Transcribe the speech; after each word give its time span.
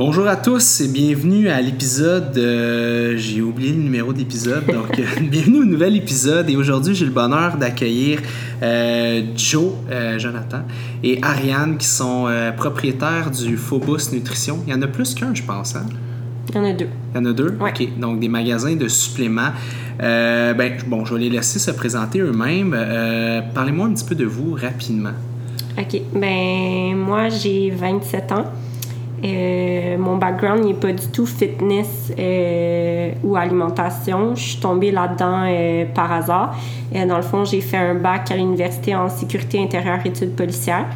Bonjour 0.00 0.26
à 0.28 0.36
tous 0.36 0.80
et 0.80 0.88
bienvenue 0.88 1.50
à 1.50 1.60
l'épisode. 1.60 2.34
euh, 2.38 3.18
j'ai 3.18 3.42
oublié 3.42 3.74
le 3.74 3.82
numéro 3.82 4.14
d'épisode, 4.14 4.64
donc 4.64 4.98
euh, 4.98 5.04
bienvenue 5.20 5.58
au 5.58 5.64
nouvel 5.66 5.94
épisode. 5.94 6.48
Et 6.48 6.56
aujourd'hui, 6.56 6.94
j'ai 6.94 7.04
le 7.04 7.10
bonheur 7.10 7.58
d'accueillir 7.58 8.18
euh, 8.62 9.20
Joe, 9.36 9.74
Jonathan 10.16 10.62
et 11.04 11.18
Ariane 11.20 11.76
qui 11.76 11.86
sont 11.86 12.30
propriétaires 12.56 13.30
du 13.30 13.58
Phobos 13.58 14.10
Nutrition. 14.14 14.60
Il 14.66 14.72
y 14.72 14.74
en 14.74 14.80
a 14.80 14.86
plus 14.86 15.12
qu'un, 15.12 15.34
je 15.34 15.42
pense. 15.42 15.76
Hein? 15.76 15.84
Il 16.48 16.54
y 16.54 16.58
en 16.58 16.64
a 16.64 16.72
deux. 16.72 16.88
Il 17.12 17.18
y 17.18 17.20
en 17.20 17.24
a 17.26 17.32
deux? 17.34 17.58
Ouais. 17.60 17.70
OK. 17.70 18.00
Donc, 18.00 18.20
des 18.20 18.28
magasins 18.28 18.76
de 18.76 18.88
suppléments. 18.88 19.52
Ben, 19.98 20.78
bon, 20.86 21.04
je 21.04 21.12
vais 21.12 21.20
les 21.20 21.28
laisser 21.28 21.58
se 21.58 21.72
présenter 21.72 22.20
eux-mêmes. 22.20 22.74
Parlez-moi 23.52 23.88
un 23.88 23.92
petit 23.92 24.06
peu 24.06 24.14
de 24.14 24.24
vous 24.24 24.54
rapidement. 24.54 25.12
OK. 25.78 26.00
Ben, 26.14 26.96
moi, 26.96 27.28
j'ai 27.28 27.68
27 27.68 28.32
ans. 28.32 28.46
Euh, 29.22 29.98
mon 29.98 30.16
background 30.16 30.64
n'est 30.64 30.74
pas 30.74 30.92
du 30.92 31.06
tout 31.08 31.26
fitness 31.26 32.12
euh, 32.18 33.12
ou 33.22 33.36
alimentation. 33.36 34.34
Je 34.34 34.42
suis 34.42 34.60
tombée 34.60 34.90
là-dedans 34.90 35.44
euh, 35.46 35.84
par 35.94 36.12
hasard. 36.12 36.56
Dans 36.92 37.16
le 37.16 37.22
fond, 37.22 37.44
j'ai 37.44 37.60
fait 37.60 37.76
un 37.76 37.94
bac 37.94 38.30
à 38.30 38.36
l'université 38.36 38.94
en 38.94 39.08
sécurité 39.08 39.62
intérieure 39.62 40.00
études 40.04 40.34
policières. 40.34 40.88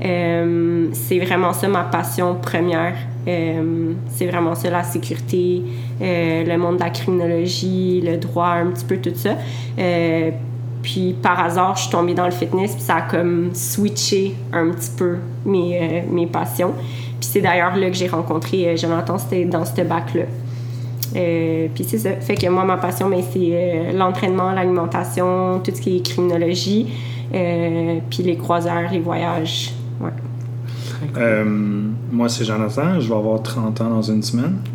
C'est 0.00 1.18
vraiment 1.20 1.52
ça 1.52 1.66
ma 1.66 1.84
passion 1.84 2.36
première. 2.40 2.94
C'est 3.26 4.26
vraiment 4.26 4.54
ça, 4.54 4.70
la 4.70 4.84
sécurité, 4.84 5.62
le 6.00 6.56
monde 6.56 6.76
de 6.76 6.80
la 6.80 6.90
criminologie, 6.90 8.00
le 8.00 8.16
droit, 8.18 8.48
un 8.48 8.66
petit 8.66 8.84
peu 8.84 8.98
tout 8.98 9.14
ça. 9.14 9.30
Puis 10.82 11.16
par 11.20 11.42
hasard, 11.42 11.76
je 11.76 11.82
suis 11.82 11.90
tombée 11.90 12.14
dans 12.14 12.26
le 12.26 12.30
fitness, 12.30 12.74
puis 12.74 12.82
ça 12.82 12.96
a 12.96 13.02
comme 13.02 13.50
switché 13.54 14.36
un 14.52 14.70
petit 14.70 14.90
peu 14.96 15.16
mes, 15.46 16.04
mes 16.10 16.26
passions. 16.26 16.74
Puis 17.24 17.32
c'est 17.32 17.40
d'ailleurs 17.40 17.74
là 17.74 17.88
que 17.88 17.96
j'ai 17.96 18.06
rencontré 18.06 18.68
euh, 18.68 18.76
Jonathan, 18.76 19.16
c'était 19.16 19.46
dans 19.46 19.64
ce 19.64 19.80
bac-là. 19.80 20.24
Euh, 21.16 21.68
puis 21.74 21.84
c'est 21.84 21.96
ça. 21.98 22.10
Fait 22.16 22.34
que 22.34 22.46
moi, 22.48 22.64
ma 22.64 22.76
passion, 22.76 23.08
ben, 23.08 23.22
c'est 23.22 23.38
euh, 23.38 23.92
l'entraînement, 23.92 24.52
l'alimentation, 24.52 25.60
tout 25.64 25.70
ce 25.74 25.80
qui 25.80 25.96
est 25.96 26.02
criminologie, 26.02 26.88
euh, 27.32 27.98
puis 28.10 28.24
les 28.24 28.36
croiseurs, 28.36 28.90
les 28.92 29.00
voyages. 29.00 29.72
Ouais. 30.00 30.10
Moi, 32.12 32.28
c'est 32.28 32.44
Jonathan. 32.44 33.00
Je 33.00 33.08
vais 33.08 33.14
avoir 33.14 33.42
30 33.42 33.80
ans 33.80 33.88
dans 33.88 34.02
une 34.02 34.22
semaine. 34.22 34.56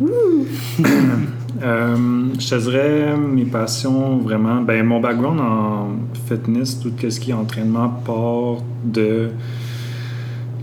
Je 1.62 2.48
te 2.48 2.54
dirais 2.54 3.16
mes 3.16 3.44
passions 3.44 4.18
vraiment. 4.18 4.62
Ben, 4.62 4.84
mon 4.84 4.98
background 4.98 5.38
en 5.40 5.88
fitness, 6.26 6.80
tout 6.80 6.90
ce 6.98 7.20
qui 7.20 7.30
est 7.30 7.34
entraînement 7.34 7.90
part 8.04 8.62
de 8.82 9.30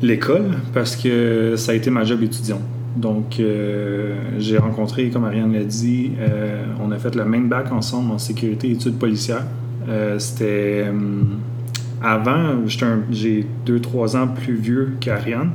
l'école 0.02 0.46
parce 0.74 0.96
que 0.96 1.56
ça 1.56 1.72
a 1.72 1.76
été 1.76 1.90
ma 1.90 2.04
job 2.04 2.24
étudiant. 2.24 2.62
Donc, 2.98 3.40
euh, 3.40 4.16
j'ai 4.40 4.58
rencontré, 4.58 5.10
comme 5.10 5.26
Ariane 5.26 5.54
l'a 5.54 5.64
dit, 5.64 6.12
euh, 6.20 6.66
on 6.84 6.92
a 6.92 6.98
fait 6.98 7.16
le 7.16 7.26
même 7.26 7.48
bac 7.48 7.72
ensemble 7.72 8.12
en 8.12 8.18
sécurité 8.18 8.70
et 8.70 8.72
études 8.72 8.98
policières. 8.98 9.46
Euh, 9.88 10.18
C'était. 10.18 10.86
avant, 12.04 12.56
j'ai 13.12 13.46
deux, 13.66 13.80
trois 13.80 14.18
ans 14.18 14.28
plus 14.28 14.56
vieux 14.56 14.94
qu'Ariane. 15.00 15.52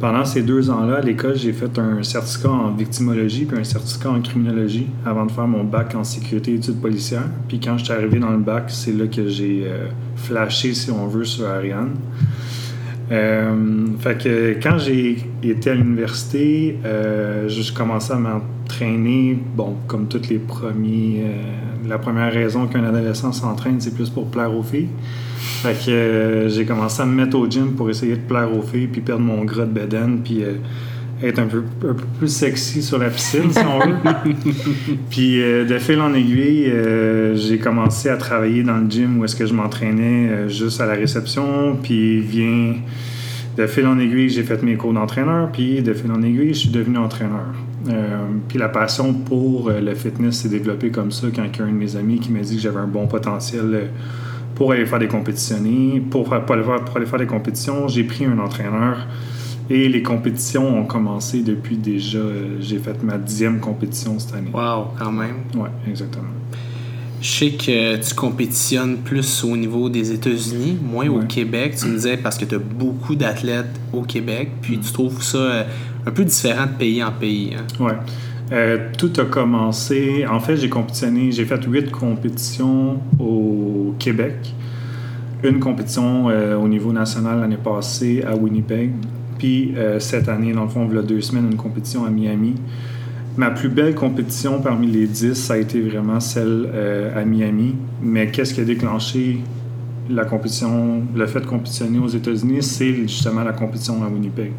Pendant 0.00 0.24
ces 0.26 0.42
deux 0.42 0.68
ans-là, 0.68 0.96
à 0.96 1.00
l'école, 1.00 1.36
j'ai 1.36 1.52
fait 1.52 1.78
un 1.78 2.02
certificat 2.02 2.50
en 2.50 2.72
victimologie 2.72 3.46
puis 3.46 3.58
un 3.58 3.64
certificat 3.64 4.10
en 4.10 4.20
criminologie 4.20 4.88
avant 5.06 5.24
de 5.24 5.32
faire 5.32 5.46
mon 5.46 5.64
bac 5.64 5.94
en 5.94 6.04
sécurité 6.04 6.50
et 6.52 6.56
études 6.56 6.80
policières. 6.82 7.28
Puis 7.48 7.60
quand 7.60 7.78
je 7.78 7.84
suis 7.84 7.92
arrivé 7.94 8.18
dans 8.18 8.30
le 8.30 8.38
bac, 8.38 8.64
c'est 8.68 8.92
là 8.92 9.06
que 9.06 9.28
j'ai 9.28 9.64
flashé, 10.16 10.74
si 10.74 10.90
on 10.90 11.06
veut, 11.06 11.24
sur 11.24 11.46
Ariane. 11.46 11.92
Euh, 13.12 13.86
fait 14.00 14.22
que 14.22 14.56
quand 14.60 14.78
j'ai 14.78 15.18
été 15.42 15.70
à 15.70 15.74
l'université, 15.74 16.78
euh, 16.84 17.48
je 17.48 17.72
commençais 17.72 18.12
à 18.12 18.16
m'entraîner, 18.16 19.38
bon, 19.54 19.76
comme 19.86 20.08
toutes 20.08 20.28
les 20.28 20.38
premiers. 20.38 21.22
euh, 21.24 21.88
la 21.88 21.98
première 21.98 22.32
raison 22.32 22.66
qu'un 22.66 22.84
adolescent 22.84 23.32
s'entraîne, 23.32 23.80
c'est 23.80 23.94
plus 23.94 24.10
pour 24.10 24.26
plaire 24.26 24.52
aux 24.52 24.62
filles. 24.62 24.88
Fait 25.38 25.76
que 25.86 26.46
j'ai 26.48 26.64
commencé 26.64 27.00
à 27.02 27.06
me 27.06 27.14
mettre 27.14 27.38
au 27.38 27.48
gym 27.48 27.72
pour 27.72 27.88
essayer 27.88 28.16
de 28.16 28.20
plaire 28.20 28.52
aux 28.52 28.62
filles, 28.62 28.88
puis 28.88 29.00
perdre 29.00 29.22
mon 29.22 29.44
gras 29.44 29.64
de 29.64 29.70
bedaine, 29.70 30.20
puis 30.24 30.42
euh, 30.42 30.54
être 31.22 31.38
un 31.38 31.46
peu, 31.46 31.62
un 31.82 31.94
peu 31.94 32.04
plus 32.18 32.28
sexy 32.28 32.82
sur 32.82 32.98
la 32.98 33.08
piscine, 33.08 33.50
si 33.50 33.58
on 33.58 33.78
veut. 33.78 33.94
puis 35.10 35.40
euh, 35.42 35.64
de 35.64 35.78
fil 35.78 36.00
en 36.00 36.12
aiguille, 36.14 36.66
euh, 36.68 37.34
j'ai 37.36 37.58
commencé 37.58 38.08
à 38.08 38.16
travailler 38.16 38.62
dans 38.62 38.76
le 38.78 38.88
gym 38.90 39.18
où 39.18 39.24
est-ce 39.24 39.36
que 39.36 39.46
je 39.46 39.54
m'entraînais 39.54 40.28
euh, 40.30 40.48
juste 40.48 40.80
à 40.80 40.86
la 40.86 40.94
réception, 40.94 41.76
puis 41.82 42.20
vient 42.20 42.74
de 43.56 43.66
fil 43.66 43.86
en 43.86 43.98
aiguille, 43.98 44.28
j'ai 44.28 44.42
fait 44.42 44.62
mes 44.62 44.74
cours 44.76 44.92
d'entraîneur, 44.92 45.50
puis 45.50 45.80
de 45.80 45.94
fil 45.94 46.12
en 46.12 46.22
aiguille, 46.22 46.48
je 46.52 46.58
suis 46.60 46.68
devenu 46.70 46.98
entraîneur. 46.98 47.46
Puis 48.48 48.58
la 48.58 48.68
passion 48.68 49.14
pour 49.14 49.70
le 49.70 49.94
fitness 49.94 50.40
s'est 50.42 50.48
développée 50.48 50.90
comme 50.90 51.12
ça 51.12 51.28
quand 51.34 51.42
il 51.44 51.58
y 51.58 51.62
a 51.62 51.64
un 51.64 51.68
de 51.68 51.72
mes 51.76 51.94
amis 51.96 52.18
qui 52.18 52.32
m'a 52.32 52.40
dit 52.40 52.56
que 52.56 52.60
j'avais 52.60 52.80
un 52.80 52.86
bon 52.88 53.06
potentiel 53.06 53.90
pour 54.56 54.72
aller 54.72 54.84
faire 54.86 54.98
des 54.98 55.06
compétitions. 55.06 55.56
Pour, 56.10 56.28
faire- 56.28 56.44
pour 56.44 56.56
aller 56.56 56.64
faire, 56.64 56.84
pour 56.84 56.96
aller 56.96 57.06
faire 57.06 57.18
des 57.20 57.26
compétitions, 57.26 57.86
j'ai 57.88 58.02
pris 58.04 58.24
un 58.24 58.38
entraîneur 58.40 59.06
et 59.68 59.88
les 59.88 60.02
compétitions 60.02 60.78
ont 60.78 60.84
commencé 60.84 61.42
depuis 61.42 61.76
déjà. 61.76 62.18
euh, 62.18 62.56
j'ai 62.60 62.78
fait 62.78 63.02
ma 63.02 63.18
dixième 63.18 63.58
compétition 63.60 64.18
cette 64.18 64.34
année. 64.34 64.50
Wow, 64.52 64.88
quand 64.98 65.12
même. 65.12 65.36
Ouais, 65.54 65.70
exactement. 65.88 66.28
Je 67.20 67.28
sais 67.28 67.50
que 67.52 67.96
tu 67.96 68.14
compétitionnes 68.14 68.98
plus 68.98 69.42
au 69.42 69.56
niveau 69.56 69.88
des 69.88 70.12
États-Unis, 70.12 70.78
moins 70.82 71.08
au. 71.08 71.20
Québec. 71.20 71.74
Tu 71.80 71.86
me 71.86 71.94
disais 71.94 72.18
parce 72.18 72.36
que 72.38 72.44
tu 72.44 72.54
as 72.54 72.58
beaucoup 72.58 73.14
d'athlètes 73.16 73.74
au 73.92 74.02
Québec, 74.02 74.50
puis 74.60 74.78
tu 74.78 74.92
trouves 74.92 75.22
ça 75.22 75.38
euh, 75.38 75.64
un 76.06 76.10
peu 76.10 76.24
différent 76.24 76.66
de 76.66 76.78
pays 76.78 77.02
en 77.02 77.10
pays. 77.12 77.54
hein. 77.56 77.84
Ouais. 77.84 77.94
Euh, 78.52 78.90
tout 78.96 79.10
a 79.18 79.24
commencé. 79.24 80.24
En 80.30 80.38
fait, 80.38 80.56
j'ai 80.56 80.68
compétitionné. 80.68 81.32
J'ai 81.32 81.44
fait 81.46 81.60
huit 81.64 81.90
compétitions 81.90 83.00
au 83.18 83.94
Québec. 83.98 84.54
Une 85.42 85.58
compétition 85.58 86.28
euh, 86.28 86.56
au 86.56 86.68
niveau 86.68 86.92
national 86.92 87.40
l'année 87.40 87.58
passée 87.62 88.22
à 88.24 88.36
Winnipeg. 88.36 88.92
Puis 89.38 89.74
euh, 89.76 90.00
cette 90.00 90.28
année, 90.28 90.52
dans 90.52 90.64
le 90.64 90.68
fond, 90.68 90.86
il 90.90 90.96
y 90.96 90.98
a 90.98 91.02
deux 91.02 91.20
semaines, 91.20 91.48
une 91.50 91.56
compétition 91.56 92.04
à 92.04 92.10
Miami. 92.10 92.54
Ma 93.36 93.50
plus 93.50 93.68
belle 93.68 93.94
compétition 93.94 94.60
parmi 94.62 94.86
les 94.86 95.06
dix, 95.06 95.34
ça 95.34 95.54
a 95.54 95.56
été 95.58 95.80
vraiment 95.80 96.20
celle 96.20 96.68
euh, 96.72 97.20
à 97.20 97.24
Miami. 97.24 97.74
Mais 98.02 98.28
qu'est-ce 98.28 98.54
qui 98.54 98.60
a 98.60 98.64
déclenché 98.64 99.40
la 100.08 100.24
compétition, 100.24 101.02
le 101.14 101.26
fait 101.26 101.40
de 101.40 101.46
compétitionner 101.46 101.98
aux 101.98 102.08
États-Unis, 102.08 102.62
c'est 102.62 102.94
justement 102.94 103.42
la 103.42 103.52
compétition 103.52 104.02
à 104.04 104.08
Winnipeg. 104.08 104.52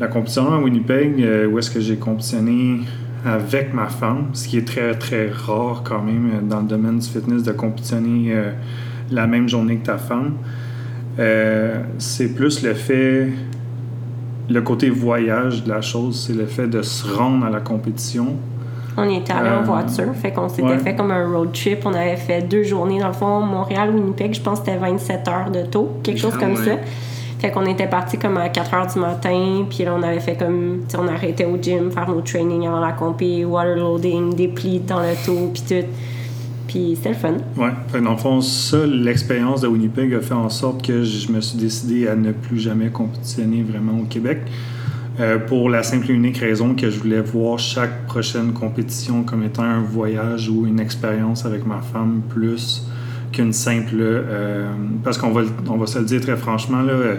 La 0.00 0.08
compétition 0.08 0.52
à 0.52 0.58
Winnipeg, 0.58 1.22
euh, 1.22 1.46
où 1.46 1.58
est-ce 1.58 1.70
que 1.70 1.80
j'ai 1.80 1.96
compétitionné 1.96 2.80
avec 3.24 3.72
ma 3.72 3.86
femme, 3.86 4.28
ce 4.32 4.48
qui 4.48 4.58
est 4.58 4.66
très 4.66 4.94
très 4.94 5.30
rare 5.30 5.82
quand 5.84 6.02
même 6.02 6.46
dans 6.48 6.60
le 6.60 6.66
domaine 6.66 6.98
du 6.98 7.06
fitness 7.06 7.42
de 7.42 7.52
compétitionner 7.52 8.32
la 9.10 9.26
même 9.26 9.48
journée 9.48 9.78
que 9.78 9.86
ta 9.86 9.98
femme. 9.98 10.34
C'est 11.98 12.28
plus 12.36 12.62
le 12.62 12.74
fait, 12.74 13.32
le 14.48 14.60
côté 14.62 14.90
voyage 14.90 15.64
de 15.64 15.68
la 15.70 15.80
chose, 15.82 16.24
c'est 16.26 16.34
le 16.34 16.46
fait 16.46 16.66
de 16.68 16.82
se 16.82 17.06
rendre 17.16 17.46
à 17.46 17.50
la 17.50 17.60
compétition. 17.60 18.28
On 18.98 19.08
était 19.10 19.32
allé 19.32 19.50
en 19.50 19.60
Euh, 19.60 19.64
voiture, 19.64 20.14
fait 20.14 20.32
qu'on 20.32 20.48
s'était 20.48 20.62
ouais. 20.62 20.78
fait 20.78 20.94
comme 20.96 21.10
un 21.10 21.26
road 21.30 21.52
trip. 21.52 21.80
On 21.84 21.92
avait 21.92 22.16
fait 22.16 22.40
deux 22.42 22.62
journées, 22.62 22.98
dans 23.00 23.08
le 23.08 23.12
fond, 23.12 23.40
Montréal, 23.40 23.90
Winnipeg, 23.94 24.32
je 24.34 24.40
pense 24.40 24.60
que 24.60 24.66
c'était 24.66 24.78
27 24.78 25.28
heures 25.28 25.50
de 25.50 25.62
taux, 25.62 25.90
quelque 26.02 26.18
chose 26.18 26.32
Ah 26.36 26.40
comme 26.40 26.54
ouais. 26.54 26.64
ça. 26.64 26.76
Fait 27.38 27.50
qu'on 27.50 27.66
était 27.66 27.86
parti 27.88 28.16
comme 28.16 28.38
à 28.38 28.48
4 28.48 28.72
heures 28.72 28.86
du 28.86 28.98
matin, 28.98 29.66
puis 29.68 29.84
là, 29.84 29.94
on 29.98 30.02
avait 30.02 30.20
fait 30.20 30.36
comme, 30.36 30.84
tu 30.88 30.96
on 30.96 31.06
arrêtait 31.08 31.44
au 31.44 31.58
gym, 31.60 31.90
faire 31.90 32.08
nos 32.08 32.22
trainings 32.22 32.66
avant 32.66 32.80
la 32.80 32.92
compé, 32.92 33.44
waterloading, 33.44 34.34
des 34.34 34.48
plis 34.48 34.80
dans 34.80 35.00
le 35.00 35.14
taux, 35.26 35.50
puis 35.52 35.62
tout. 35.68 35.86
Puis 36.76 36.94
c'était 36.94 37.08
le 37.08 37.14
fun. 37.14 37.36
Que 37.90 37.98
dans 37.98 38.10
le 38.10 38.16
fond, 38.18 38.40
ça, 38.42 38.86
l'expérience 38.86 39.62
de 39.62 39.66
Winnipeg 39.66 40.12
a 40.12 40.20
fait 40.20 40.34
en 40.34 40.50
sorte 40.50 40.86
que 40.86 41.04
je 41.04 41.32
me 41.32 41.40
suis 41.40 41.56
décidé 41.56 42.06
à 42.06 42.14
ne 42.14 42.32
plus 42.32 42.58
jamais 42.58 42.88
compétitionner 42.90 43.62
vraiment 43.62 43.98
au 43.98 44.04
Québec. 44.04 44.40
Euh, 45.18 45.38
pour 45.38 45.70
la 45.70 45.82
simple 45.82 46.10
et 46.10 46.14
unique 46.14 46.36
raison 46.36 46.74
que 46.74 46.90
je 46.90 46.98
voulais 46.98 47.22
voir 47.22 47.58
chaque 47.58 48.04
prochaine 48.04 48.52
compétition 48.52 49.22
comme 49.22 49.42
étant 49.42 49.62
un 49.62 49.80
voyage 49.80 50.50
ou 50.50 50.66
une 50.66 50.78
expérience 50.78 51.46
avec 51.46 51.66
ma 51.66 51.80
femme 51.80 52.20
plus 52.28 52.86
qu'une 53.32 53.54
simple. 53.54 53.94
euh, 53.98 54.68
parce 55.02 55.16
qu'on 55.16 55.30
va, 55.30 55.44
on 55.70 55.78
va 55.78 55.86
se 55.86 55.98
le 55.98 56.04
dire 56.04 56.20
très 56.20 56.36
franchement, 56.36 56.82
là, 56.82 56.92
euh, 56.92 57.16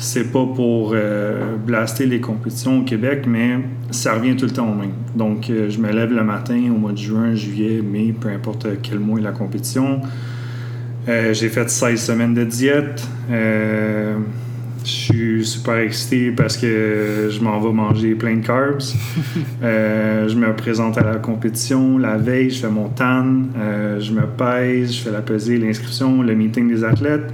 c'est 0.00 0.32
pas 0.32 0.46
pour 0.46 0.92
euh, 0.94 1.56
blaster 1.58 2.06
les 2.06 2.20
compétitions 2.20 2.80
au 2.80 2.82
Québec, 2.84 3.24
mais 3.26 3.58
ça 3.90 4.14
revient 4.14 4.34
tout 4.34 4.46
le 4.46 4.50
temps 4.50 4.72
au 4.72 4.74
même. 4.74 4.92
Donc, 5.14 5.50
euh, 5.50 5.68
je 5.68 5.78
me 5.78 5.92
lève 5.92 6.10
le 6.10 6.24
matin 6.24 6.58
au 6.74 6.78
mois 6.78 6.92
de 6.92 6.98
juin, 6.98 7.34
juillet, 7.34 7.82
mai, 7.82 8.14
peu 8.18 8.30
importe 8.30 8.66
quel 8.82 8.98
mois 8.98 9.20
est 9.20 9.22
la 9.22 9.32
compétition. 9.32 10.00
Euh, 11.06 11.34
j'ai 11.34 11.50
fait 11.50 11.68
16 11.68 12.00
semaines 12.00 12.32
de 12.32 12.44
diète. 12.44 13.06
Je 13.28 14.90
suis 14.90 15.44
super 15.44 15.76
excité 15.76 16.30
parce 16.30 16.56
que 16.56 17.28
je 17.30 17.40
m'en 17.42 17.60
vais 17.60 17.72
manger 17.72 18.14
plein 18.14 18.36
de 18.36 18.46
carbs. 18.46 18.80
Je 19.62 20.34
me 20.34 20.56
présente 20.56 20.96
à 20.96 21.02
la 21.02 21.16
compétition. 21.16 21.98
La 21.98 22.16
veille, 22.16 22.48
je 22.48 22.60
fais 22.60 22.70
mon 22.70 22.88
tan. 22.88 23.42
Je 23.98 24.12
me 24.12 24.22
pèse, 24.26 24.94
je 24.94 25.02
fais 25.02 25.10
la 25.10 25.20
pesée, 25.20 25.58
l'inscription, 25.58 26.22
le 26.22 26.34
meeting 26.34 26.68
des 26.68 26.84
athlètes. 26.84 27.30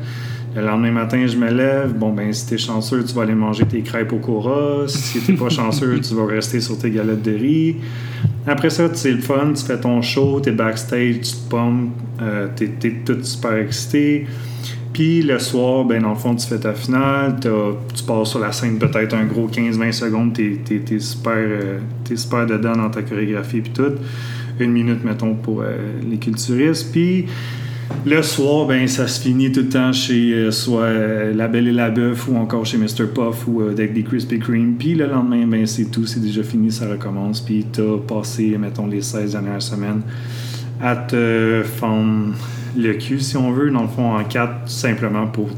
Le 0.57 0.63
lendemain 0.63 0.91
matin, 0.91 1.27
je 1.27 1.37
me 1.37 1.51
lève. 1.53 1.93
Bon, 1.93 2.15
ben, 2.15 2.33
si 2.33 2.47
t'es 2.47 2.57
chanceux, 2.57 3.05
tu 3.05 3.13
vas 3.15 3.23
aller 3.23 3.35
manger 3.35 3.67
tes 3.67 3.83
crêpes 3.83 4.13
au 4.15 4.19
Cora. 4.19 4.89
Si 4.89 5.21
t'es 5.21 5.35
pas 5.35 5.51
chanceux, 5.51 6.01
tu 6.01 6.15
vas 6.15 6.25
rester 6.25 6.61
sur 6.61 6.79
tes 6.79 6.91
galettes 6.91 7.23
de 7.23 7.33
riz. 7.33 7.77
Après 8.47 8.71
ça, 8.71 8.89
c'est 8.95 9.13
le 9.13 9.21
fun, 9.21 9.53
tu 9.55 9.63
fais 9.63 9.79
ton 9.79 10.01
show, 10.01 10.41
t'es 10.41 10.53
backstage, 10.53 11.17
tu 11.21 11.33
te 11.33 11.51
pompes, 11.51 11.91
euh, 12.23 12.49
t'es, 12.57 12.71
tout 13.05 13.23
super 13.23 13.53
excité. 13.55 14.27
Puis 14.95 15.21
le 15.21 15.39
soir, 15.39 15.85
ben 15.85 16.01
dans 16.01 16.11
le 16.11 16.15
fond, 16.15 16.35
tu 16.35 16.47
fais 16.47 16.59
ta 16.59 16.73
finale, 16.73 17.37
tu 17.41 18.05
passes 18.05 18.31
sur 18.31 18.39
la 18.39 18.51
scène 18.53 18.79
peut-être 18.79 19.15
un 19.15 19.27
gros 19.27 19.49
15-20 19.49 19.93
secondes, 19.93 20.33
t'es, 20.33 20.59
t'es- 20.65 20.99
super, 21.01 21.35
euh, 21.37 21.81
super 22.15 22.47
dedans 22.47 22.73
dans 22.77 22.89
ta 22.89 23.03
chorégraphie 23.03 23.61
puis 23.61 23.73
tout. 23.73 23.93
Une 24.59 24.73
minute, 24.73 25.05
mettons, 25.05 25.35
pour 25.35 25.61
euh, 25.61 25.77
les 26.09 26.17
culturistes. 26.17 26.93
Puis 26.93 27.27
le 28.05 28.23
soir, 28.23 28.67
ben 28.67 28.87
ça 28.87 29.09
se 29.09 29.21
finit 29.21 29.51
tout 29.51 29.61
le 29.61 29.69
temps 29.69 29.93
chez 29.93 30.33
euh, 30.33 30.51
soit 30.51 30.83
euh, 30.83 31.35
La 31.35 31.49
Belle 31.49 31.69
et 31.69 31.73
la 31.73 31.91
Bœuf 31.91 32.29
ou 32.29 32.37
encore 32.37 32.65
chez 32.65 32.79
Mr. 32.79 33.07
Puff 33.13 33.49
ou 33.49 33.63
euh, 33.63 33.73
avec 33.73 33.95
des 33.95 34.03
Krispy 34.03 34.39
Kreme. 34.39 34.77
Puis 34.79 34.95
le 34.95 35.07
lendemain, 35.07 35.47
ben 35.47 35.67
c'est 35.67 35.87
tout, 35.87 36.07
c'est 36.07 36.21
déjà 36.21 36.43
fini, 36.43 36.71
ça 36.71 36.89
recommence. 36.89 37.41
Puis 37.41 37.67
t'as 37.71 37.99
passé, 38.07 38.57
mettons, 38.59 38.87
les 38.87 39.03
16 39.03 39.33
dernières 39.33 39.63
semaines 39.63 40.03
à 40.81 40.95
te 40.95 41.63
fendre 41.65 42.35
le 42.77 42.93
cul, 42.95 43.21
si 43.21 43.37
on 43.37 43.51
veut, 43.53 43.71
dans 43.71 43.83
le 43.83 43.89
fond, 43.89 44.15
en 44.15 44.23
quatre, 44.25 44.69
simplement 44.69 45.27
pour, 45.27 45.49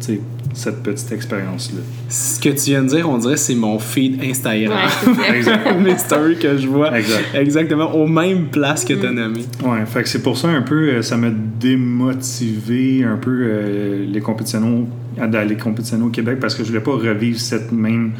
cette 0.54 0.82
petite 0.82 1.12
expérience-là. 1.12 1.80
Ce 2.08 2.40
que 2.40 2.48
tu 2.48 2.70
viens 2.70 2.82
de 2.82 2.88
dire, 2.88 3.08
on 3.08 3.18
dirait 3.18 3.36
c'est 3.36 3.54
mon 3.54 3.78
feed 3.78 4.22
Instagram. 4.22 4.78
Ouais. 5.06 5.74
Mes 5.80 5.98
stories 5.98 6.38
que 6.38 6.56
je 6.56 6.66
vois. 6.66 6.96
Exact. 6.98 7.34
Exactement, 7.34 7.94
aux 7.94 8.06
mêmes 8.06 8.46
places 8.46 8.84
que 8.84 8.94
tu 8.94 9.06
as 9.06 9.12
nommées. 9.12 9.44
Ouais, 9.64 9.84
fait 9.86 10.02
que 10.02 10.08
c'est 10.08 10.22
pour 10.22 10.36
ça 10.36 10.48
un 10.48 10.62
peu, 10.62 10.88
euh, 10.88 11.02
ça 11.02 11.16
m'a 11.16 11.30
démotivé 11.30 13.04
un 13.04 13.16
peu 13.16 13.30
euh, 13.42 14.06
les 14.06 14.20
compétitions 14.20 14.86
à 15.20 15.26
d'aller 15.26 15.56
compétitionner 15.56 16.04
au 16.04 16.10
Québec 16.10 16.38
parce 16.40 16.54
que 16.54 16.62
je 16.62 16.68
voulais 16.68 16.82
pas 16.82 16.92
revivre 16.92 17.38
cette 17.38 17.72
même 17.72 18.12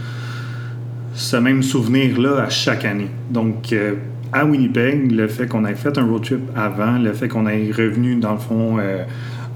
ce 1.19 1.37
même 1.37 1.63
souvenir-là 1.63 2.45
à 2.45 2.49
chaque 2.49 2.85
année. 2.85 3.09
Donc 3.31 3.73
euh, 3.73 3.95
à 4.33 4.45
Winnipeg, 4.45 5.11
le 5.11 5.27
fait 5.27 5.47
qu'on 5.47 5.65
ait 5.65 5.75
fait 5.75 5.99
un 5.99 6.07
road 6.07 6.23
trip 6.23 6.41
avant, 6.57 6.99
le 6.99 7.13
fait 7.13 7.29
qu'on 7.29 7.47
ait 7.47 7.71
revenu 7.73 8.17
dans 8.17 8.33
le 8.33 8.39
fond 8.39 8.77
euh, 8.79 9.05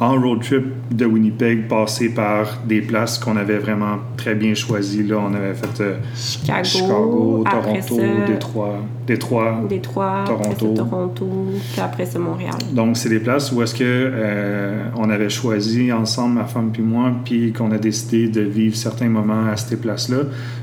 en 0.00 0.20
road 0.20 0.40
trip 0.40 0.64
de 0.90 1.06
Winnipeg, 1.06 1.68
passé 1.68 2.08
par 2.08 2.58
des 2.66 2.80
places 2.80 3.18
qu'on 3.18 3.36
avait 3.36 3.58
vraiment 3.58 3.98
très 4.16 4.34
bien 4.34 4.54
choisies. 4.54 5.04
Là, 5.04 5.16
on 5.18 5.34
avait 5.34 5.54
fait 5.54 5.80
euh, 5.80 5.96
Chicago, 6.14 6.64
Chicago, 6.64 7.44
Toronto, 7.48 7.96
ça, 7.96 8.26
Détroit, 8.26 8.78
Détroit, 9.06 9.60
Détroit, 9.68 10.24
après 10.26 10.44
ça, 10.44 10.54
Toronto. 10.58 10.74
Toronto, 10.74 11.28
puis 11.72 11.80
après 11.80 12.06
ça, 12.06 12.18
Montréal. 12.18 12.54
Donc, 12.72 12.96
c'est 12.96 13.08
des 13.08 13.20
places 13.20 13.52
où 13.52 13.62
est-ce 13.62 13.74
que 13.74 13.84
euh, 13.84 14.84
on 14.96 15.08
avait 15.10 15.30
choisi 15.30 15.92
ensemble, 15.92 16.34
ma 16.34 16.44
femme 16.44 16.70
puis 16.72 16.82
moi, 16.82 17.12
puis 17.24 17.52
qu'on 17.52 17.70
a 17.70 17.78
décidé 17.78 18.28
de 18.28 18.40
vivre 18.40 18.76
certains 18.76 19.08
moments 19.08 19.46
à 19.46 19.56
ces 19.56 19.76
places-là. 19.76 20.18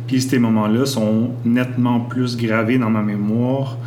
Puis 0.08 0.22
ces 0.22 0.40
moments-là 0.40 0.86
sont 0.86 1.32
nettement 1.46 2.00
plus 2.00 2.36
gravés 2.36 2.78
dans 2.78 2.90
ma 2.90 3.02
mémoire 3.02 3.78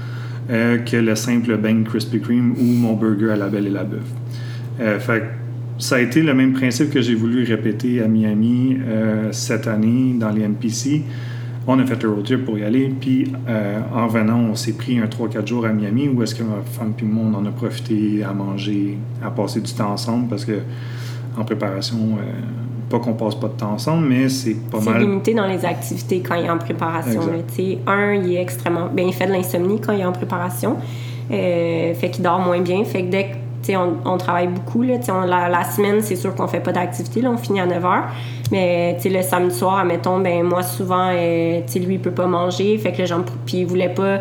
euh, 0.51 0.79
que 0.79 0.97
le 0.97 1.15
simple 1.15 1.57
bang 1.57 1.85
Krispy 1.85 2.21
Kreme 2.21 2.55
ou 2.59 2.65
mon 2.65 2.95
burger 2.95 3.33
à 3.33 3.37
la 3.37 3.49
Belle 3.49 3.67
et 3.67 3.71
la 3.71 3.85
Bœuf. 3.85 4.03
Euh, 4.81 4.99
fait 4.99 5.23
ça 5.79 5.97
a 5.97 6.01
été 6.01 6.23
le 6.23 6.33
même 6.35 6.53
principe 6.53 6.91
que 6.91 7.01
j'ai 7.01 7.15
voulu 7.15 7.45
répéter 7.45 8.03
à 8.03 8.09
Miami 8.09 8.79
euh, 8.87 9.33
cette 9.33 9.67
année 9.67 10.15
dans 10.19 10.31
les 10.31 10.43
NPC. 10.43 11.03
On 11.67 11.79
a 11.79 11.87
fait 11.87 12.01
le 12.03 12.11
road 12.11 12.25
trip 12.25 12.45
pour 12.45 12.59
y 12.59 12.65
aller, 12.65 12.93
puis 13.01 13.33
euh, 13.49 13.81
en 13.95 14.07
venant, 14.07 14.39
on 14.39 14.55
s'est 14.55 14.73
pris 14.73 14.99
un 14.99 15.07
3-4 15.07 15.47
jours 15.47 15.65
à 15.67 15.73
Miami 15.73 16.09
où 16.09 16.23
est-ce 16.23 16.35
que 16.35 16.43
ma 16.43 16.61
femme 16.65 16.93
puis 16.97 17.07
moi, 17.07 17.25
on 17.33 17.35
en 17.37 17.47
a 17.47 17.51
profité 17.51 18.23
à 18.25 18.33
manger, 18.33 18.99
à 19.25 19.31
passer 19.31 19.61
du 19.61 19.73
temps 19.73 19.93
ensemble 19.93 20.29
parce 20.29 20.45
que 20.45 20.59
en 21.39 21.45
préparation, 21.45 22.19
pas 22.93 22.99
qu'on 22.99 23.15
passe 23.15 23.35
pas 23.35 23.49
de 23.49 23.55
temps 23.55 23.73
ensemble, 23.73 24.07
mais 24.07 24.29
c'est 24.29 24.55
pas 24.71 24.79
C'est 24.81 24.91
mal. 24.91 25.01
limité 25.01 25.33
dans 25.35 25.47
les 25.47 25.65
activités 25.65 26.21
quand 26.21 26.35
il 26.35 26.45
est 26.45 26.51
en 26.51 26.59
préparation. 26.59 27.23
Un, 27.87 28.15
il 28.15 28.35
est 28.35 28.43
extrêmement. 28.43 28.91
Ben, 28.95 29.07
il 29.07 29.15
fait 29.15 29.27
de 29.27 29.33
l'insomnie 29.33 29.81
quand 29.81 29.93
il 29.93 30.01
est 30.01 30.05
en 30.05 30.13
préparation. 30.13 30.77
Euh, 31.31 31.95
fait 31.95 32.11
qu'il 32.11 32.23
dort 32.23 32.41
moins 32.41 32.61
bien. 32.61 32.85
Fait 32.85 33.03
que 33.03 33.11
dès 33.11 33.25
que. 33.25 33.37
On, 34.05 34.19
travaille 34.19 34.49
beaucoup. 34.49 34.83
La, 34.83 35.65
semaine, 35.65 36.01
c'est 36.01 36.17
sûr 36.17 36.35
qu'on 36.35 36.49
fait 36.49 36.61
pas 36.61 36.73
d'activité. 36.73 37.27
On 37.27 37.37
finit 37.37 37.61
à 37.61 37.67
9 37.67 37.83
h. 37.83 38.03
Mais 38.51 38.99
le 39.05 39.23
samedi 39.23 39.55
soir, 39.55 39.79
admettons, 39.79 40.19
ben, 40.19 40.43
moi, 40.43 40.63
souvent, 40.63 41.11
euh, 41.13 41.61
lui, 41.77 41.95
il 41.95 42.01
peut 42.01 42.11
pas 42.11 42.27
manger. 42.27 42.77
Fait 42.79 42.93
que 42.93 43.05
j'en- 43.07 43.25
Puis 43.47 43.59
il 43.59 43.67
voulait 43.67 43.89
pas. 43.89 44.19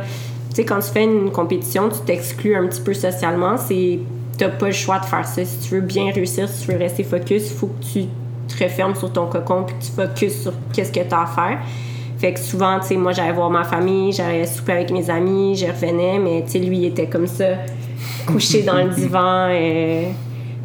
Quand 0.58 0.80
tu 0.80 0.92
fais 0.92 1.06
une 1.06 1.32
compétition, 1.32 1.90
tu 1.90 2.00
t'exclus 2.06 2.56
un 2.56 2.68
petit 2.68 2.82
peu 2.82 2.94
socialement. 2.94 3.58
C'est. 3.58 4.00
T'as 4.38 4.50
pas 4.50 4.68
le 4.68 4.72
choix 4.72 5.00
de 5.00 5.06
faire 5.06 5.26
ça. 5.26 5.44
Si 5.44 5.60
tu 5.60 5.76
veux 5.76 5.82
bien 5.82 6.12
réussir, 6.12 6.48
si 6.48 6.66
tu 6.66 6.72
veux 6.72 6.78
rester 6.78 7.04
focus, 7.04 7.52
il 7.52 7.58
faut 7.58 7.68
que 7.68 7.84
tu 7.84 8.06
te 8.48 8.64
refermes 8.64 8.96
sur 8.96 9.12
ton 9.12 9.28
cocon 9.28 9.64
puis 9.64 9.76
que 9.76 9.84
tu 9.84 9.92
focuses 9.92 10.42
sur 10.44 10.54
qu'est-ce 10.74 10.92
que 10.92 11.00
tu 11.00 11.14
as 11.14 11.22
à 11.22 11.26
faire. 11.26 11.60
Fait 12.22 12.34
que 12.34 12.40
souvent, 12.40 12.80
moi, 12.98 13.14
j'allais 13.14 13.32
voir 13.32 13.50
ma 13.50 13.64
famille, 13.64 14.12
j'allais 14.12 14.46
souper 14.46 14.74
avec 14.74 14.92
mes 14.92 15.10
amis, 15.10 15.56
je 15.56 15.66
revenais, 15.66 16.20
mais 16.20 16.44
lui, 16.60 16.78
il 16.78 16.86
était 16.86 17.08
comme 17.08 17.26
ça, 17.26 17.46
couché 18.26 18.64
dans 18.64 18.78
le 18.84 18.90
divan. 18.90 19.48
euh, 19.50 20.04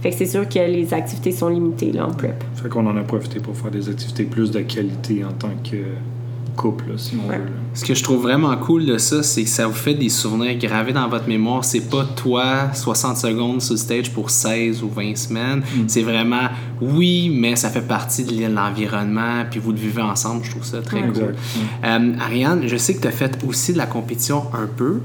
Fait 0.02 0.10
que 0.10 0.16
c'est 0.16 0.26
sûr 0.26 0.48
que 0.48 0.58
les 0.58 0.92
activités 0.92 1.32
sont 1.32 1.48
limitées, 1.48 1.92
là, 1.92 2.06
en 2.06 2.10
prep. 2.12 2.42
Fait 2.54 2.68
qu'on 2.68 2.86
en 2.86 2.96
a 2.96 3.02
profité 3.02 3.40
pour 3.40 3.56
faire 3.56 3.70
des 3.70 3.88
activités 3.88 4.24
plus 4.24 4.50
de 4.50 4.60
qualité 4.60 5.24
en 5.24 5.32
tant 5.32 5.50
que 5.64 5.76
couple, 6.56 6.86
là, 6.88 6.94
si 6.96 7.14
on 7.22 7.28
Ouais. 7.28 7.36
veut. 7.38 7.44
là. 7.44 7.50
Ce 7.74 7.84
que 7.84 7.94
je 7.94 8.02
trouve 8.02 8.22
vraiment 8.22 8.56
cool 8.56 8.86
de 8.86 8.96
ça, 8.98 9.22
c'est 9.22 9.42
que 9.44 9.48
ça 9.48 9.66
vous 9.66 9.74
fait 9.74 9.94
des 9.94 10.08
souvenirs 10.08 10.56
gravés 10.58 10.92
dans 10.92 11.08
votre 11.08 11.28
mémoire. 11.28 11.64
C'est 11.64 11.88
pas 11.90 12.04
toi, 12.16 12.72
60 12.72 13.16
secondes 13.18 13.60
sur 13.62 13.74
le 13.74 13.78
stage 13.78 14.10
pour 14.12 14.30
16 14.30 14.82
ou 14.82 14.88
20 14.88 15.16
semaines. 15.16 15.62
C'est 15.86 16.02
vraiment, 16.02 16.48
oui, 16.80 17.30
mais 17.32 17.54
ça 17.56 17.68
fait 17.70 17.86
partie 17.86 18.24
de 18.24 18.46
l'environnement, 18.46 19.44
puis 19.50 19.60
vous 19.60 19.72
le 19.72 19.78
vivez 19.78 20.02
ensemble. 20.02 20.42
Je 20.44 20.50
trouve 20.52 20.64
ça 20.64 20.80
très 20.82 21.02
cool. 21.02 21.34
Euh, 21.84 22.12
Ariane, 22.18 22.62
je 22.66 22.76
sais 22.76 22.94
que 22.94 23.02
tu 23.02 23.08
as 23.08 23.12
fait 23.12 23.38
aussi 23.46 23.72
de 23.74 23.78
la 23.78 23.86
compétition 23.86 24.44
un 24.54 24.66
peu. 24.66 25.00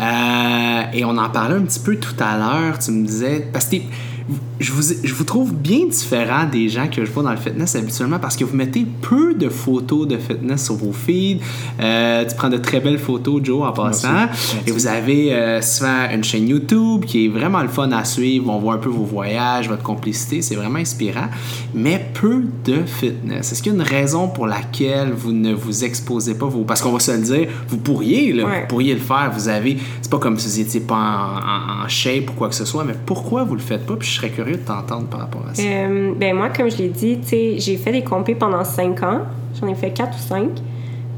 Euh, 0.00 0.82
et 0.92 1.04
on 1.04 1.16
en 1.16 1.28
parlait 1.30 1.56
un 1.56 1.62
petit 1.62 1.80
peu 1.80 1.96
tout 1.96 2.14
à 2.18 2.36
l'heure. 2.38 2.78
Tu 2.78 2.90
me 2.90 3.06
disais. 3.06 3.46
Parce 3.52 3.66
que 3.66 3.76
je 4.60 4.72
vous, 4.72 4.82
je 5.02 5.14
vous 5.14 5.24
trouve 5.24 5.52
bien 5.54 5.86
différent 5.86 6.44
des 6.50 6.68
gens 6.68 6.88
que 6.88 7.04
je 7.04 7.10
vois 7.10 7.22
dans 7.22 7.30
le 7.32 7.36
fitness 7.36 7.76
habituellement 7.76 8.18
parce 8.18 8.36
que 8.36 8.44
vous 8.44 8.56
mettez 8.56 8.86
peu 9.02 9.34
de 9.34 9.48
photos 9.48 10.08
de 10.08 10.16
fitness 10.16 10.64
sur 10.64 10.76
vos 10.76 10.92
feeds. 10.92 11.40
Euh, 11.80 12.24
tu 12.24 12.34
prends 12.36 12.48
de 12.48 12.56
très 12.56 12.80
belles 12.80 12.98
photos, 12.98 13.42
Joe, 13.44 13.66
en 13.66 13.72
passant. 13.72 14.12
Merci. 14.12 14.56
Et 14.66 14.70
vous 14.70 14.86
avez 14.86 15.34
euh, 15.34 15.60
souvent 15.60 16.08
une 16.12 16.24
chaîne 16.24 16.48
YouTube 16.48 17.04
qui 17.04 17.26
est 17.26 17.28
vraiment 17.28 17.60
le 17.62 17.68
fun 17.68 17.90
à 17.92 18.04
suivre. 18.04 18.50
On 18.50 18.58
voit 18.58 18.74
un 18.74 18.78
peu 18.78 18.88
vos 18.88 19.04
voyages, 19.04 19.68
votre 19.68 19.82
complicité. 19.82 20.40
C'est 20.40 20.54
vraiment 20.54 20.78
inspirant. 20.78 21.28
Mais 21.74 22.10
peu 22.14 22.44
de 22.64 22.84
fitness. 22.86 23.52
Est-ce 23.52 23.62
qu'il 23.62 23.72
y 23.72 23.76
a 23.76 23.78
une 23.78 23.86
raison 23.86 24.28
pour 24.28 24.46
laquelle 24.46 25.12
vous 25.12 25.32
ne 25.32 25.52
vous 25.52 25.84
exposez 25.84 26.34
pas? 26.34 26.46
Vous... 26.46 26.64
Parce 26.64 26.80
qu'on 26.80 26.92
va 26.92 27.00
se 27.00 27.10
le 27.12 27.18
dire, 27.18 27.48
vous 27.68 27.76
pourriez, 27.78 28.32
là, 28.32 28.44
Ouais. 28.46 28.60
vous 28.62 28.66
pourriez 28.68 28.94
le 28.94 29.00
faire. 29.00 29.30
Vous 29.34 29.48
avez... 29.48 29.76
C'est 30.00 30.10
pas 30.10 30.18
comme 30.18 30.38
si 30.38 30.48
vous 30.48 30.58
n'étiez 30.64 30.80
pas 30.80 30.94
en, 30.94 31.80
en- 31.82 31.84
en 31.84 31.88
shape 31.88 32.30
ou 32.30 32.32
quoi 32.32 32.48
que 32.48 32.54
ce 32.54 32.64
soit, 32.64 32.84
mais 32.84 32.94
pourquoi 33.04 33.44
vous 33.44 33.54
le 33.54 33.60
faites 33.60 33.84
pas? 33.86 33.96
Puis 33.96 34.13
je 34.14 34.20
serais 34.20 34.30
curieux 34.30 34.56
de 34.56 34.64
t'entendre 34.64 35.06
par 35.08 35.20
rapport 35.20 35.42
à 35.50 35.54
ça. 35.54 35.62
Euh, 35.62 36.12
ben 36.16 36.36
moi, 36.36 36.48
comme 36.50 36.70
je 36.70 36.78
l'ai 36.78 36.88
dit, 36.88 37.18
tu 37.20 37.28
sais, 37.28 37.58
j'ai 37.58 37.76
fait 37.76 37.90
des 37.90 38.04
compés 38.04 38.36
pendant 38.36 38.62
5 38.62 39.02
ans. 39.02 39.20
J'en 39.60 39.66
ai 39.66 39.74
fait 39.74 39.90
4 39.90 40.14
ou 40.16 40.20
5. 40.20 40.48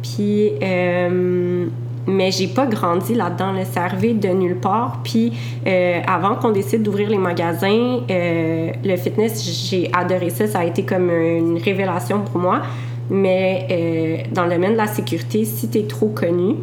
Puis, 0.02 0.52
euh, 0.62 1.66
mais 2.06 2.30
j'ai 2.30 2.48
pas 2.48 2.66
grandi 2.66 3.14
là-dedans. 3.14 3.52
Là. 3.52 3.64
C'est 3.64 4.18
de 4.18 4.28
nulle 4.28 4.56
part. 4.56 5.00
Puis, 5.04 5.32
euh, 5.66 6.00
avant 6.06 6.36
qu'on 6.36 6.52
décide 6.52 6.82
d'ouvrir 6.82 7.10
les 7.10 7.18
magasins, 7.18 8.00
le 8.08 8.96
fitness, 8.96 9.44
j'ai 9.70 9.90
adoré 9.92 10.30
ça. 10.30 10.46
Ça 10.46 10.60
a 10.60 10.64
été 10.64 10.82
comme 10.82 11.10
une 11.10 11.58
révélation 11.58 12.20
pour 12.20 12.40
moi. 12.40 12.62
Mais 13.10 14.24
dans 14.32 14.44
le 14.44 14.50
domaine 14.50 14.72
de 14.72 14.78
la 14.78 14.86
sécurité, 14.86 15.44
si 15.44 15.68
tu 15.68 15.78
es 15.78 15.82
trop 15.82 16.08
connu, 16.08 16.54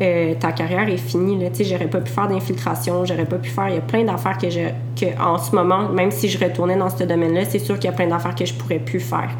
euh, 0.00 0.34
ta 0.38 0.52
carrière 0.52 0.88
est 0.88 0.96
finie. 0.96 1.38
Là. 1.38 1.50
J'aurais 1.60 1.88
pas 1.88 2.00
pu 2.00 2.10
faire 2.10 2.28
d'infiltration, 2.28 3.04
j'aurais 3.04 3.26
pas 3.26 3.36
pu 3.36 3.50
faire. 3.50 3.68
Il 3.68 3.74
y 3.74 3.78
a 3.78 3.82
plein 3.82 4.04
d'affaires 4.04 4.38
que, 4.38 4.50
je, 4.50 4.60
que, 4.98 5.20
en 5.20 5.38
ce 5.38 5.54
moment, 5.54 5.88
même 5.88 6.10
si 6.10 6.28
je 6.28 6.42
retournais 6.42 6.76
dans 6.76 6.90
ce 6.90 7.04
domaine-là, 7.04 7.44
c'est 7.44 7.58
sûr 7.58 7.76
qu'il 7.78 7.90
y 7.90 7.92
a 7.92 7.96
plein 7.96 8.08
d'affaires 8.08 8.34
que 8.34 8.44
je 8.44 8.54
pourrais 8.54 8.78
plus 8.78 9.00
faire. 9.00 9.30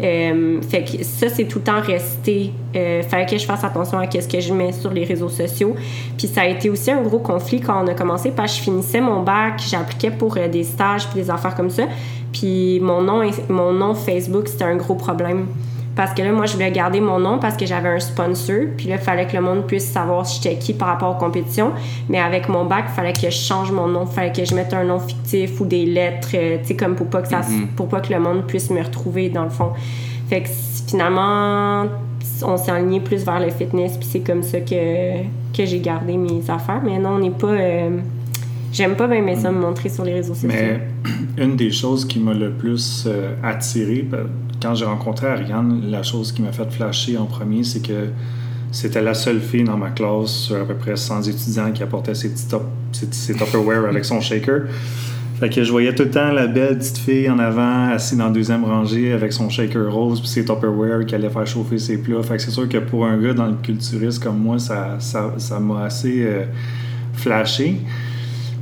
Euh, 0.00 0.60
fait 0.62 0.84
que 0.84 1.02
ça, 1.02 1.28
c'est 1.28 1.44
tout 1.44 1.58
le 1.58 1.64
temps 1.64 1.80
resté. 1.80 2.52
Euh, 2.76 3.02
fallait 3.02 3.26
que 3.26 3.36
je 3.36 3.44
fasse 3.44 3.64
attention 3.64 3.98
à 3.98 4.08
ce 4.08 4.28
que 4.28 4.40
je 4.40 4.52
mets 4.52 4.72
sur 4.72 4.92
les 4.92 5.04
réseaux 5.04 5.28
sociaux. 5.28 5.74
Puis 6.16 6.28
ça 6.28 6.42
a 6.42 6.46
été 6.46 6.70
aussi 6.70 6.90
un 6.90 7.02
gros 7.02 7.18
conflit 7.18 7.60
quand 7.60 7.82
on 7.82 7.86
a 7.88 7.94
commencé 7.94 8.30
parce 8.30 8.52
que 8.52 8.58
je 8.58 8.62
finissais 8.64 9.00
mon 9.00 9.22
bac, 9.22 9.60
j'appliquais 9.66 10.10
pour 10.10 10.36
euh, 10.36 10.48
des 10.48 10.64
stages 10.64 11.08
puis 11.08 11.20
des 11.20 11.30
affaires 11.30 11.54
comme 11.54 11.70
ça. 11.70 11.84
Puis 12.32 12.78
mon 12.80 13.02
nom, 13.02 13.28
mon 13.48 13.72
nom 13.72 13.94
Facebook, 13.94 14.48
c'était 14.48 14.64
un 14.64 14.76
gros 14.76 14.94
problème. 14.94 15.46
Parce 15.98 16.14
que 16.14 16.22
là, 16.22 16.30
moi, 16.30 16.46
je 16.46 16.52
voulais 16.52 16.70
garder 16.70 17.00
mon 17.00 17.18
nom 17.18 17.40
parce 17.40 17.56
que 17.56 17.66
j'avais 17.66 17.88
un 17.88 17.98
sponsor. 17.98 18.66
Puis 18.76 18.86
là, 18.86 18.94
il 18.94 19.00
fallait 19.00 19.26
que 19.26 19.34
le 19.34 19.42
monde 19.42 19.66
puisse 19.66 19.90
savoir 19.90 20.24
j'étais 20.24 20.54
qui 20.54 20.72
par 20.72 20.86
rapport 20.86 21.10
aux 21.10 21.18
compétitions. 21.18 21.72
Mais 22.08 22.20
avec 22.20 22.48
mon 22.48 22.66
bac, 22.66 22.84
il 22.88 22.94
fallait 22.94 23.12
que 23.12 23.22
je 23.22 23.30
change 23.30 23.72
mon 23.72 23.88
nom. 23.88 24.04
Il 24.08 24.14
fallait 24.14 24.30
que 24.30 24.44
je 24.44 24.54
mette 24.54 24.72
un 24.72 24.84
nom 24.84 25.00
fictif 25.00 25.60
ou 25.60 25.64
des 25.64 25.86
lettres, 25.86 26.28
euh, 26.34 26.58
tu 26.60 26.66
sais, 26.68 26.76
comme 26.76 26.94
pour 26.94 27.08
pas, 27.08 27.22
que 27.22 27.26
ça, 27.26 27.40
pour 27.74 27.88
pas 27.88 28.00
que 28.00 28.12
le 28.12 28.20
monde 28.20 28.44
puisse 28.46 28.70
me 28.70 28.80
retrouver, 28.80 29.28
dans 29.28 29.42
le 29.42 29.50
fond. 29.50 29.72
Fait 30.28 30.44
que 30.44 30.48
finalement, 30.86 31.86
on 32.42 32.56
s'est 32.56 32.70
aligné 32.70 33.00
plus 33.00 33.24
vers 33.24 33.40
le 33.40 33.50
fitness. 33.50 33.96
Puis 33.96 34.08
c'est 34.08 34.20
comme 34.20 34.44
ça 34.44 34.60
que, 34.60 35.22
que 35.52 35.66
j'ai 35.66 35.80
gardé 35.80 36.16
mes 36.16 36.48
affaires. 36.48 36.80
Mais 36.84 37.00
non, 37.00 37.16
on 37.16 37.18
n'est 37.18 37.30
pas... 37.30 37.48
euh, 37.48 37.98
j'aime 38.72 38.94
pas 38.94 39.08
bien 39.08 39.22
mais 39.22 39.34
ça 39.34 39.50
me 39.50 39.58
montrer 39.58 39.88
sur 39.88 40.04
les 40.04 40.14
réseaux 40.14 40.34
sociaux. 40.34 40.48
Mais 40.48 40.80
une 41.42 41.56
des 41.56 41.72
choses 41.72 42.04
qui 42.04 42.20
m'a 42.20 42.34
le 42.34 42.52
plus 42.52 43.02
euh, 43.08 43.34
attiré, 43.42 44.02
ben, 44.08 44.28
quand 44.60 44.74
j'ai 44.74 44.84
rencontré 44.84 45.26
Ariane, 45.26 45.82
la 45.90 46.02
chose 46.02 46.32
qui 46.32 46.42
m'a 46.42 46.52
fait 46.52 46.70
flasher 46.70 47.16
en 47.18 47.26
premier, 47.26 47.64
c'est 47.64 47.80
que 47.80 48.08
c'était 48.70 49.02
la 49.02 49.14
seule 49.14 49.40
fille 49.40 49.64
dans 49.64 49.76
ma 49.76 49.90
classe 49.90 50.30
sur 50.30 50.56
à 50.56 50.64
peu 50.64 50.74
près 50.74 50.96
100 50.96 51.22
étudiants 51.22 51.72
qui 51.72 51.82
apportait 51.82 52.14
ses 52.14 52.30
petits 52.30 52.48
top, 52.48 52.64
Tupperware 52.92 53.86
avec 53.86 54.04
son 54.04 54.20
shaker. 54.20 54.62
Fait 55.38 55.48
que 55.48 55.62
je 55.62 55.70
voyais 55.70 55.94
tout 55.94 56.02
le 56.02 56.10
temps 56.10 56.32
la 56.32 56.48
belle 56.48 56.78
petite 56.78 56.98
fille 56.98 57.30
en 57.30 57.38
avant, 57.38 57.90
assise 57.90 58.18
dans 58.18 58.26
la 58.26 58.30
deuxième 58.30 58.64
rangée 58.64 59.12
avec 59.12 59.32
son 59.32 59.48
shaker 59.48 59.90
rose 59.92 60.20
puis 60.20 60.28
ses 60.28 60.44
Tupperware 60.44 61.06
qui 61.06 61.14
allait 61.14 61.30
faire 61.30 61.46
chauffer 61.46 61.78
ses 61.78 61.98
plats. 61.98 62.22
Fait 62.22 62.36
que 62.36 62.42
c'est 62.42 62.50
sûr 62.50 62.68
que 62.68 62.78
pour 62.78 63.06
un 63.06 63.16
gars 63.18 63.34
dans 63.34 63.46
le 63.46 63.54
culturiste 63.62 64.22
comme 64.22 64.38
moi, 64.38 64.58
ça 64.58 64.98
m'a 64.98 65.38
ça, 65.38 65.60
assez 65.84 66.24
euh, 66.26 66.44
flashé. 67.14 67.80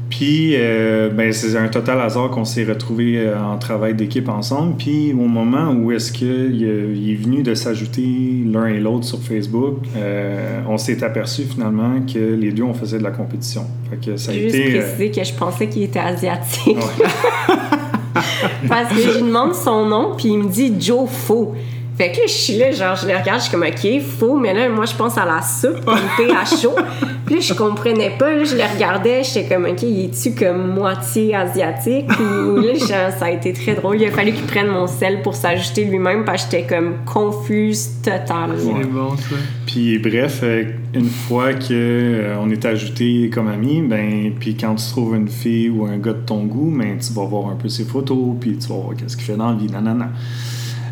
Puis, 0.09 0.53
euh, 0.55 1.11
ben, 1.11 1.33
c'est 1.33 1.57
un 1.57 1.69
total 1.69 2.01
hasard 2.01 2.31
qu'on 2.31 2.45
s'est 2.45 2.65
retrouvés 2.65 3.19
euh, 3.19 3.37
en 3.43 3.59
travail 3.59 3.95
d'équipe 3.95 4.29
ensemble. 4.29 4.75
Puis, 4.79 5.13
au 5.13 5.27
moment 5.27 5.73
où 5.73 5.91
est-ce 5.91 6.13
qu'il 6.13 6.63
est 6.65 7.15
venu 7.15 7.43
de 7.43 7.55
s'ajouter 7.55 8.07
l'un 8.47 8.67
et 8.67 8.79
l'autre 8.79 9.05
sur 9.05 9.19
Facebook, 9.21 9.79
euh, 9.97 10.61
on 10.69 10.79
s'est 10.79 11.03
aperçu 11.03 11.43
finalement 11.43 12.01
que 12.13 12.19
les 12.35 12.53
deux, 12.53 12.63
on 12.63 12.73
faisait 12.75 12.99
de 12.99 13.03
la 13.03 13.11
compétition. 13.11 13.67
Fait 13.91 13.97
que 13.97 14.17
ça 14.17 14.31
a 14.31 14.35
Juste 14.35 14.55
été... 14.55 14.79
euh, 14.79 14.83
préciser 14.83 15.11
que 15.11 15.25
je 15.25 15.35
pensais 15.35 15.69
qu'il 15.69 15.83
était 15.83 15.99
asiatique. 15.99 16.77
Parce 18.69 18.89
que 18.95 19.01
je 19.01 19.19
lui 19.19 19.23
demande 19.27 19.55
son 19.55 19.87
nom, 19.87 20.13
puis 20.17 20.29
il 20.29 20.39
me 20.39 20.49
dit 20.49 20.73
Joe 20.81 21.09
Faux. 21.09 21.55
Fait 21.97 22.13
que 22.13 22.19
là, 22.19 22.23
je 22.27 22.33
suis 22.33 22.59
là, 22.59 22.73
genre, 22.73 22.95
je 22.95 23.07
le 23.07 23.17
regarde, 23.17 23.41
je 23.41 23.45
suis 23.45 23.51
comme, 23.51 23.63
OK, 23.63 24.03
faux, 24.03 24.37
mais 24.37 24.53
là, 24.53 24.69
moi, 24.69 24.85
je 24.85 24.95
pense 24.95 25.17
à 25.17 25.25
la 25.25 25.41
soupe, 25.41 25.83
pompée 25.83 26.31
à 26.31 26.45
chaud. 26.45 26.75
Puis 27.25 27.37
là, 27.37 27.41
je 27.41 27.55
comprenais 27.55 28.11
pas, 28.19 28.35
là, 28.35 28.45
je 28.45 28.55
le 28.55 28.63
regardais, 28.63 29.23
j'étais 29.25 29.55
comme, 29.55 29.65
OK, 29.65 29.83
il 29.83 30.05
est-tu 30.05 30.35
comme 30.35 30.75
moitié 30.75 31.35
asiatique? 31.35 32.11
Ou 32.21 32.57
là, 32.57 32.75
genre, 32.79 33.19
ça 33.19 33.27
a 33.27 33.31
été 33.31 33.55
très 33.55 33.75
drôle. 33.75 34.01
Il 34.01 34.07
a 34.07 34.11
fallu 34.11 34.33
qu'il 34.33 34.45
prenne 34.45 34.69
mon 34.69 34.87
sel 34.87 35.23
pour 35.23 35.35
s'ajuster 35.35 35.85
lui-même, 35.85 36.27
parce 36.27 36.45
que 36.45 36.51
j'étais 36.53 36.75
comme 36.75 36.97
confuse 37.07 37.89
totale. 38.03 38.57
C'est 38.59 38.91
bon, 38.91 39.17
ça. 39.17 39.37
Puis 39.65 39.99
bref, 39.99 40.41
euh, 40.43 40.65
une 40.95 41.09
fois 41.09 41.55
que 41.55 41.73
euh, 41.73 42.37
on 42.41 42.51
est 42.51 42.65
ajouté 42.67 43.31
comme 43.33 43.49
amis, 43.49 43.83
ben 43.83 44.33
puis 44.39 44.55
quand 44.55 44.75
tu 44.75 44.87
trouves 44.87 45.17
une 45.17 45.29
fille 45.29 45.71
ou 45.71 45.87
un 45.87 45.97
gars 45.97 46.13
de 46.13 46.25
ton 46.25 46.45
goût, 46.45 46.73
ben 46.77 46.99
tu 46.99 47.13
vas 47.15 47.25
voir 47.25 47.49
un 47.49 47.57
peu 47.57 47.69
ses 47.69 47.85
photos, 47.85 48.37
puis 48.41 48.59
tu 48.59 48.69
vas 48.69 48.77
voir 48.77 48.97
qu'est-ce 48.97 49.17
qu'il 49.17 49.25
fait 49.25 49.37
dans 49.37 49.51
la 49.51 49.57
vie, 49.57 49.71
nanana. 49.71 50.11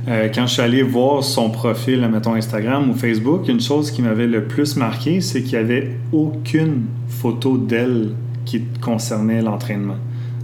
Euh, 0.07 0.29
quand 0.35 0.47
je 0.47 0.53
suis 0.53 0.63
allé 0.63 0.83
voir 0.83 1.25
son 1.25 1.49
profil, 1.49 2.07
mettons 2.13 2.35
Instagram 2.35 2.91
ou 2.91 2.95
Facebook, 2.95 3.49
une 3.49 3.61
chose 3.61 3.91
qui 3.91 4.03
m'avait 4.03 4.27
le 4.27 4.45
plus 4.45 4.77
marqué, 4.77 5.23
c'est 5.23 5.43
qu'il 5.43 5.53
n'y 5.53 5.65
avait 5.65 5.97
aucune 6.13 6.83
photo 7.09 7.57
d'elle 7.57 8.11
qui 8.45 8.63
concernait 8.83 9.41
l'entraînement. 9.41 9.97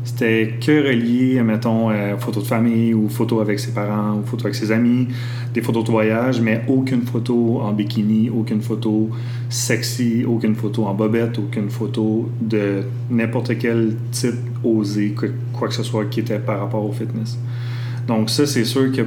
C'était 0.02 0.55
que 0.59 0.88
relié, 0.88 1.43
mettons, 1.43 1.90
euh, 1.90 2.17
photos 2.17 2.45
de 2.45 2.49
famille 2.49 2.95
ou 2.95 3.11
photos 3.11 3.43
avec 3.43 3.61
ses 3.61 3.73
parents 3.73 4.17
ou 4.17 4.26
photos 4.26 4.47
avec 4.47 4.55
ses 4.55 4.73
amis, 4.73 5.09
des 5.52 5.61
photos 5.61 5.85
de 5.85 5.90
voyage, 5.90 6.40
mais 6.40 6.62
aucune 6.67 7.02
photo 7.02 7.61
en 7.61 7.73
bikini, 7.73 8.31
aucune 8.31 8.62
photo 8.62 9.11
sexy, 9.50 10.25
aucune 10.26 10.55
photo 10.55 10.87
en 10.87 10.95
bobette, 10.95 11.38
aucune 11.38 11.69
photo 11.69 12.31
de 12.40 12.85
n'importe 13.11 13.59
quel 13.59 13.95
type 14.11 14.37
osé, 14.64 15.11
quoi, 15.11 15.29
quoi 15.52 15.69
que 15.69 15.75
ce 15.75 15.83
soit 15.83 16.07
qui 16.07 16.21
était 16.21 16.38
par 16.38 16.61
rapport 16.61 16.85
au 16.85 16.93
fitness. 16.93 17.38
Donc 18.09 18.31
ça, 18.31 18.47
c'est 18.47 18.64
sûr 18.64 18.90
que 18.90 19.02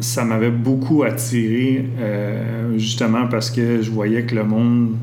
ça 0.00 0.24
m'avait 0.24 0.50
beaucoup 0.50 1.02
attiré, 1.02 1.84
euh, 1.98 2.76
justement 2.78 3.26
parce 3.28 3.50
que 3.50 3.80
je 3.82 3.90
voyais 3.90 4.22
que 4.24 4.34
le 4.34 4.44
monde, 4.44 4.94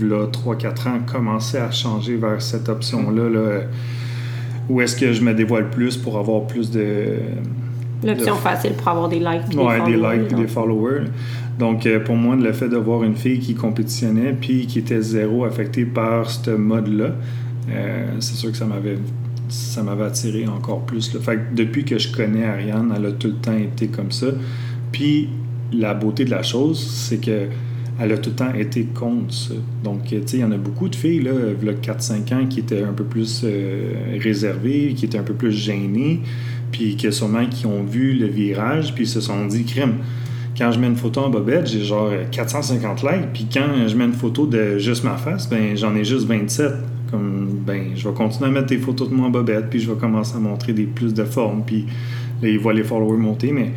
là, 0.00 0.26
3-4 0.26 0.88
ans, 0.88 0.98
commençait 1.10 1.58
à 1.58 1.70
changer 1.70 2.16
vers 2.16 2.42
cette 2.42 2.68
option-là, 2.68 3.28
là, 3.28 3.60
où 4.68 4.80
est-ce 4.80 4.96
que 4.96 5.12
je 5.12 5.22
me 5.22 5.34
dévoile 5.34 5.70
plus 5.70 5.96
pour 5.96 6.18
avoir 6.18 6.46
plus 6.46 6.70
de... 6.70 7.16
L'option 8.02 8.34
de- 8.34 8.40
facile 8.40 8.72
pour 8.72 8.88
avoir 8.88 9.08
des 9.08 9.18
likes. 9.18 9.54
Ouais, 9.54 9.80
des 9.84 9.92
followers, 9.96 10.18
likes 10.18 10.32
et 10.32 10.34
des 10.34 10.46
followers. 10.46 11.04
Donc, 11.58 11.84
euh, 11.84 12.00
pour 12.00 12.16
moi, 12.16 12.36
le 12.36 12.52
fait 12.52 12.68
de 12.68 12.76
voir 12.78 13.02
une 13.04 13.16
fille 13.16 13.38
qui 13.38 13.54
compétitionnait 13.54 14.32
puis 14.32 14.66
qui 14.66 14.78
était 14.78 15.02
zéro 15.02 15.44
affectée 15.44 15.84
par 15.84 16.30
ce 16.30 16.52
mode-là, 16.52 17.10
euh, 17.70 18.06
c'est 18.20 18.36
sûr 18.36 18.50
que 18.50 18.56
ça 18.56 18.64
m'avait 18.64 18.96
ça 19.50 19.82
m'avait 19.82 20.04
attiré 20.04 20.46
encore 20.46 20.84
plus. 20.86 21.12
là. 21.14 21.20
Fait 21.20 21.54
depuis 21.54 21.84
que 21.84 21.98
je 21.98 22.12
connais 22.12 22.44
Ariane, 22.44 22.92
elle 22.96 23.06
a 23.06 23.12
tout 23.12 23.28
le 23.28 23.34
temps 23.34 23.56
été 23.56 23.88
comme 23.88 24.10
ça. 24.10 24.28
Puis, 24.92 25.28
la 25.72 25.94
beauté 25.94 26.24
de 26.24 26.30
la 26.30 26.42
chose, 26.42 26.80
c'est 26.80 27.18
que 27.18 27.48
elle 28.02 28.12
a 28.12 28.18
tout 28.18 28.30
le 28.30 28.36
temps 28.36 28.54
été 28.54 28.84
contre 28.84 29.34
ça. 29.34 29.54
Donc, 29.84 30.04
tu 30.06 30.16
sais, 30.24 30.38
il 30.38 30.40
y 30.40 30.44
en 30.44 30.52
a 30.52 30.56
beaucoup 30.56 30.88
de 30.88 30.96
filles, 30.96 31.20
là, 31.20 31.32
là 31.62 31.72
4-5 31.72 32.34
ans, 32.34 32.46
qui 32.48 32.60
étaient 32.60 32.82
un 32.82 32.94
peu 32.94 33.04
plus 33.04 33.42
euh, 33.44 34.16
réservées, 34.18 34.94
qui 34.96 35.04
étaient 35.04 35.18
un 35.18 35.22
peu 35.22 35.34
plus 35.34 35.52
gênées, 35.52 36.20
puis 36.72 36.96
que 36.96 37.10
sûrement 37.10 37.44
qui 37.46 37.66
ont 37.66 37.82
vu 37.82 38.14
le 38.14 38.26
virage, 38.26 38.94
puis 38.94 39.06
se 39.06 39.20
sont 39.20 39.44
dit, 39.46 39.64
crème, 39.64 39.96
quand 40.56 40.72
je 40.72 40.78
mets 40.78 40.86
une 40.86 40.96
photo 40.96 41.20
en 41.20 41.30
bobette, 41.30 41.66
j'ai 41.66 41.84
genre 41.84 42.10
450 42.30 43.02
likes, 43.02 43.32
puis 43.34 43.46
quand 43.52 43.86
je 43.86 43.94
mets 43.94 44.04
une 44.04 44.14
photo 44.14 44.46
de 44.46 44.78
juste 44.78 45.04
ma 45.04 45.16
face, 45.16 45.48
ben 45.48 45.76
j'en 45.76 45.94
ai 45.94 46.04
juste 46.04 46.26
27. 46.26 46.72
Comme, 47.10 47.48
ben, 47.66 47.90
je 47.96 48.08
vais 48.08 48.14
continuer 48.14 48.48
à 48.48 48.52
mettre 48.52 48.66
des 48.68 48.78
photos 48.78 49.08
de 49.08 49.14
moi 49.14 49.26
en 49.26 49.30
bobette, 49.30 49.68
puis 49.70 49.80
je 49.80 49.90
vais 49.90 49.98
commencer 49.98 50.36
à 50.36 50.38
montrer 50.40 50.72
des 50.72 50.84
plus 50.84 51.12
de 51.14 51.24
formes, 51.24 51.62
puis 51.66 51.86
là, 52.42 52.48
ils 52.48 52.58
voient 52.58 52.72
les 52.74 52.84
followers 52.84 53.16
monter, 53.18 53.50
mais 53.52 53.72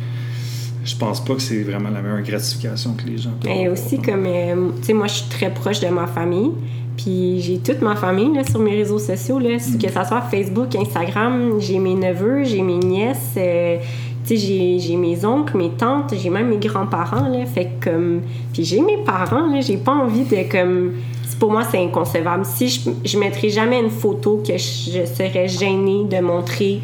je 0.84 0.94
pense 0.96 1.24
pas 1.24 1.34
que 1.34 1.42
c'est 1.42 1.62
vraiment 1.62 1.90
la 1.90 2.00
meilleure 2.02 2.22
gratification 2.22 2.92
que 2.94 3.06
les 3.08 3.18
gens 3.18 3.30
peuvent 3.40 3.50
Et 3.50 3.66
avoir. 3.66 3.72
aussi, 3.72 3.98
comme, 3.98 4.24
euh, 4.26 4.68
tu 4.80 4.86
sais, 4.86 4.92
moi, 4.92 5.06
je 5.06 5.14
suis 5.14 5.28
très 5.30 5.52
proche 5.52 5.80
de 5.80 5.88
ma 5.88 6.06
famille. 6.06 6.50
Puis 6.96 7.40
j'ai 7.40 7.58
toute 7.58 7.82
ma 7.82 7.96
famille 7.96 8.32
là, 8.36 8.44
sur 8.44 8.60
mes 8.60 8.70
réseaux 8.76 9.00
sociaux, 9.00 9.40
là, 9.40 9.56
que 9.56 9.60
ce 9.88 9.90
soit 9.92 10.20
Facebook, 10.30 10.76
Instagram. 10.76 11.54
J'ai 11.58 11.80
mes 11.80 11.94
neveux, 11.96 12.44
j'ai 12.44 12.62
mes 12.62 12.78
nièces, 12.78 13.34
euh, 13.36 13.78
tu 14.24 14.36
sais, 14.38 14.78
j'ai- 14.78 14.96
mes 14.96 15.24
oncles, 15.24 15.56
mes 15.56 15.70
tantes, 15.70 16.14
j'ai 16.16 16.30
même 16.30 16.50
mes 16.50 16.58
grands-parents. 16.58 17.26
Là, 17.28 17.46
fait 17.46 17.68
que, 17.80 17.90
comme. 17.90 18.20
Puis 18.52 18.64
j'ai 18.64 18.80
mes 18.80 18.98
parents, 19.04 19.48
là, 19.52 19.60
j'ai 19.60 19.76
pas 19.76 19.90
envie 19.92 20.22
de, 20.22 20.48
comme. 20.48 20.92
Pour 21.38 21.50
moi, 21.50 21.62
c'est 21.70 21.82
inconcevable. 21.82 22.44
Si 22.44 22.68
je, 22.68 22.90
je 23.04 23.18
mettrais 23.18 23.48
jamais 23.48 23.80
une 23.80 23.90
photo 23.90 24.42
que 24.46 24.56
je, 24.56 24.90
je 24.90 25.04
serais 25.06 25.48
gênée 25.48 26.04
de 26.04 26.20
montrer 26.20 26.80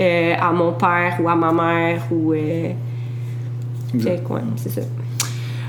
euh, 0.00 0.34
à 0.38 0.52
mon 0.52 0.72
père 0.72 1.18
ou 1.22 1.28
à 1.28 1.36
ma 1.36 1.52
mère 1.52 2.02
ou. 2.10 2.32
euh, 2.32 2.72
c'est 4.56 4.70
ça. 4.70 4.80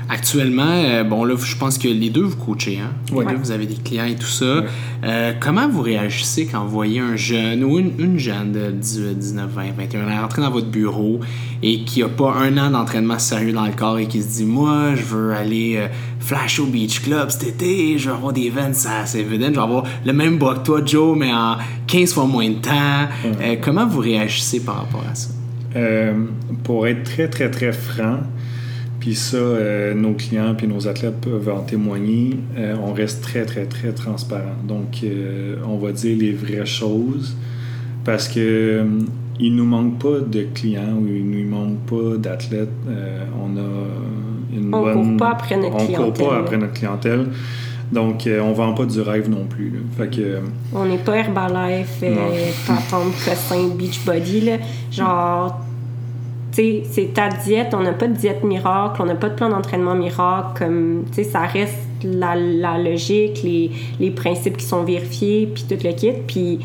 Actuellement, 0.08 0.62
euh, 0.70 1.02
bon 1.02 1.24
là, 1.24 1.34
je 1.36 1.56
pense 1.56 1.78
que 1.78 1.88
les 1.88 2.10
deux 2.10 2.22
vous 2.22 2.36
coachez, 2.36 2.78
hein? 2.78 2.92
Les 3.10 3.14
Ouais. 3.16 3.24
deux, 3.26 3.34
vous 3.36 3.50
avez 3.50 3.66
des 3.66 3.74
clients 3.74 4.04
et 4.04 4.14
tout 4.14 4.26
ça. 4.26 4.44
Ouais. 4.60 4.64
Euh, 5.04 5.32
comment 5.40 5.68
vous 5.68 5.82
réagissez 5.82 6.46
quand 6.46 6.62
vous 6.64 6.70
voyez 6.70 7.00
un 7.00 7.16
jeune 7.16 7.64
ou 7.64 7.78
une, 7.78 7.90
une 7.98 8.16
jeune 8.18 8.52
de 8.52 8.70
18, 8.70 9.18
19, 9.18 9.50
20, 9.50 9.62
21 9.76 10.08
ans 10.08 10.20
rentrer 10.22 10.42
dans 10.42 10.50
votre 10.50 10.68
bureau 10.68 11.18
et 11.62 11.80
qui 11.82 12.04
a 12.04 12.08
pas 12.08 12.34
un 12.34 12.56
an 12.56 12.70
d'entraînement 12.70 13.18
sérieux 13.18 13.52
dans 13.52 13.66
le 13.66 13.72
corps 13.72 13.98
et 13.98 14.06
qui 14.06 14.22
se 14.22 14.28
dit 14.28 14.44
Moi, 14.44 14.94
je 14.94 15.02
veux 15.02 15.32
aller 15.32 15.74
euh, 15.76 15.88
flash 16.20 16.60
au 16.60 16.66
Beach 16.66 17.00
Club 17.02 17.30
cet 17.30 17.44
été, 17.48 17.98
je 17.98 18.08
veux 18.08 18.14
avoir 18.14 18.32
des 18.32 18.48
vents, 18.48 18.72
ça 18.72 19.06
c'est 19.06 19.20
évident, 19.20 19.46
je 19.48 19.52
vais 19.54 19.58
avoir 19.60 19.82
le 20.04 20.12
même 20.12 20.38
bras 20.38 20.54
que 20.54 20.64
toi, 20.64 20.80
Joe, 20.84 21.16
mais 21.18 21.32
en 21.32 21.56
15 21.88 22.12
fois 22.12 22.26
moins 22.26 22.48
de 22.48 22.54
temps. 22.54 23.08
Comment 23.60 23.86
vous 23.86 24.00
réagissez 24.00 24.60
par 24.60 24.76
rapport 24.84 25.04
à 25.10 25.14
ça? 25.16 25.30
Pour 26.64 26.86
être 26.86 27.02
très, 27.04 27.28
très, 27.28 27.50
très 27.50 27.72
franc, 27.72 28.20
puis 29.06 29.14
ça, 29.14 29.36
euh, 29.36 29.94
nos 29.94 30.14
clients 30.14 30.56
puis 30.56 30.66
nos 30.66 30.88
athlètes 30.88 31.20
peuvent 31.20 31.48
en 31.48 31.60
témoigner, 31.60 32.30
euh, 32.58 32.74
on 32.84 32.92
reste 32.92 33.22
très, 33.22 33.44
très, 33.44 33.66
très 33.66 33.92
transparent. 33.92 34.56
Donc, 34.66 35.04
euh, 35.04 35.58
on 35.64 35.76
va 35.76 35.92
dire 35.92 36.18
les 36.18 36.32
vraies 36.32 36.66
choses 36.66 37.36
parce 38.04 38.26
que 38.26 38.84
il 39.38 39.54
nous 39.54 39.64
manque 39.64 40.00
pas 40.00 40.18
de 40.26 40.48
clients 40.52 40.96
ou 41.00 41.06
il 41.06 41.24
nous 41.24 41.48
manque 41.48 41.78
pas 41.86 42.16
d'athlètes. 42.18 42.68
On 43.40 43.56
a 43.56 44.56
une 44.58 44.74
On 44.74 44.82
bonne... 44.82 44.94
court 44.94 45.16
pas 45.18 45.30
après 45.30 45.56
notre 45.56 45.76
on 45.76 45.86
clientèle. 45.86 46.12
court 46.14 46.28
pas 46.28 46.38
après 46.38 46.56
notre 46.58 46.72
clientèle. 46.72 47.26
Donc, 47.92 48.28
on 48.28 48.52
vend 48.54 48.74
pas 48.74 48.86
du 48.86 49.00
rêve 49.02 49.30
non 49.30 49.44
plus. 49.48 49.70
là. 49.70 49.78
Fait 49.96 50.08
que... 50.16 50.38
On 50.74 50.84
n'est 50.84 50.98
pas 50.98 51.18
Herbalife, 51.18 52.02
patente, 52.66 53.14
cossin, 53.24 53.68
Beachbody, 53.78 54.40
là. 54.40 54.56
Genre, 54.90 55.60
c'est 56.56 57.12
ta 57.14 57.28
diète, 57.28 57.74
on 57.74 57.82
n'a 57.82 57.92
pas 57.92 58.08
de 58.08 58.14
diète 58.14 58.42
miracle, 58.42 59.00
on 59.02 59.04
n'a 59.04 59.14
pas 59.14 59.28
de 59.28 59.34
plan 59.34 59.48
d'entraînement 59.48 59.94
miracle, 59.94 60.58
comme, 60.58 61.04
tu 61.08 61.16
sais, 61.16 61.24
ça 61.24 61.40
reste 61.40 61.76
la, 62.02 62.34
logique, 62.78 63.42
les, 63.42 63.70
les 64.00 64.10
principes 64.10 64.56
qui 64.56 64.64
sont 64.64 64.82
vérifiés, 64.82 65.50
puis 65.52 65.64
tout 65.68 65.78
le 65.82 65.92
kit, 65.92 66.12
puis 66.26 66.60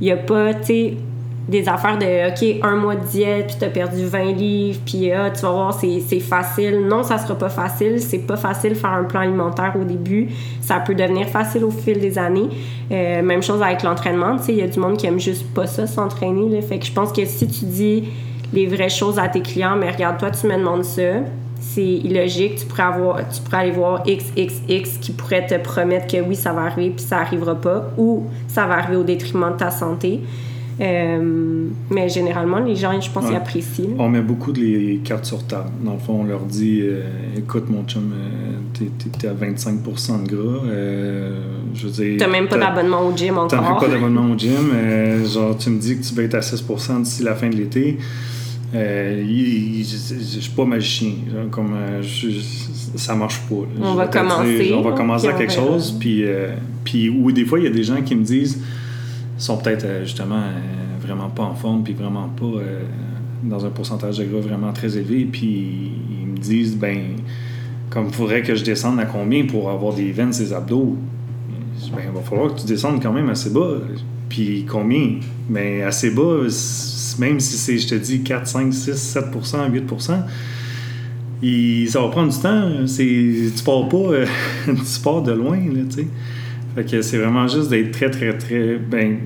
il 0.00 0.04
n'y 0.04 0.10
a 0.10 0.16
pas, 0.16 0.52
tu 0.54 0.64
sais, 0.64 0.94
des 1.48 1.68
affaires 1.68 1.96
de, 1.96 2.28
OK, 2.28 2.60
un 2.62 2.76
mois 2.76 2.96
de 2.96 3.04
diète, 3.04 3.46
puis 3.46 3.56
t'as 3.60 3.68
perdu 3.68 4.04
20 4.04 4.32
livres, 4.32 4.80
puis 4.84 5.12
ah, 5.12 5.30
tu 5.30 5.42
vas 5.42 5.52
voir, 5.52 5.72
c'est 5.72 6.20
facile. 6.20 6.86
Non, 6.88 7.04
ça 7.04 7.18
sera 7.18 7.36
pas 7.36 7.48
facile. 7.48 8.00
C'est 8.00 8.18
pas 8.18 8.36
facile 8.36 8.74
faire 8.74 8.92
un 8.92 9.04
plan 9.04 9.20
alimentaire 9.20 9.74
au 9.80 9.84
début. 9.84 10.28
Ça 10.60 10.80
peut 10.80 10.94
devenir 10.94 11.28
facile 11.28 11.64
au 11.64 11.70
fil 11.70 12.00
des 12.00 12.18
années. 12.18 12.48
Euh, 12.90 13.22
même 13.22 13.42
chose 13.42 13.62
avec 13.62 13.84
l'entraînement. 13.84 14.36
Tu 14.38 14.44
sais, 14.44 14.52
il 14.54 14.58
y 14.58 14.62
a 14.62 14.66
du 14.66 14.80
monde 14.80 14.96
qui 14.96 15.06
aime 15.06 15.20
juste 15.20 15.46
pas 15.54 15.68
ça, 15.68 15.86
s'entraîner. 15.86 16.60
Fait 16.62 16.80
que 16.80 16.86
je 16.86 16.92
pense 16.92 17.12
que 17.12 17.24
si 17.24 17.46
tu 17.46 17.64
dis 17.64 18.04
les 18.52 18.66
vraies 18.66 18.88
choses 18.88 19.18
à 19.18 19.28
tes 19.28 19.40
clients, 19.40 19.76
mais 19.76 19.90
regarde, 19.90 20.18
toi, 20.18 20.30
tu 20.30 20.46
me 20.46 20.56
demandes 20.56 20.84
ça. 20.84 21.20
c'est 21.60 21.82
illogique. 21.82 22.56
Tu 22.56 22.66
pourrais, 22.66 22.82
avoir, 22.82 23.28
tu 23.28 23.40
pourrais 23.42 23.58
aller 23.58 23.70
voir 23.70 24.02
XXX 24.04 24.98
qui 25.00 25.12
pourrait 25.12 25.46
te 25.46 25.54
promettre 25.58 26.06
que 26.06 26.20
oui, 26.20 26.36
ça 26.36 26.52
va 26.52 26.62
arriver, 26.62 26.90
puis 26.90 27.04
ça 27.04 27.18
arrivera 27.18 27.54
pas, 27.54 27.90
ou 27.96 28.24
ça 28.48 28.66
va 28.66 28.74
arriver 28.78 28.96
au 28.96 29.04
détriment 29.04 29.52
de 29.52 29.58
ta 29.58 29.70
santé. 29.70 30.20
Euh, 30.78 31.68
mais 31.90 32.08
généralement, 32.08 32.58
les 32.58 32.76
gens, 32.76 33.00
je 33.00 33.10
pense, 33.10 33.24
ils 33.30 33.34
apprécient. 33.36 33.90
On 33.98 34.08
met 34.08 34.20
beaucoup 34.20 34.52
de 34.52 34.60
les 34.60 35.00
cartes 35.02 35.24
sur 35.24 35.42
table. 35.46 35.70
Dans 35.82 35.94
le 35.94 35.98
fond, 35.98 36.20
on 36.20 36.24
leur 36.24 36.40
dit 36.40 36.80
euh, 36.82 37.02
Écoute, 37.36 37.70
mon 37.70 37.84
chum, 37.84 38.12
euh, 38.12 38.84
t'es, 39.18 39.28
à 39.28 39.32
25% 39.32 40.24
de 40.24 40.28
gras. 40.28 40.60
je 41.74 41.86
veux 41.86 41.90
dire. 41.90 42.16
T'as 42.18 42.28
même 42.28 42.48
pas 42.48 42.58
d'abonnement 42.58 43.06
au 43.06 43.16
gym 43.16 43.38
encore. 43.38 43.48
T'as 43.48 43.60
même 43.60 43.78
pas 43.80 43.88
d'abonnement 43.88 44.34
au 44.34 44.38
gym. 44.38 44.72
genre, 45.26 45.56
tu 45.56 45.70
me 45.70 45.78
dis 45.78 45.98
que 45.98 46.04
tu 46.04 46.14
vas 46.14 46.24
être 46.24 46.34
à 46.34 46.40
6% 46.40 47.02
d'ici 47.02 47.22
la 47.22 47.34
fin 47.34 47.48
de 47.48 47.56
l'été. 47.56 47.98
Je 48.76 50.40
suis 50.40 50.52
pas 50.52 50.64
magicien. 50.64 51.12
comme, 51.50 51.76
ça 52.96 53.14
marche 53.14 53.40
pas. 53.48 53.66
On 53.80 53.94
va 53.94 54.06
commencer. 54.08 54.72
on 54.74 54.82
va 54.82 54.92
commencer 54.92 55.28
à 55.28 55.32
quelque 55.32 55.52
chose. 55.52 55.96
Puis, 55.98 56.24
puis, 56.84 57.08
ou 57.08 57.32
des 57.32 57.44
fois, 57.44 57.58
il 57.58 57.64
y 57.64 57.68
a 57.68 57.70
des 57.70 57.84
gens 57.84 58.00
qui 58.02 58.14
me 58.14 58.24
disent 58.24 58.62
sont 59.38 59.58
peut-être 59.58 59.84
euh, 59.84 60.04
justement 60.04 60.36
euh, 60.36 61.06
vraiment 61.06 61.28
pas 61.28 61.44
en 61.44 61.54
forme, 61.54 61.82
puis 61.82 61.94
vraiment 61.94 62.28
pas 62.28 62.44
euh, 62.44 62.82
dans 63.42 63.64
un 63.64 63.70
pourcentage 63.70 64.18
de 64.18 64.24
gras 64.24 64.40
vraiment 64.40 64.72
très 64.72 64.96
élevé, 64.96 65.26
puis 65.30 65.92
ils 66.20 66.26
me 66.26 66.38
disent, 66.38 66.76
ben, 66.76 67.16
comme 67.90 68.06
il 68.08 68.14
faudrait 68.14 68.42
que 68.42 68.54
je 68.54 68.64
descende 68.64 68.98
à 68.98 69.04
combien 69.04 69.46
pour 69.46 69.70
avoir 69.70 69.94
des 69.94 70.10
veines, 70.12 70.32
ces 70.32 70.52
abdos? 70.52 70.96
Ben, 71.94 72.02
il 72.08 72.14
va 72.14 72.22
falloir 72.22 72.54
que 72.54 72.60
tu 72.60 72.66
descendes 72.66 73.02
quand 73.02 73.12
même 73.12 73.28
assez 73.28 73.50
bas. 73.50 73.74
Puis 74.28 74.66
combien? 74.68 75.20
Ben, 75.48 75.82
assez 75.82 76.10
bas, 76.10 76.48
même 77.18 77.40
si 77.40 77.56
c'est, 77.56 77.78
je 77.78 77.88
te 77.88 77.94
dis, 77.94 78.22
4, 78.22 78.46
5, 78.46 78.72
6, 78.72 79.18
7% 79.18 79.70
8% 79.70 80.22
ça 81.88 82.00
va 82.00 82.08
prendre 82.08 82.32
du 82.32 82.38
temps. 82.38 82.86
C'est, 82.86 83.52
tu 83.56 83.62
pars 83.64 83.88
pas, 83.88 84.24
tu 84.66 85.00
pars 85.02 85.22
de 85.22 85.32
loin, 85.32 85.58
tu 85.58 86.02
sais. 86.02 86.08
Fait 86.74 86.84
que 86.84 87.02
c'est 87.02 87.18
vraiment 87.18 87.48
juste 87.48 87.70
d'être 87.70 87.92
très, 87.92 88.10
très, 88.10 88.36
très. 88.36 88.76
Ben, 88.76 89.16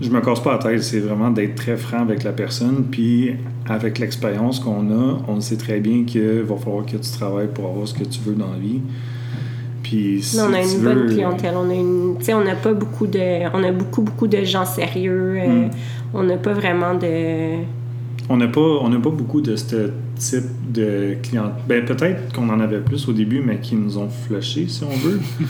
je 0.00 0.10
me 0.10 0.20
casse 0.20 0.40
pas 0.42 0.52
la 0.52 0.58
tête, 0.58 0.82
c'est 0.82 1.00
vraiment 1.00 1.30
d'être 1.30 1.54
très 1.54 1.76
franc 1.76 2.02
avec 2.02 2.22
la 2.22 2.32
personne. 2.32 2.84
Puis, 2.90 3.32
avec 3.66 3.98
l'expérience 3.98 4.60
qu'on 4.60 4.90
a, 4.90 5.18
on 5.26 5.40
sait 5.40 5.56
très 5.56 5.80
bien 5.80 6.04
qu'il 6.04 6.42
va 6.42 6.56
falloir 6.56 6.84
que 6.84 6.96
tu 6.96 7.10
travailles 7.10 7.48
pour 7.52 7.66
avoir 7.66 7.88
ce 7.88 7.94
que 7.94 8.04
tu 8.04 8.20
veux 8.20 8.34
dans 8.34 8.50
la 8.50 8.58
vie. 8.58 8.80
Puis, 9.86 10.18
si 10.20 10.36
on 10.40 10.52
a 10.52 10.62
une 10.62 10.80
bonne 10.82 11.06
clientèle. 11.06 11.54
On 11.56 11.70
a 11.70 11.74
une, 11.74 12.16
on 12.28 12.44
n'a 12.44 12.56
pas 12.56 12.74
beaucoup 12.74 13.06
de, 13.06 13.46
on 13.54 13.62
a 13.62 13.70
beaucoup 13.70 14.02
beaucoup 14.02 14.26
de 14.26 14.42
gens 14.42 14.64
sérieux. 14.64 15.36
Euh, 15.38 15.46
hmm. 15.46 15.70
on 16.12 16.24
n'a 16.24 16.36
pas 16.36 16.54
vraiment 16.54 16.94
de. 16.94 17.58
On 18.28 18.36
n'a 18.36 18.48
pas, 18.48 18.60
on 18.60 18.90
pas 18.90 19.10
beaucoup 19.10 19.40
de 19.40 19.54
ce 19.54 19.92
type 20.16 20.72
de 20.72 21.16
clientèle. 21.22 21.62
Ben 21.68 21.84
peut-être 21.84 22.32
qu'on 22.34 22.48
en 22.48 22.58
avait 22.58 22.80
plus 22.80 23.08
au 23.08 23.12
début, 23.12 23.40
mais 23.40 23.58
qui 23.58 23.76
nous 23.76 23.96
ont 23.96 24.08
flushé, 24.08 24.66
si 24.68 24.82
on 24.82 24.96
veut. 24.96 25.20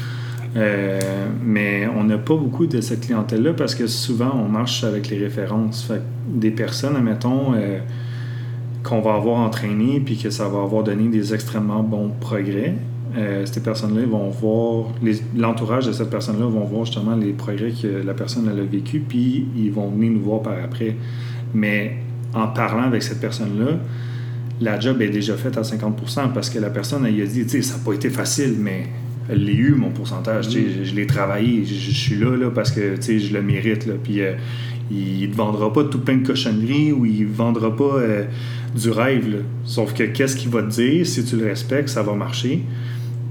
Euh, 0.54 1.26
mais 1.44 1.86
on 1.86 2.04
n'a 2.04 2.16
pas 2.16 2.34
beaucoup 2.34 2.66
de 2.66 2.80
cette 2.80 3.00
clientèle-là 3.02 3.52
parce 3.52 3.74
que 3.74 3.86
souvent, 3.86 4.32
on 4.34 4.48
marche 4.48 4.84
avec 4.84 5.10
les 5.10 5.18
références. 5.18 5.82
Fait 5.82 6.00
des 6.28 6.50
personnes, 6.50 6.96
admettons, 6.96 7.52
euh, 7.52 7.80
qu'on 8.82 9.02
va 9.02 9.16
avoir 9.16 9.40
entraînées 9.40 10.00
puis 10.00 10.16
que 10.16 10.30
ça 10.30 10.48
va 10.48 10.62
avoir 10.62 10.82
donné 10.82 11.08
des 11.08 11.34
extrêmement 11.34 11.82
bons 11.82 12.10
progrès. 12.18 12.74
Euh, 13.16 13.46
ces 13.46 13.62
personnes-là 13.62 14.04
vont 14.06 14.28
voir, 14.28 14.88
l'entourage 15.34 15.86
de 15.86 15.92
cette 15.92 16.10
personne-là 16.10 16.44
vont 16.46 16.64
voir 16.64 16.84
justement 16.84 17.16
les 17.16 17.32
progrès 17.32 17.70
que 17.70 18.04
la 18.04 18.14
personne 18.14 18.48
a 18.48 18.52
vécu, 18.52 19.00
puis 19.00 19.46
ils 19.56 19.72
vont 19.72 19.88
venir 19.88 20.12
nous 20.12 20.20
voir 20.20 20.42
par 20.42 20.54
après. 20.62 20.96
Mais 21.54 21.96
en 22.34 22.48
parlant 22.48 22.82
avec 22.82 23.02
cette 23.02 23.20
personne-là, 23.20 23.78
la 24.60 24.78
job 24.80 25.00
est 25.00 25.08
déjà 25.08 25.34
faite 25.34 25.56
à 25.56 25.62
50% 25.62 26.32
parce 26.32 26.50
que 26.50 26.58
la 26.58 26.70
personne, 26.70 27.06
elle, 27.06 27.20
a 27.20 27.26
dit, 27.26 27.44
tu 27.44 27.48
sais, 27.48 27.62
ça 27.62 27.78
n'a 27.78 27.84
pas 27.84 27.92
été 27.92 28.10
facile, 28.10 28.56
mais 28.58 28.84
elle 29.28 29.44
l'a 29.44 29.52
eu, 29.52 29.74
mon 29.74 29.90
pourcentage. 29.90 30.50
Je, 30.50 30.84
je 30.84 30.94
l'ai 30.94 31.06
travaillé. 31.06 31.64
Je, 31.64 31.90
suis 31.90 32.16
là, 32.16 32.36
là 32.36 32.50
parce 32.50 32.70
que 32.70 32.96
je 33.00 33.32
le 33.32 33.42
mérite. 33.42 33.86
Là. 33.86 33.94
Puis 34.02 34.20
euh, 34.20 34.34
il 34.90 35.22
ne 35.22 35.32
te 35.32 35.36
vendra 35.36 35.72
pas 35.72 35.84
tout 35.84 35.98
plein 35.98 36.16
de 36.16 36.26
cochonneries 36.26 36.92
ou 36.92 37.06
il 37.06 37.28
ne 37.28 37.32
vendra 37.32 37.74
pas 37.74 37.96
euh, 37.96 38.24
du 38.74 38.90
rêve. 38.90 39.42
Sauf 39.64 39.94
que 39.94 40.04
qu'est-ce 40.04 40.36
qu'il 40.36 40.50
va 40.50 40.62
te 40.62 40.70
dire, 40.70 41.06
si 41.06 41.24
tu 41.24 41.36
le 41.36 41.46
respectes, 41.46 41.88
ça 41.88 42.02
va 42.02 42.14
marcher. 42.14 42.62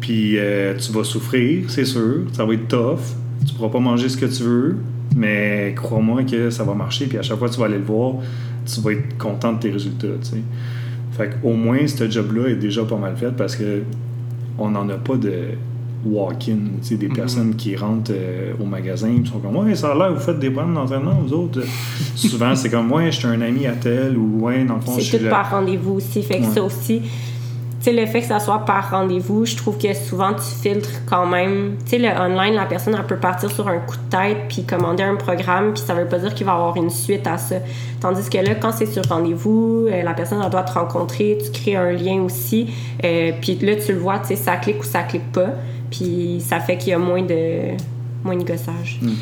Puis 0.05 0.37
euh, 0.37 0.75
tu 0.77 0.91
vas 0.91 1.03
souffrir, 1.03 1.63
c'est 1.67 1.83
sûr. 1.83 2.25
Ça 2.33 2.45
va 2.45 2.53
être 2.53 2.67
tough. 2.67 2.99
Tu 3.43 3.55
pourras 3.55 3.69
pas 3.69 3.79
manger 3.79 4.07
ce 4.07 4.15
que 4.15 4.27
tu 4.27 4.43
veux. 4.43 4.77
Mais 5.15 5.73
crois-moi 5.75 6.23
que 6.25 6.51
ça 6.51 6.63
va 6.63 6.75
marcher. 6.75 7.07
Puis 7.07 7.17
à 7.17 7.23
chaque 7.23 7.39
fois 7.39 7.49
que 7.49 7.53
tu 7.55 7.59
vas 7.59 7.65
aller 7.65 7.79
le 7.79 7.83
voir, 7.83 8.13
tu 8.71 8.81
vas 8.81 8.91
être 8.91 9.17
content 9.17 9.53
de 9.53 9.59
tes 9.61 9.71
résultats. 9.71 10.07
Fait 11.13 11.31
au 11.43 11.53
moins, 11.53 11.87
ce 11.87 12.07
job-là 12.07 12.49
est 12.49 12.55
déjà 12.55 12.83
pas 12.83 12.97
mal 12.97 13.17
fait 13.17 13.31
parce 13.35 13.55
que 13.55 13.81
on 14.59 14.69
n'en 14.69 14.87
a 14.89 14.93
pas 14.93 15.15
de 15.15 15.55
walk-in, 16.05 16.57
des 16.87 17.07
mhm. 17.07 17.15
personnes 17.15 17.55
qui 17.55 17.75
rentrent 17.75 18.11
euh, 18.13 18.53
au 18.61 18.65
magasin 18.65 19.07
et 19.07 19.27
sont 19.27 19.39
comme 19.39 19.55
Ouais, 19.55 19.73
ça 19.73 19.93
a 19.93 19.95
l'air, 19.95 20.13
vous 20.13 20.19
faites 20.19 20.37
des 20.37 20.51
problèmes 20.51 20.75
d'entraînement, 20.75 21.19
vous 21.25 21.33
autres. 21.33 21.61
Souvent, 22.13 22.55
c'est 22.55 22.69
comme 22.69 22.91
Ouais, 22.91 23.11
je 23.11 23.17
suis 23.17 23.27
un 23.27 23.41
ami 23.41 23.65
à 23.65 23.71
tel 23.71 24.15
ou 24.15 24.41
Ouais, 24.41 24.65
dans 24.65 24.75
le 24.75 24.81
fond, 24.81 24.97
C'est 24.99 25.17
tout 25.17 25.29
par 25.31 25.49
rendez-vous 25.49 25.93
aussi. 25.93 26.21
Fait 26.21 26.41
que 26.41 26.45
ça 26.45 26.61
aussi, 26.61 27.01
sais, 27.85 27.93
le 27.93 28.05
fait 28.05 28.21
que 28.21 28.27
ça 28.27 28.39
soit 28.39 28.65
par 28.65 28.89
rendez-vous, 28.91 29.45
je 29.45 29.55
trouve 29.55 29.77
que 29.77 29.93
souvent 29.93 30.33
tu 30.33 30.43
filtres 30.61 31.05
quand 31.05 31.25
même. 31.25 31.75
Tu 31.85 31.91
sais, 31.91 31.97
le 31.97 32.09
online, 32.09 32.55
la 32.55 32.65
personne, 32.65 32.95
elle 32.97 33.05
peut 33.05 33.17
partir 33.17 33.51
sur 33.51 33.67
un 33.67 33.77
coup 33.79 33.95
de 33.95 34.09
tête 34.09 34.37
puis 34.49 34.63
commander 34.63 35.03
un 35.03 35.15
programme, 35.15 35.73
puis 35.73 35.83
ça 35.85 35.93
veut 35.93 36.07
pas 36.07 36.19
dire 36.19 36.33
qu'il 36.33 36.45
va 36.45 36.53
avoir 36.53 36.75
une 36.77 36.89
suite 36.89 37.27
à 37.27 37.37
ça. 37.37 37.55
Tandis 38.01 38.29
que 38.29 38.37
là, 38.37 38.55
quand 38.55 38.71
c'est 38.71 38.85
sur 38.87 39.03
rendez-vous, 39.07 39.87
euh, 39.89 40.03
la 40.03 40.13
personne, 40.13 40.41
elle 40.43 40.49
doit 40.49 40.63
te 40.63 40.73
rencontrer, 40.73 41.37
tu 41.43 41.51
crées 41.51 41.75
un 41.75 41.91
lien 41.91 42.21
aussi, 42.21 42.73
euh, 43.03 43.31
puis 43.39 43.55
là, 43.55 43.75
tu 43.75 43.93
le 43.93 43.99
vois, 43.99 44.19
tu 44.19 44.27
sais, 44.27 44.35
ça 44.35 44.57
clique 44.57 44.81
ou 44.81 44.85
ça 44.85 45.03
clique 45.03 45.31
pas. 45.31 45.49
Puis 45.91 46.43
ça 46.45 46.59
fait 46.59 46.77
qu'il 46.77 46.89
y 46.89 46.93
a 46.93 46.99
moins 46.99 47.21
de, 47.21 47.77
moins 48.23 48.35
de 48.35 48.43
gossage. 48.43 48.99
Hmm. 49.01 49.13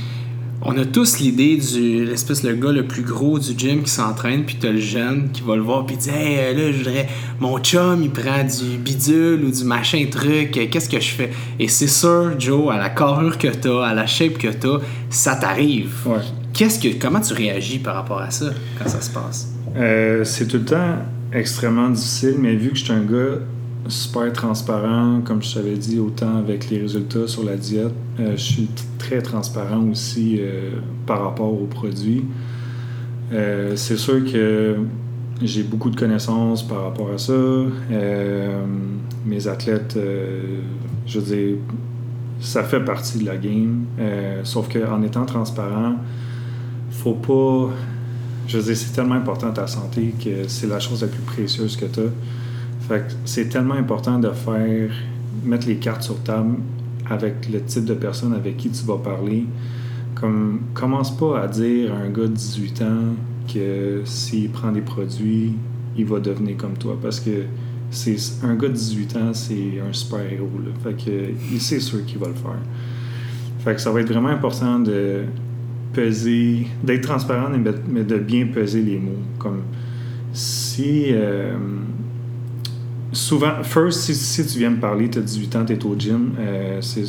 On 0.65 0.77
a 0.77 0.85
tous 0.85 1.19
l'idée 1.19 1.57
du 1.57 2.05
l'espèce 2.05 2.41
le 2.43 2.53
gars 2.53 2.71
le 2.71 2.87
plus 2.87 3.01
gros 3.01 3.37
du 3.37 3.51
gym 3.57 3.83
qui 3.83 3.89
s'entraîne, 3.89 4.45
puis 4.45 4.55
t'as 4.57 4.71
le 4.71 4.79
jeune 4.79 5.29
qui 5.33 5.41
va 5.41 5.57
le 5.57 5.61
voir, 5.61 5.85
puis 5.85 5.97
dit 5.97 6.09
Hey, 6.09 6.37
euh, 6.39 6.53
là, 6.53 6.71
je 6.71 6.77
voudrais, 6.77 7.07
mon 7.41 7.59
chum, 7.59 8.01
il 8.01 8.09
prend 8.09 8.45
du 8.45 8.77
bidule 8.77 9.43
ou 9.43 9.51
du 9.51 9.65
machin 9.65 10.05
truc, 10.09 10.51
qu'est-ce 10.71 10.87
que 10.87 11.01
je 11.01 11.09
fais? 11.09 11.31
Et 11.59 11.67
c'est 11.67 11.87
sûr, 11.87 12.39
Joe, 12.39 12.73
à 12.73 12.77
la 12.77 12.89
carrure 12.89 13.37
que 13.37 13.49
t'as, 13.49 13.85
à 13.85 13.93
la 13.93 14.05
shape 14.05 14.37
que 14.37 14.47
t'as, 14.47 14.77
ça 15.09 15.35
t'arrive. 15.35 15.91
Qu'est-ce 16.53 16.79
que, 16.79 16.97
comment 16.97 17.19
tu 17.19 17.33
réagis 17.33 17.79
par 17.79 17.95
rapport 17.95 18.21
à 18.21 18.31
ça 18.31 18.51
quand 18.79 18.87
ça 18.87 19.01
se 19.01 19.09
passe? 19.09 19.49
Euh, 19.75 20.23
C'est 20.23 20.47
tout 20.47 20.59
le 20.59 20.65
temps 20.65 20.95
extrêmement 21.33 21.89
difficile, 21.89 22.35
mais 22.39 22.55
vu 22.55 22.69
que 22.69 22.77
je 22.77 22.85
suis 22.85 22.93
un 22.93 23.03
gars 23.03 23.39
super 23.87 24.31
transparent, 24.31 25.21
comme 25.21 25.41
je 25.43 25.55
t'avais 25.55 25.75
dit, 25.75 25.99
autant 25.99 26.37
avec 26.37 26.69
les 26.69 26.79
résultats 26.79 27.27
sur 27.27 27.43
la 27.43 27.55
diète. 27.55 27.93
Euh, 28.19 28.33
je 28.37 28.41
suis 28.41 28.69
très 28.97 29.21
transparent 29.21 29.83
aussi 29.89 30.37
euh, 30.39 30.71
par 31.05 31.23
rapport 31.23 31.51
aux 31.51 31.65
produits. 31.65 32.23
Euh, 33.31 33.75
c'est 33.75 33.97
sûr 33.97 34.23
que 34.31 34.77
j'ai 35.41 35.63
beaucoup 35.63 35.89
de 35.89 35.95
connaissances 35.95 36.65
par 36.65 36.83
rapport 36.83 37.11
à 37.11 37.17
ça. 37.17 37.33
mes 39.25 39.47
athlètes, 39.47 39.97
je 41.05 41.19
veux 41.19 41.35
dire, 41.35 41.55
ça 42.39 42.63
fait 42.63 42.79
partie 42.79 43.19
de 43.19 43.25
la 43.25 43.37
game. 43.37 43.85
sauf 44.43 44.69
qu'en 44.71 45.01
étant 45.01 45.25
transparent, 45.25 45.95
faut 46.91 47.15
pas. 47.15 47.73
Je 48.47 48.57
veux 48.57 48.63
dire, 48.63 48.77
c'est 48.77 48.93
tellement 48.93 49.15
important 49.15 49.51
ta 49.51 49.67
santé 49.67 50.13
que 50.23 50.47
c'est 50.47 50.67
la 50.67 50.79
chose 50.79 51.01
la 51.01 51.07
plus 51.07 51.21
précieuse 51.21 51.75
que 51.75 51.85
tu 51.85 51.99
as 52.01 52.03
fait 52.87 53.15
c'est 53.25 53.49
tellement 53.49 53.75
important 53.75 54.19
de 54.19 54.29
faire, 54.29 54.91
mettre 55.43 55.67
les 55.67 55.77
cartes 55.77 56.03
sur 56.03 56.21
table 56.23 56.55
avec 57.09 57.49
le 57.51 57.61
type 57.61 57.85
de 57.85 57.93
personne 57.93 58.33
avec 58.33 58.57
qui 58.57 58.69
tu 58.69 58.85
vas 58.85 58.97
parler. 58.97 59.45
Comme, 60.15 60.61
commence 60.73 61.15
pas 61.17 61.41
à 61.41 61.47
dire 61.47 61.93
à 61.93 61.97
un 61.97 62.09
gars 62.09 62.23
de 62.23 62.27
18 62.27 62.81
ans 62.81 63.15
que 63.51 64.01
s'il 64.05 64.49
prend 64.49 64.71
des 64.71 64.81
produits, 64.81 65.53
il 65.97 66.05
va 66.05 66.19
devenir 66.19 66.55
comme 66.57 66.77
toi. 66.77 66.97
Parce 67.01 67.19
que 67.19 67.43
c'est 67.89 68.15
un 68.43 68.55
gars 68.55 68.69
de 68.69 68.73
18 68.73 69.17
ans, 69.17 69.33
c'est 69.33 69.81
un 69.87 69.91
super-héros. 69.91 70.49
Fait 70.83 70.93
que 70.93 71.57
c'est 71.59 71.79
sûr 71.79 72.05
qu'il 72.05 72.19
va 72.19 72.27
le 72.27 72.35
faire. 72.35 72.51
Fait 73.59 73.75
que 73.75 73.81
ça 73.81 73.91
va 73.91 74.01
être 74.01 74.11
vraiment 74.11 74.29
important 74.29 74.79
de 74.79 75.23
peser, 75.93 76.67
d'être 76.83 77.03
transparent, 77.03 77.49
mais 77.89 78.03
de 78.03 78.17
bien 78.17 78.47
peser 78.47 78.81
les 78.81 78.97
mots. 78.97 79.11
Comme 79.37 79.61
si... 80.31 81.07
Euh, 81.11 81.55
souvent, 83.13 83.63
first, 83.63 84.11
si, 84.11 84.45
tu 84.45 84.59
viens 84.59 84.71
me 84.71 84.79
parler, 84.79 85.09
tu 85.09 85.19
as 85.19 85.21
18 85.21 85.55
ans, 85.55 85.65
tu 85.65 85.73
es 85.73 85.85
au 85.85 85.95
gym, 85.97 86.31
euh, 86.39 86.79
c'est, 86.81 87.05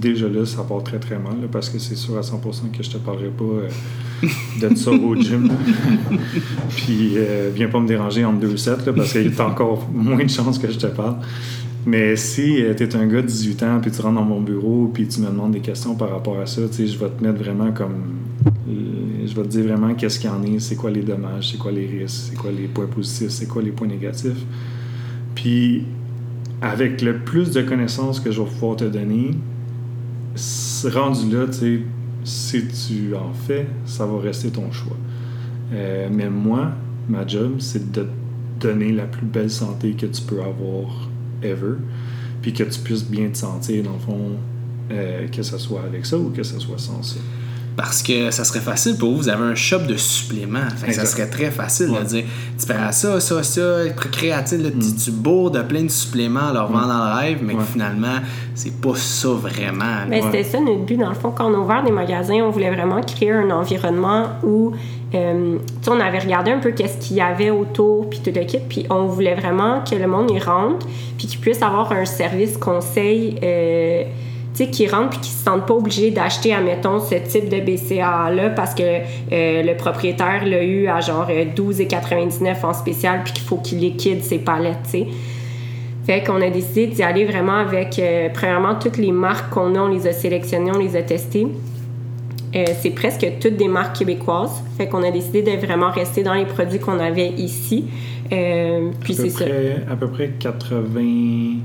déjà 0.00 0.28
là, 0.28 0.46
ça 0.46 0.62
part 0.62 0.82
très 0.82 0.98
très 0.98 1.18
mal, 1.18 1.36
parce 1.50 1.68
que 1.68 1.78
c'est 1.78 1.96
sûr 1.96 2.16
à 2.16 2.20
100% 2.20 2.70
que 2.76 2.82
je 2.82 2.90
te 2.90 2.98
parlerai 2.98 3.28
pas 3.28 3.44
euh, 3.44 4.68
de 4.68 4.74
ça 4.74 4.90
au 4.90 5.14
gym. 5.20 5.50
Puis, 6.76 7.14
euh, 7.16 7.50
viens 7.54 7.68
pas 7.68 7.80
me 7.80 7.88
déranger 7.88 8.24
entre 8.24 8.40
deux 8.40 8.56
sets, 8.56 8.76
parce 8.94 9.12
qu'il 9.12 9.34
y 9.34 9.40
a 9.40 9.46
encore 9.46 9.88
moins 9.92 10.24
de 10.24 10.30
chances 10.30 10.58
que 10.58 10.70
je 10.70 10.78
te 10.78 10.86
parle. 10.86 11.16
Mais 11.84 12.14
si 12.14 12.62
tu 12.76 12.82
es 12.84 12.96
un 12.96 13.06
gars 13.06 13.22
de 13.22 13.26
18 13.26 13.62
ans, 13.64 13.78
puis 13.82 13.90
tu 13.90 14.00
rentres 14.00 14.14
dans 14.14 14.24
mon 14.24 14.40
bureau, 14.40 14.90
puis 14.92 15.08
tu 15.08 15.20
me 15.20 15.26
demandes 15.26 15.50
des 15.50 15.60
questions 15.60 15.96
par 15.96 16.10
rapport 16.10 16.38
à 16.38 16.46
ça, 16.46 16.62
je 16.72 16.82
vais 16.96 17.08
te 17.08 17.24
mettre 17.24 17.42
vraiment 17.42 17.72
comme. 17.72 18.04
Je 19.24 19.34
vais 19.34 19.42
te 19.42 19.48
dire 19.48 19.64
vraiment 19.64 19.94
qu'est-ce 19.94 20.20
qu'il 20.20 20.30
y 20.30 20.32
en 20.32 20.42
est, 20.44 20.60
c'est 20.60 20.76
quoi 20.76 20.90
les 20.90 21.02
dommages, 21.02 21.50
c'est 21.50 21.58
quoi 21.58 21.72
les 21.72 21.86
risques, 21.86 22.30
c'est 22.30 22.36
quoi 22.36 22.50
les 22.52 22.68
points 22.68 22.86
positifs, 22.86 23.30
c'est 23.30 23.46
quoi 23.46 23.62
les 23.62 23.70
points 23.70 23.88
négatifs. 23.88 24.44
Puis, 25.42 25.84
avec 26.60 27.02
le 27.02 27.18
plus 27.18 27.50
de 27.50 27.62
connaissances 27.62 28.20
que 28.20 28.30
je 28.30 28.40
vais 28.40 28.48
pouvoir 28.48 28.76
te 28.76 28.84
donner, 28.84 29.32
rendu 30.84 31.34
là, 31.34 31.46
tu 31.48 31.84
sais, 32.22 32.62
si 32.62 32.68
tu 32.68 33.16
en 33.16 33.32
fais, 33.32 33.66
ça 33.84 34.06
va 34.06 34.20
rester 34.20 34.50
ton 34.50 34.70
choix. 34.70 34.96
Euh, 35.72 36.08
mais 36.12 36.30
moi, 36.30 36.70
ma 37.08 37.26
job, 37.26 37.56
c'est 37.58 37.90
de 37.90 38.02
te 38.02 38.08
donner 38.60 38.92
la 38.92 39.06
plus 39.06 39.26
belle 39.26 39.50
santé 39.50 39.94
que 39.94 40.06
tu 40.06 40.22
peux 40.22 40.40
avoir 40.40 41.08
ever, 41.42 41.74
puis 42.40 42.52
que 42.52 42.62
tu 42.62 42.78
puisses 42.78 43.04
bien 43.04 43.28
te 43.28 43.38
sentir, 43.38 43.82
dans 43.82 43.94
le 43.94 43.98
fond, 43.98 44.30
euh, 44.92 45.26
que 45.26 45.42
ce 45.42 45.58
soit 45.58 45.82
avec 45.82 46.06
ça 46.06 46.16
ou 46.16 46.30
que 46.30 46.44
ce 46.44 46.60
soit 46.60 46.78
sans 46.78 47.02
ça. 47.02 47.18
Parce 47.76 48.02
que 48.02 48.30
ça 48.30 48.44
serait 48.44 48.60
facile 48.60 48.96
pour 48.98 49.10
vous, 49.12 49.16
vous 49.16 49.28
avez 49.30 49.44
un 49.44 49.54
shop 49.54 49.80
de 49.88 49.96
suppléments. 49.96 50.68
Fait 50.76 50.88
que 50.88 50.92
ça 50.94 51.06
serait 51.06 51.28
très 51.28 51.50
facile 51.50 51.90
Ouais. 51.90 52.00
de 52.00 52.04
dire 52.04 52.24
tu 52.58 52.66
prends 52.66 52.92
ça, 52.92 53.18
ça, 53.18 53.42
ça, 53.42 53.62
créatine, 54.12 54.62
là, 54.64 54.70
tu, 54.70 54.94
tu 54.94 55.10
bourres 55.10 55.50
de 55.50 55.62
plein 55.62 55.82
de 55.84 55.88
suppléments 55.90 56.48
en 56.50 56.52
leur 56.52 56.66
vendant 56.70 56.86
dans 56.88 57.04
le 57.08 57.14
rêve, 57.18 57.38
mais 57.42 57.54
que 57.54 57.62
finalement, 57.62 58.18
c'est 58.54 58.78
pas 58.80 58.94
ça 58.94 59.28
vraiment. 59.28 60.04
Mais 60.08 60.20
Ouais. 60.22 60.26
c'était 60.30 60.44
ça 60.44 60.60
notre 60.60 60.84
but, 60.84 60.96
dans 60.98 61.08
le 61.08 61.14
fond, 61.14 61.32
quand 61.34 61.50
on 61.50 61.54
a 61.54 61.58
ouvert 61.58 61.82
des 61.82 61.90
magasins, 61.92 62.40
on 62.42 62.50
voulait 62.50 62.70
vraiment 62.70 63.00
créer 63.00 63.32
un 63.32 63.50
environnement 63.50 64.26
où, 64.42 64.72
euh, 65.14 65.56
tu 65.82 65.88
on 65.90 65.98
avait 66.00 66.18
regardé 66.18 66.50
un 66.50 66.58
peu 66.58 66.72
qu'est-ce 66.72 66.98
qu'il 66.98 67.16
y 67.16 67.20
avait 67.22 67.50
autour, 67.50 68.08
puis 68.10 68.20
tout 68.22 68.32
le 68.34 68.44
kit, 68.44 68.58
puis 68.68 68.86
on 68.90 69.06
voulait 69.06 69.34
vraiment 69.34 69.82
que 69.82 69.94
le 69.94 70.06
monde 70.06 70.30
y 70.30 70.38
rentre, 70.38 70.86
puis 71.16 71.26
qu'il 71.26 71.40
puisse 71.40 71.62
avoir 71.62 71.90
un 71.92 72.04
service 72.04 72.56
conseil, 72.58 73.36
euh, 73.42 74.04
tu 74.66 74.70
sais, 74.70 74.70
qui 74.70 74.88
rentre, 74.88 75.10
puis 75.10 75.20
qui 75.20 75.30
se 75.30 75.44
sente 75.44 75.66
pas 75.66 75.74
obligé 75.74 76.10
d'acheter, 76.10 76.52
admettons, 76.52 77.00
ce 77.00 77.14
type 77.14 77.48
de 77.48 77.60
BCA-là, 77.60 78.50
parce 78.50 78.74
que 78.74 78.82
euh, 78.82 79.62
le 79.62 79.76
propriétaire 79.76 80.44
l'a 80.44 80.62
eu 80.62 80.88
à 80.88 81.00
genre 81.00 81.28
euh, 81.30 81.44
12,99 81.54 82.64
en 82.64 82.72
spécial, 82.72 83.20
puis 83.24 83.32
qu'il 83.32 83.44
faut 83.44 83.56
qu'il 83.56 83.78
liquide 83.78 84.22
ses 84.22 84.38
palettes, 84.38 84.78
tu 84.84 84.90
sais. 84.90 85.06
Fait 86.04 86.22
qu'on 86.24 86.40
a 86.42 86.50
décidé 86.50 86.88
d'y 86.88 87.02
aller 87.02 87.24
vraiment 87.24 87.58
avec, 87.58 87.98
euh, 87.98 88.28
premièrement, 88.32 88.74
toutes 88.74 88.96
les 88.96 89.12
marques 89.12 89.52
qu'on 89.52 89.74
a, 89.76 89.80
on 89.80 89.88
les 89.88 90.06
a 90.08 90.12
sélectionnées, 90.12 90.72
on 90.74 90.78
les 90.78 90.96
a 90.96 91.02
testées. 91.02 91.46
Euh, 92.54 92.64
c'est 92.80 92.90
presque 92.90 93.26
toutes 93.40 93.56
des 93.56 93.68
marques 93.68 93.98
québécoises. 93.98 94.62
Fait 94.76 94.88
qu'on 94.88 95.02
a 95.04 95.10
décidé 95.10 95.42
de 95.42 95.64
vraiment 95.64 95.90
rester 95.90 96.22
dans 96.22 96.34
les 96.34 96.44
produits 96.44 96.80
qu'on 96.80 96.98
avait 96.98 97.30
ici. 97.30 97.84
Euh, 98.32 98.90
puis 99.00 99.14
c'est 99.14 99.30
ça. 99.30 99.44
À 99.90 99.96
peu 99.96 100.08
près 100.08 100.32
80, 100.38 101.60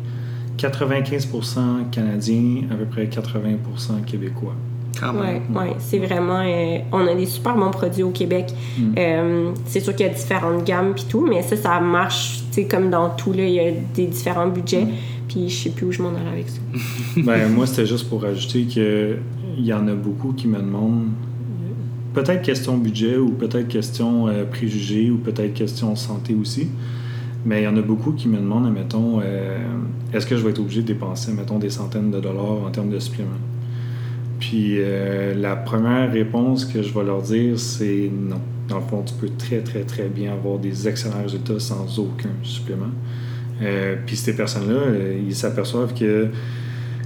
95% 0.58 1.90
canadiens, 1.92 2.64
à 2.72 2.76
peu 2.76 2.86
près 2.86 3.06
80% 3.06 4.04
québécois. 4.06 4.56
Oui, 5.04 5.56
ouais, 5.56 5.76
c'est 5.78 6.00
vraiment. 6.00 6.42
euh, 6.44 6.80
on 6.92 7.06
a 7.08 7.14
des 7.14 7.28
super 7.28 7.56
bons 7.56 7.70
produits 7.70 8.04
au 8.04 8.10
Québec. 8.10 8.48
Mm. 8.78 8.84
Euh, 8.98 9.52
c'est 9.66 9.80
sûr 9.80 9.96
qu'il 9.96 10.08
y 10.08 10.10
a 10.10 10.14
différentes 10.14 10.64
gammes 10.64 10.94
puis 10.96 11.06
tout, 11.08 11.26
mais 11.28 11.44
ça, 11.44 11.56
ça 11.56 11.80
marche, 11.80 12.40
tu 12.52 12.62
sais, 12.62 12.64
comme 12.66 12.90
dans 12.90 13.12
tout, 13.12 13.32
là, 13.32 13.44
il 13.44 13.54
y 13.54 13.60
a 13.60 13.72
des 13.94 14.08
différents 14.08 14.48
budgets. 14.48 14.86
Mm. 14.86 14.92
Puis 15.28 15.50
je 15.50 15.64
sais 15.64 15.70
plus 15.70 15.86
où 15.86 15.92
je 15.92 16.02
m'en 16.02 16.10
allais 16.10 16.32
avec 16.32 16.50
ça. 16.50 16.60
Ben, 17.24 17.50
moi, 17.50 17.68
c'était 17.68 17.86
juste 17.86 18.10
pour 18.10 18.26
ajouter 18.26 18.66
que 18.66 19.18
il 19.58 19.66
y 19.66 19.74
en 19.74 19.88
a 19.88 19.94
beaucoup 19.94 20.34
qui 20.34 20.48
me 20.48 20.58
demandent 20.60 21.10
peut-être 22.14 22.42
question 22.42 22.78
budget 22.78 23.18
ou 23.18 23.30
peut-être 23.30 23.68
question 23.68 24.28
euh, 24.28 24.44
préjugés 24.46 25.12
ou 25.12 25.18
peut-être 25.18 25.54
question 25.54 25.96
santé 25.96 26.36
aussi. 26.40 26.68
Mais 27.48 27.62
il 27.62 27.64
y 27.64 27.68
en 27.68 27.78
a 27.78 27.82
beaucoup 27.82 28.12
qui 28.12 28.28
me 28.28 28.38
demandent, 28.38 28.72
mettons, 28.72 29.22
est-ce 30.14 30.26
que 30.28 30.36
je 30.36 30.44
vais 30.44 30.50
être 30.50 30.60
obligé 30.60 30.82
de 30.82 30.88
dépenser, 30.88 31.32
mettons, 31.32 31.60
des 31.60 31.70
centaines 31.70 32.12
de 32.12 32.20
dollars 32.20 32.66
en 32.66 32.70
termes 32.72 32.90
de 32.90 33.00
suppléments? 33.00 33.40
Puis 34.40 34.76
euh, 34.80 35.34
la 35.34 35.56
première 35.56 36.12
réponse 36.12 36.66
que 36.66 36.82
je 36.82 36.94
vais 36.94 37.04
leur 37.04 37.22
dire, 37.22 37.60
c'est 37.60 38.10
non. 38.14 38.42
Dans 38.68 38.78
le 38.78 38.84
fond, 38.84 39.02
tu 39.02 39.14
peux 39.14 39.30
très, 39.30 39.60
très, 39.60 39.84
très 39.84 40.10
bien 40.10 40.34
avoir 40.34 40.60
des 40.60 40.88
excellents 40.88 41.22
résultats 41.24 41.60
sans 41.60 42.00
aucun 42.00 42.30
supplément. 42.44 42.92
Euh, 43.62 43.96
puis 44.06 44.16
ces 44.16 44.36
personnes-là, 44.36 44.76
euh, 44.76 45.22
ils 45.26 45.36
s'aperçoivent 45.36 45.94
que 45.94 46.28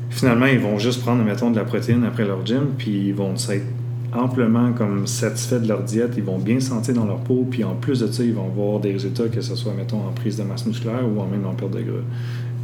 finalement, 0.09 0.47
ils 0.47 0.59
vont 0.59 0.79
juste 0.79 1.01
prendre, 1.01 1.23
mettons, 1.23 1.51
de 1.51 1.57
la 1.57 1.63
protéine 1.63 2.03
après 2.03 2.25
leur 2.25 2.45
gym, 2.45 2.71
puis 2.77 3.07
ils 3.07 3.13
vont 3.13 3.37
s'être 3.37 3.65
amplement 4.13 4.73
comme 4.73 5.07
satisfaits 5.07 5.59
de 5.61 5.67
leur 5.67 5.83
diète, 5.83 6.13
ils 6.17 6.23
vont 6.23 6.37
bien 6.37 6.59
se 6.59 6.69
sentir 6.69 6.93
dans 6.95 7.05
leur 7.05 7.19
peau, 7.19 7.47
puis 7.49 7.63
en 7.63 7.75
plus 7.75 7.99
de 8.01 8.11
ça, 8.11 8.23
ils 8.23 8.33
vont 8.33 8.49
voir 8.49 8.79
des 8.79 8.91
résultats, 8.91 9.27
que 9.29 9.41
ce 9.41 9.55
soit, 9.55 9.73
mettons, 9.73 9.99
en 9.99 10.11
prise 10.11 10.37
de 10.37 10.43
masse 10.43 10.65
musculaire 10.65 11.03
ou 11.07 11.19
en 11.21 11.27
même 11.27 11.45
en 11.45 11.53
perte 11.53 11.71
de 11.71 11.81
gras. 11.81 12.03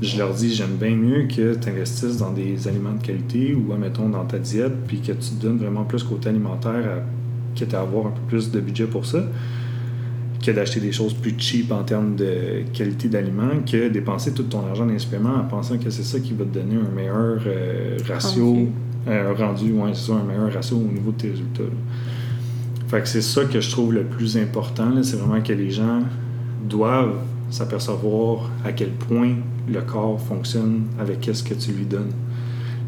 Je 0.02 0.18
leur 0.18 0.34
dis, 0.34 0.54
j'aime 0.54 0.76
bien 0.80 0.96
mieux 0.96 1.24
que 1.24 1.56
tu 1.56 1.70
investisses 1.70 2.18
dans 2.18 2.32
des 2.32 2.68
aliments 2.68 2.94
de 2.94 3.02
qualité 3.02 3.56
ou, 3.56 3.74
mettons, 3.76 4.10
dans 4.10 4.26
ta 4.26 4.40
diète, 4.40 4.74
puis 4.88 5.00
que 5.00 5.14
tu 5.14 5.30
te 5.30 5.42
donnes 5.42 5.58
vraiment 5.58 5.86
plus 5.86 6.04
côté 6.04 6.30
alimentaire, 6.30 6.86
à, 6.86 7.56
quitte 7.56 7.74
à 7.74 7.82
avoir 7.82 8.08
un 8.08 8.12
peu 8.12 8.22
plus 8.28 8.52
de 8.52 8.60
budget 8.60 8.86
pour 8.86 9.06
ça, 9.06 9.24
que 10.46 10.52
d'acheter 10.52 10.80
des 10.82 10.92
choses 10.92 11.14
plus 11.14 11.34
cheap 11.38 11.72
en 11.72 11.84
termes 11.84 12.16
de 12.16 12.64
qualité 12.74 13.08
d'aliments, 13.08 13.64
que 13.66 13.88
dépenser 13.90 14.34
tout 14.34 14.44
ton 14.44 14.68
argent 14.68 14.86
dans 14.86 15.30
en 15.30 15.44
pensant 15.46 15.78
que 15.78 15.90
c'est 15.90 16.04
ça 16.04 16.20
qui 16.20 16.34
va 16.34 16.44
te 16.46 16.54
donner 16.60 16.76
un 16.76 16.94
meilleur 16.94 17.40
euh, 17.48 17.98
ratio. 18.08 18.68
Euh, 19.08 19.34
rendu, 19.38 19.72
ouais, 19.74 19.94
ça, 19.94 20.14
un 20.14 20.24
meilleur 20.24 20.54
ratio 20.54 20.78
au 20.78 20.92
niveau 20.92 21.12
de 21.12 21.18
tes 21.18 21.30
résultats. 21.30 21.64
là. 21.64 23.02
C'est 23.06 23.22
ça 23.22 23.44
que 23.46 23.60
je 23.60 23.70
trouve 23.70 23.94
le 23.94 24.04
plus 24.04 24.38
important, 24.38 24.92
c'est 25.04 25.18
vraiment 25.18 25.42
que 25.42 25.54
les 25.54 25.72
gens 25.72 26.02
doivent 26.68 27.18
s'apercevoir 27.50 28.50
à 28.66 28.72
quel 28.72 28.90
point 28.90 29.36
le 29.68 29.82
corps 29.82 30.20
fonctionne 30.20 30.84
avec 31.00 31.30
ce 31.32 31.44
que 31.44 31.54
tu 31.54 31.72
lui 31.72 31.86
donnes. 31.86 32.12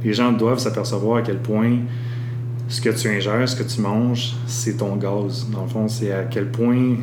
Les 0.04 0.14
gens 0.14 0.32
doivent 0.32 0.60
s'apercevoir 0.60 1.18
à 1.18 1.22
quel 1.22 1.40
point 1.40 1.80
ce 2.70 2.80
que 2.82 2.90
tu 2.90 3.10
ingères, 3.10 3.48
ce 3.50 3.56
que 3.56 3.68
tu 3.68 3.82
manges, 3.82 4.36
c'est 4.46 4.78
ton 4.78 4.96
gaz. 4.96 5.48
Dans 5.52 5.64
le 5.64 5.68
fond, 5.68 5.88
c'est 5.88 6.12
à 6.12 6.24
quel 6.24 6.50
point. 6.50 6.96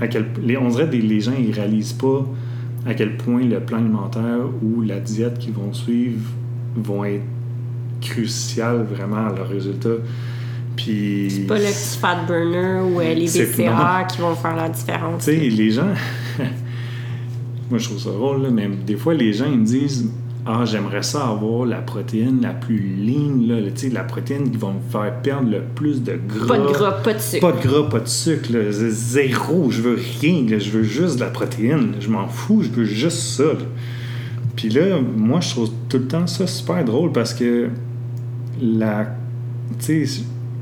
À 0.00 0.06
quel, 0.06 0.26
on 0.60 0.68
dirait 0.68 0.88
que 0.88 0.96
les 0.96 1.20
gens 1.20 1.32
ils 1.38 1.52
réalisent 1.52 1.92
pas 1.92 2.24
à 2.86 2.94
quel 2.94 3.16
point 3.16 3.42
le 3.42 3.60
plan 3.60 3.78
alimentaire 3.78 4.46
ou 4.62 4.80
la 4.82 5.00
diète 5.00 5.38
qu'ils 5.38 5.54
vont 5.54 5.72
suivre 5.72 6.30
vont 6.76 7.04
être 7.04 7.24
cruciales 8.00 8.86
vraiment 8.90 9.26
à 9.28 9.32
leurs 9.32 9.48
résultats. 9.48 9.96
Puis. 10.76 11.28
C'est 11.30 11.46
pas 11.46 11.58
le 11.58 11.64
petit 11.64 11.98
fat 11.98 12.24
burner 12.26 12.80
ou 12.82 13.00
euh, 13.00 13.14
les 13.14 13.26
BCA 13.26 14.04
qui 14.08 14.20
vont 14.20 14.34
faire 14.34 14.56
la 14.56 14.68
différence. 14.68 15.24
Tu 15.24 15.32
sais, 15.32 15.36
les 15.36 15.70
gens. 15.70 15.92
Moi, 17.70 17.78
je 17.78 17.84
trouve 17.84 17.98
ça 17.98 18.10
drôle, 18.10 18.42
là, 18.44 18.50
mais 18.50 18.68
des 18.68 18.96
fois, 18.96 19.12
les 19.12 19.32
gens, 19.32 19.44
ils 19.46 19.58
me 19.58 19.64
disent 19.64 20.08
Ah, 20.46 20.64
j'aimerais 20.64 21.02
ça 21.02 21.28
avoir 21.28 21.66
la 21.66 21.82
protéine 21.82 22.40
la 22.40 22.54
plus 22.54 22.78
lean, 22.78 23.46
là, 23.46 23.60
tu 23.74 23.88
sais, 23.88 23.88
la 23.90 24.04
protéine 24.04 24.50
qui 24.50 24.56
va 24.56 24.68
me 24.68 24.90
faire 24.90 25.20
perdre 25.20 25.50
le 25.50 25.62
plus 25.74 26.02
de 26.02 26.18
gras. 26.28 26.46
Pas 26.46 26.58
de 26.58 26.72
gras, 26.72 26.92
pas 26.92 27.12
de 27.12 27.18
sucre. 27.18 27.50
Pas 27.50 27.52
de 27.52 27.68
gras, 27.68 27.88
pas 27.90 28.00
de 28.00 28.08
sucre, 28.08 28.52
là. 28.52 28.60
Zéro. 28.70 29.70
Je 29.70 29.82
veux 29.82 29.98
rien, 30.20 30.46
là. 30.48 30.58
je 30.58 30.70
veux 30.70 30.84
juste 30.84 31.16
de 31.16 31.20
la 31.20 31.30
protéine. 31.30 31.94
Je 32.00 32.08
m'en 32.08 32.28
fous, 32.28 32.62
je 32.62 32.70
veux 32.70 32.84
juste 32.84 33.18
ça. 33.18 33.44
là. 33.44 33.66
Puis 34.56 34.70
là, 34.70 34.98
moi, 35.16 35.40
je 35.40 35.50
trouve 35.50 35.70
tout 35.88 35.98
le 35.98 36.08
temps 36.08 36.26
ça 36.26 36.46
super 36.46 36.84
drôle 36.84 37.12
parce 37.12 37.32
que 37.32 37.68
la. 38.60 39.16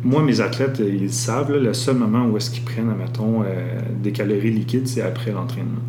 Moi, 0.02 0.22
mes 0.22 0.40
athlètes, 0.40 0.78
ils 0.78 1.04
le 1.04 1.08
savent, 1.08 1.52
le 1.52 1.72
seul 1.74 1.96
moment 1.96 2.26
où 2.26 2.36
est-ce 2.36 2.50
qu'ils 2.50 2.62
prennent, 2.62 2.90
admettons, 2.90 3.42
euh, 3.42 3.80
des 4.02 4.12
calories 4.12 4.52
liquides, 4.52 4.86
c'est 4.86 5.02
après 5.02 5.32
l'entraînement. 5.32 5.80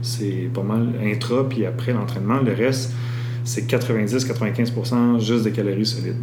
C'est 0.00 0.48
pas 0.52 0.62
mal 0.62 0.88
intra, 1.02 1.48
puis 1.48 1.64
après 1.64 1.92
l'entraînement. 1.92 2.40
Le 2.40 2.52
reste, 2.52 2.92
c'est 3.44 3.68
90-95% 3.70 5.20
juste 5.20 5.44
des 5.44 5.52
calories 5.52 5.86
solides. 5.86 6.16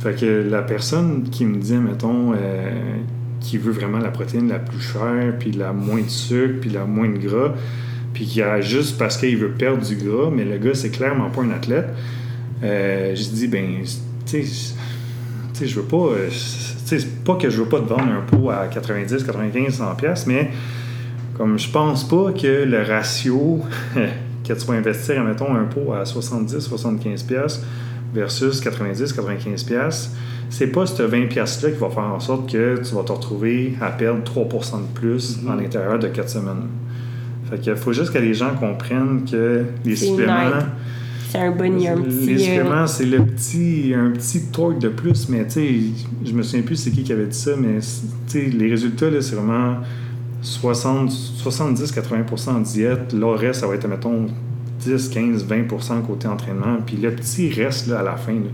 Fait 0.00 0.18
que 0.18 0.48
la 0.48 0.62
personne 0.62 1.28
qui 1.30 1.44
me 1.44 1.58
dit, 1.58 1.76
mettons, 1.76 2.32
euh, 2.32 2.96
qui 3.40 3.58
veut 3.58 3.72
vraiment 3.72 3.98
la 3.98 4.10
protéine 4.10 4.48
la 4.48 4.58
plus 4.58 4.80
chère, 4.80 5.34
puis 5.38 5.52
la 5.52 5.72
moins 5.72 6.00
de 6.00 6.08
sucre, 6.08 6.60
puis 6.60 6.70
la 6.70 6.84
moins 6.84 7.08
de 7.08 7.18
gras, 7.18 7.54
puis 8.12 8.26
qui 8.26 8.42
a 8.42 8.60
juste 8.60 8.98
parce 8.98 9.16
qu'il 9.16 9.36
veut 9.36 9.50
perdre 9.50 9.84
du 9.86 9.96
gras, 9.96 10.30
mais 10.34 10.44
le 10.44 10.58
gars, 10.58 10.74
c'est 10.74 10.90
clairement 10.90 11.30
pas 11.30 11.42
un 11.42 11.50
athlète, 11.50 11.88
euh, 12.62 13.14
je 13.14 13.22
dis, 13.30 13.48
ben, 13.48 13.84
tu 14.40 14.46
sais, 15.54 15.66
je 15.66 15.80
veux 15.80 15.86
pas. 15.86 15.96
euh, 15.96 16.28
tu 16.28 16.34
sais, 16.34 16.98
c'est 16.98 17.24
pas 17.24 17.34
que 17.36 17.50
je 17.50 17.58
veux 17.62 17.68
pas 17.68 17.80
te 17.80 17.88
vendre 17.88 18.04
un 18.10 18.20
pot 18.22 18.50
à 18.50 18.66
90, 18.66 19.24
95, 19.24 19.74
100 19.74 19.94
pièces, 19.96 20.26
mais 20.26 20.50
comme 21.36 21.58
je 21.58 21.70
pense 21.70 22.06
pas 22.08 22.32
que 22.32 22.64
le 22.64 22.82
ratio 22.82 23.60
que 24.44 24.52
tu 24.52 24.66
vas 24.66 24.74
investir, 24.74 25.22
mettons, 25.24 25.54
un 25.54 25.64
pot 25.64 25.92
à 25.92 26.04
70, 26.04 26.58
75 26.60 27.22
pièces 27.22 27.62
versus 28.12 28.60
90, 28.60 29.12
95 29.12 29.62
pièces, 29.64 30.10
c'est 30.50 30.66
pas 30.66 30.84
ce 30.84 31.02
20 31.02 31.28
pièces 31.28 31.62
là 31.62 31.70
qui 31.70 31.78
va 31.78 31.88
faire 31.88 32.04
en 32.04 32.20
sorte 32.20 32.50
que 32.52 32.76
tu 32.82 32.94
vas 32.94 33.02
te 33.02 33.12
retrouver 33.12 33.74
à 33.80 33.90
perdre 33.90 34.20
3% 34.22 34.82
de 34.82 34.98
plus 35.00 35.38
Mm-hmm. 35.38 35.50
à 35.50 35.56
l'intérieur 35.56 35.98
de 35.98 36.08
4 36.08 36.28
semaines. 36.28 36.66
Fait 37.48 37.58
qu'il 37.58 37.76
faut 37.76 37.92
juste 37.92 38.12
que 38.12 38.18
les 38.18 38.34
gens 38.34 38.54
comprennent 38.54 39.24
que 39.30 39.64
les 39.84 39.96
suppléments. 39.96 40.32
C'est 41.32 41.38
un 41.38 41.50
bon, 41.50 41.78
il 41.78 41.84
y 41.84 41.88
a 41.88 41.94
un 41.94 42.02
petit. 42.02 42.26
les 42.26 42.34
euh, 42.34 42.38
suppléments, 42.38 42.86
c'est 42.86 43.06
le 43.06 43.24
petit, 43.24 43.94
un 43.96 44.10
petit 44.10 44.48
torque 44.48 44.78
de 44.78 44.90
plus, 44.90 45.30
mais 45.30 45.46
tu 45.46 45.52
sais, 45.52 45.80
je 46.26 46.32
me 46.34 46.42
souviens 46.42 46.60
plus 46.60 46.76
c'est 46.76 46.90
qui 46.90 47.04
qui 47.04 47.12
avait 47.14 47.24
dit 47.24 47.38
ça, 47.38 47.52
mais 47.56 47.78
tu 47.78 47.86
sais, 48.26 48.50
les 48.50 48.68
résultats, 48.68 49.08
là, 49.08 49.22
c'est 49.22 49.36
vraiment 49.36 49.78
70-80% 50.42 52.50
en 52.50 52.60
diète. 52.60 53.14
Le 53.14 53.28
reste, 53.28 53.60
ça 53.60 53.66
va 53.66 53.76
être, 53.76 53.88
mettons, 53.88 54.26
10, 54.80 55.08
15, 55.08 55.46
20% 55.46 56.02
côté 56.02 56.28
entraînement. 56.28 56.76
Puis 56.84 56.98
le 56.98 57.10
petit 57.12 57.48
reste, 57.48 57.86
là, 57.86 58.00
à 58.00 58.02
la 58.02 58.16
fin, 58.16 58.34
là, 58.34 58.50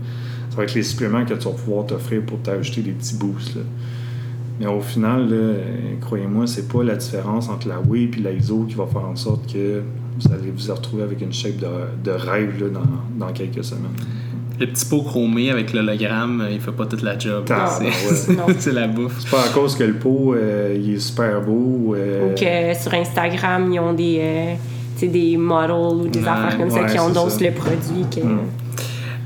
ça 0.49 0.55
va 0.55 0.63
être 0.63 0.73
les 0.73 0.83
suppléments 0.83 1.25
que 1.25 1.33
tu 1.33 1.49
vas 1.49 1.51
pouvoir 1.51 1.85
t'offrir 1.85 2.21
pour 2.21 2.39
t'ajouter 2.39 2.81
des 2.81 2.91
petits 2.91 3.17
boosts, 3.17 3.55
là. 3.55 3.61
Mais 4.61 4.67
au 4.67 4.79
final, 4.79 5.27
croyez-moi, 5.99 6.47
c'est 6.47 6.69
pas 6.69 6.83
la 6.83 6.95
différence 6.95 7.49
entre 7.49 7.67
la 7.67 7.81
whey 7.81 8.09
et 8.17 8.21
la 8.21 8.31
ISO 8.31 8.63
qui 8.63 8.75
va 8.75 8.87
faire 8.87 9.05
en 9.05 9.17
sorte 9.17 9.51
que 9.51 9.81
vous 10.17 10.33
allez 10.33 10.51
vous 10.55 10.73
retrouver 10.73 11.03
avec 11.03 11.21
une 11.21 11.33
shape 11.33 11.57
de, 11.57 11.67
de 12.03 12.11
rêve 12.11 12.61
là, 12.61 12.69
dans, 12.69 13.25
dans 13.27 13.31
quelques 13.33 13.63
semaines. 13.63 13.91
Le 14.59 14.67
petit 14.67 14.85
pot 14.85 15.01
chromé 15.03 15.49
avec 15.51 15.71
l'hologramme, 15.71 16.45
il 16.51 16.59
fait 16.59 16.73
pas 16.73 16.85
toute 16.85 17.01
la 17.01 17.17
job. 17.17 17.45
Ah, 17.49 17.79
c'est 18.13 18.33
Non. 18.35 18.43
c'est 18.57 18.73
la 18.73 18.87
bouffe. 18.87 19.15
C'est 19.19 19.29
pas 19.31 19.45
à 19.45 19.49
cause 19.53 19.75
que 19.75 19.85
le 19.85 19.93
pot 19.93 20.33
euh, 20.33 20.75
il 20.77 20.95
est 20.95 20.99
super 20.99 21.41
beau. 21.41 21.95
euh, 21.95 22.31
Ou 22.31 22.35
que 22.35 22.77
sur 22.77 22.93
Instagram, 22.93 23.71
ils 23.71 23.79
ont 23.79 23.93
des, 23.93 24.17
euh, 24.21 24.53
tu 24.95 25.05
sais, 25.05 25.07
des 25.07 25.37
models 25.37 25.71
ou 25.71 26.07
des 26.09 26.19
Ouais, 26.19 26.27
affaires 26.27 26.57
comme 26.57 26.69
ça 26.69 26.83
qui 26.83 26.99
endossent 26.99 27.37
ça. 27.39 27.45
le 27.45 27.51
produit. 27.53 28.05
Que... 28.13 28.19
Mm. 28.25 28.39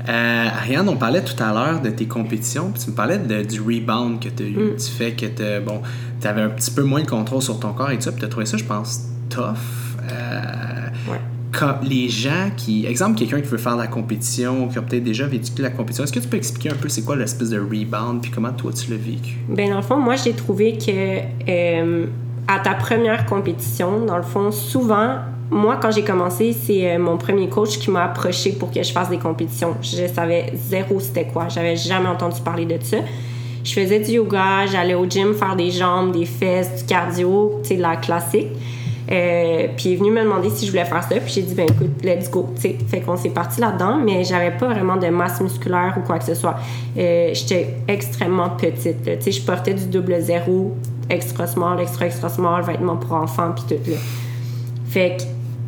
Euh, 0.08 0.44
Ariane, 0.60 0.88
on 0.88 0.96
parlait 0.96 1.24
tout 1.24 1.42
à 1.42 1.52
l'heure 1.52 1.80
de 1.80 1.88
tes 1.90 2.04
compétitions, 2.06 2.70
puis 2.72 2.84
tu 2.84 2.90
me 2.90 2.94
parlais 2.94 3.18
de, 3.18 3.42
du 3.42 3.60
rebound 3.60 4.20
que 4.20 4.28
tu 4.28 4.42
as 4.44 4.46
eu, 4.46 4.52
Mm. 4.72 4.76
du 4.76 4.84
fait 4.84 5.12
que 5.12 5.26
tu 5.26 5.64
bon, 5.66 5.80
avais 6.22 6.42
un 6.42 6.50
petit 6.50 6.70
peu 6.70 6.82
moins 6.84 7.02
de 7.02 7.08
contrôle 7.08 7.42
sur 7.42 7.58
ton 7.58 7.72
corps 7.72 7.90
et 7.90 7.96
tout 7.96 8.02
ça, 8.02 8.12
puis 8.12 8.20
tu 8.20 8.26
as 8.26 8.28
trouvé 8.28 8.46
ça, 8.46 8.56
je 8.56 8.64
pense, 8.64 9.00
tough. 9.30 9.42
Euh, 10.12 10.73
les 11.82 12.08
gens 12.08 12.50
qui. 12.56 12.86
Exemple, 12.86 13.18
quelqu'un 13.18 13.40
qui 13.40 13.48
veut 13.48 13.58
faire 13.58 13.76
la 13.76 13.86
compétition, 13.86 14.68
qui 14.68 14.78
a 14.78 14.82
peut-être 14.82 15.04
déjà 15.04 15.26
vécu 15.26 15.50
la 15.58 15.70
compétition, 15.70 16.04
est-ce 16.04 16.12
que 16.12 16.20
tu 16.20 16.28
peux 16.28 16.36
expliquer 16.36 16.70
un 16.70 16.74
peu 16.74 16.88
c'est 16.88 17.02
quoi 17.02 17.16
l'espèce 17.16 17.50
de 17.50 17.58
rebound, 17.58 18.22
puis 18.22 18.30
comment 18.30 18.52
toi 18.52 18.72
tu 18.72 18.90
l'as 18.90 18.96
vécu? 18.96 19.38
Ben, 19.48 19.70
dans 19.70 19.76
le 19.76 19.82
fond, 19.82 19.96
moi, 19.96 20.16
j'ai 20.16 20.32
trouvé 20.32 20.78
que 20.78 21.20
euh, 21.48 22.06
à 22.48 22.58
ta 22.60 22.74
première 22.74 23.26
compétition, 23.26 24.04
dans 24.04 24.16
le 24.16 24.22
fond, 24.22 24.50
souvent, 24.50 25.16
moi, 25.50 25.78
quand 25.80 25.90
j'ai 25.90 26.04
commencé, 26.04 26.52
c'est 26.52 26.94
euh, 26.94 26.98
mon 26.98 27.16
premier 27.16 27.48
coach 27.48 27.78
qui 27.78 27.90
m'a 27.90 28.04
approché 28.04 28.52
pour 28.52 28.70
que 28.70 28.82
je 28.82 28.92
fasse 28.92 29.10
des 29.10 29.18
compétitions. 29.18 29.76
Je 29.82 30.06
savais 30.06 30.52
zéro 30.54 31.00
c'était 31.00 31.26
quoi. 31.26 31.48
J'avais 31.48 31.76
jamais 31.76 32.08
entendu 32.08 32.40
parler 32.40 32.66
de 32.66 32.78
ça. 32.82 32.98
Je 33.62 33.72
faisais 33.72 34.00
du 34.00 34.12
yoga, 34.12 34.66
j'allais 34.66 34.94
au 34.94 35.08
gym 35.08 35.32
faire 35.32 35.56
des 35.56 35.70
jambes, 35.70 36.12
des 36.12 36.26
fesses, 36.26 36.82
du 36.82 36.84
cardio, 36.84 37.60
tu 37.62 37.70
sais, 37.70 37.76
la 37.76 37.96
classique. 37.96 38.48
Euh, 39.10 39.66
puis 39.76 39.90
il 39.90 39.92
est 39.92 39.96
venu 39.96 40.10
me 40.10 40.22
demander 40.22 40.48
si 40.50 40.66
je 40.66 40.70
voulais 40.70 40.84
faire 40.84 41.02
ça. 41.02 41.16
Puis 41.16 41.32
j'ai 41.32 41.42
dit, 41.42 41.54
ben 41.54 41.66
écoute, 41.68 42.02
let's 42.02 42.30
go. 42.30 42.48
tu 42.54 42.62
sais. 42.62 42.76
Fait 42.88 43.00
qu'on 43.00 43.16
s'est 43.16 43.30
parti 43.30 43.60
là-dedans, 43.60 43.98
mais 44.02 44.24
j'avais 44.24 44.52
pas 44.52 44.66
vraiment 44.68 44.96
de 44.96 45.08
masse 45.08 45.40
musculaire 45.40 45.94
ou 45.98 46.06
quoi 46.06 46.18
que 46.18 46.24
ce 46.24 46.34
soit. 46.34 46.56
Euh, 46.96 47.30
J'étais 47.32 47.74
extrêmement 47.88 48.50
petite. 48.50 49.04
Tu 49.04 49.20
sais, 49.20 49.30
je 49.30 49.42
portais 49.42 49.74
du 49.74 49.86
double 49.86 50.20
zéro, 50.20 50.74
extra 51.10 51.46
small, 51.46 51.80
extra 51.80 52.06
extra 52.06 52.28
small, 52.28 52.62
vêtements 52.62 52.96
pour 52.96 53.12
enfants, 53.12 53.52
puis 53.54 53.76
tout. 53.76 53.90
Là. 53.90 53.96
Fait 54.88 55.16
que 55.18 55.24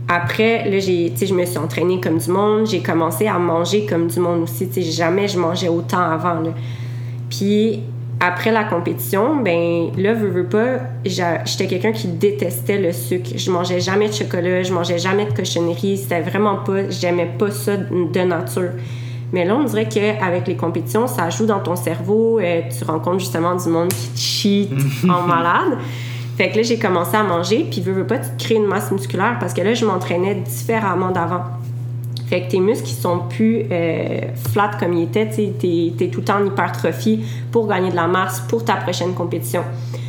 après, 0.08 0.70
là, 0.70 0.78
j'ai, 0.78 1.12
je 1.20 1.34
me 1.34 1.44
suis 1.44 1.58
entraînée 1.58 2.00
comme 2.00 2.18
du 2.18 2.30
monde. 2.30 2.66
J'ai 2.66 2.80
commencé 2.80 3.26
à 3.26 3.38
manger 3.38 3.86
comme 3.86 4.06
du 4.06 4.20
monde 4.20 4.42
aussi. 4.42 4.68
Tu 4.68 4.74
sais, 4.74 4.82
jamais 4.82 5.26
je 5.26 5.38
mangeais 5.38 5.68
autant 5.68 6.00
avant. 6.00 6.42
Puis 7.28 7.80
après 8.18 8.50
la 8.50 8.64
compétition, 8.64 9.36
ben 9.42 9.90
là, 9.96 10.14
veux, 10.14 10.28
veux 10.28 10.46
pas, 10.46 10.78
j'étais 11.04 11.66
quelqu'un 11.66 11.92
qui 11.92 12.08
détestait 12.08 12.78
le 12.78 12.92
sucre. 12.92 13.30
Je 13.36 13.50
mangeais 13.50 13.80
jamais 13.80 14.08
de 14.08 14.14
chocolat, 14.14 14.62
je 14.62 14.72
mangeais 14.72 14.98
jamais 14.98 15.26
de 15.26 15.32
cochonnerie. 15.32 15.98
C'était 15.98 16.22
vraiment 16.22 16.56
pas, 16.56 16.88
j'aimais 16.88 17.30
pas 17.38 17.50
ça 17.50 17.76
de 17.76 18.20
nature. 18.20 18.70
Mais 19.32 19.44
là, 19.44 19.56
on 19.56 19.64
dirait 19.64 19.88
qu'avec 19.88 20.46
les 20.46 20.56
compétitions, 20.56 21.06
ça 21.06 21.28
joue 21.28 21.46
dans 21.46 21.60
ton 21.60 21.76
cerveau. 21.76 22.38
euh, 22.38 22.62
tu 22.76 22.84
rencontres 22.84 23.18
justement 23.18 23.54
du 23.54 23.68
monde 23.68 23.92
qui 23.92 24.18
cheat 24.18 24.70
en 25.04 25.22
malade. 25.22 25.78
Fait 26.38 26.50
que 26.50 26.56
là, 26.56 26.62
j'ai 26.62 26.78
commencé 26.78 27.16
à 27.16 27.22
manger, 27.22 27.66
puis 27.70 27.80
veux, 27.80 27.92
veux 27.92 28.06
pas, 28.06 28.18
tu 28.18 28.30
te 28.30 28.44
crées 28.44 28.54
une 28.56 28.66
masse 28.66 28.90
musculaire 28.90 29.36
parce 29.40 29.52
que 29.52 29.62
là, 29.62 29.74
je 29.74 29.84
m'entraînais 29.84 30.34
différemment 30.36 31.10
d'avant. 31.10 31.44
Fait 32.26 32.42
que 32.42 32.50
tes 32.50 32.60
muscles, 32.60 32.88
ils 32.88 33.00
sont 33.00 33.20
plus 33.28 33.64
euh, 33.70 34.20
flat 34.52 34.72
comme 34.78 34.94
ils 34.94 35.04
étaient. 35.04 35.28
Tu 35.28 35.66
es, 35.66 36.04
es 36.04 36.08
tout 36.08 36.20
le 36.20 36.24
temps 36.24 36.40
en 36.40 36.44
hypertrophie 36.44 37.24
pour 37.52 37.68
gagner 37.68 37.90
de 37.90 37.96
la 37.96 38.08
masse 38.08 38.40
pour 38.48 38.64
ta 38.64 38.74
prochaine 38.76 39.14
compétition. 39.14 39.62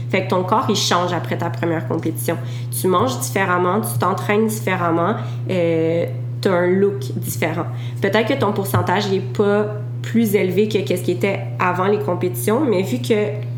Fait 0.09 0.23
que 0.23 0.29
ton 0.29 0.43
corps, 0.43 0.65
il 0.69 0.75
change 0.75 1.13
après 1.13 1.37
ta 1.37 1.49
première 1.49 1.87
compétition. 1.87 2.37
Tu 2.79 2.87
manges 2.87 3.19
différemment, 3.19 3.81
tu 3.81 3.99
t'entraînes 3.99 4.47
différemment, 4.47 5.15
euh, 5.49 6.05
tu 6.41 6.47
as 6.47 6.53
un 6.53 6.67
look 6.67 6.99
différent. 7.15 7.65
Peut-être 8.01 8.27
que 8.27 8.39
ton 8.39 8.53
pourcentage 8.53 9.11
n'est 9.11 9.19
pas 9.19 9.65
plus 10.01 10.35
élevé 10.35 10.69
que 10.69 10.95
ce 10.95 11.01
qui 11.01 11.11
était 11.11 11.39
avant 11.59 11.87
les 11.87 11.99
compétitions, 11.99 12.61
mais 12.63 12.81
vu 12.83 12.99
que 12.99 13.13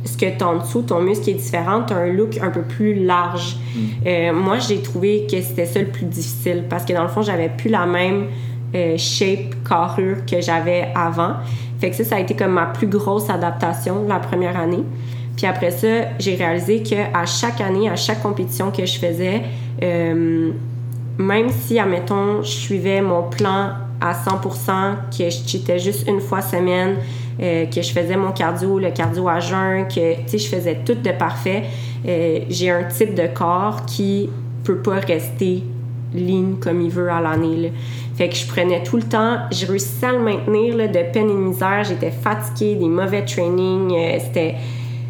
ce 0.06 0.17
que 0.17 0.36
tu 0.36 0.43
en 0.43 0.58
dessous, 0.58 0.82
ton 0.82 1.02
muscle 1.02 1.30
est 1.30 1.36
différent, 1.36 1.84
tu 1.86 1.93
as 1.93 1.98
un 1.98 2.12
look 2.12 2.39
un 2.41 2.50
peu 2.50 2.62
plus 2.62 2.95
large. 3.06 3.58
Euh, 4.08 4.34
moi, 4.34 4.58
j'ai 4.58 4.82
trouvé 4.82 5.28
que 5.30 5.39
c'était 5.41 5.65
ça 5.67 5.80
le 5.80 5.88
plus 5.88 6.06
difficile 6.06 6.63
parce 6.67 6.86
que 6.86 6.93
dans 6.93 7.04
le 7.04 7.10
fond, 7.10 7.22
j'avais 7.22 7.50
plus 7.50 7.69
la 7.69 7.86
même 7.86 8.26
euh, 8.75 8.97
shape, 8.97 9.55
carrure 9.67 10.17
que 10.29 10.41
j'avais 10.41 10.89
avant. 10.95 11.34
Fait 11.79 11.89
que 11.89 11.95
ça, 11.95 12.03
ça 12.03 12.15
a 12.17 12.19
été 12.19 12.36
comme 12.36 12.51
ma 12.51 12.67
plus 12.67 12.88
grosse 12.88 13.29
adaptation 13.29 14.05
la 14.08 14.19
première 14.19 14.58
année. 14.58 14.84
Puis 15.36 15.47
après 15.47 15.71
ça, 15.71 15.88
j'ai 16.19 16.36
réalisé 16.36 16.84
que 16.84 16.95
à 17.13 17.25
chaque 17.25 17.62
année, 17.62 17.89
à 17.89 17.95
chaque 17.95 18.21
compétition 18.21 18.71
que 18.71 18.86
je 18.86 18.99
faisais, 18.99 19.41
euh, 19.82 20.51
même 21.17 21.49
si, 21.49 21.79
admettons, 21.79 22.41
je 22.43 22.49
suivais 22.49 23.01
mon 23.01 23.23
plan 23.23 23.71
à 24.01 24.13
100%, 24.13 24.95
que 25.17 25.29
je 25.29 25.47
cheatais 25.47 25.79
juste 25.79 26.08
une 26.08 26.19
fois 26.19 26.41
semaine, 26.41 26.95
euh, 27.41 27.65
que 27.65 27.82
je 27.82 27.91
faisais 27.91 28.17
mon 28.17 28.32
cardio, 28.32 28.79
le 28.79 28.91
cardio 28.91 29.27
à 29.27 29.39
jeun, 29.39 29.88
que 29.88 30.38
je 30.38 30.47
faisais 30.47 30.79
tout 30.86 30.95
de 30.95 31.12
parfait, 31.12 31.63
j'ai 32.05 32.69
un 32.69 32.84
type 32.84 33.13
de 33.15 33.27
corps 33.27 33.86
qui 33.86 34.29
peut 34.63 34.77
pas 34.77 34.99
rester 34.99 35.63
ligne 36.13 36.55
comme 36.60 36.82
il 36.82 36.89
veut 36.89 37.10
à 37.10 37.21
l'année. 37.21 37.71
Fait 38.19 38.27
que 38.27 38.36
je 38.36 38.45
prenais 38.45 38.84
tout 38.84 38.97
le 38.97 39.03
temps, 39.03 39.38
je 39.49 39.65
réussissais 39.65 40.08
à 40.08 40.12
le 40.12 40.19
maintenir 40.19 40.75
là, 40.75 40.88
de 40.89 40.99
peine 41.13 41.29
et 41.29 41.34
de 41.34 41.38
misère, 41.38 41.86
j'étais 41.88 42.12
fatiguée, 42.12 42.75
des 42.75 42.89
mauvais 42.89 43.23
trainings, 43.23 43.93
euh, 43.95 44.17
c'était, 44.19 44.55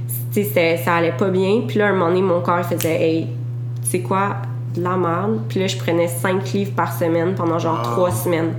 tu 0.07 0.15
sais, 0.35 0.43
c'était- 0.43 0.77
ça 0.77 0.93
allait 0.93 1.13
pas 1.17 1.29
bien. 1.29 1.61
Puis 1.67 1.79
là, 1.79 1.87
un 1.87 1.93
moment 1.93 2.09
donné, 2.09 2.21
mon 2.21 2.39
corps 2.41 2.63
faisait, 2.63 3.01
hey, 3.01 3.27
tu 3.83 3.89
sais 3.89 4.01
quoi, 4.01 4.35
de 4.75 4.83
la 4.83 4.95
merde. 4.95 5.39
Puis 5.49 5.59
là, 5.59 5.65
je 5.65 5.75
prenais 5.77 6.07
5 6.07 6.53
livres 6.53 6.73
par 6.75 6.93
semaine 6.93 7.33
pendant 7.33 7.57
genre 7.57 7.79
Wow. 7.83 7.91
3 7.93 8.11
semaines. 8.11 8.53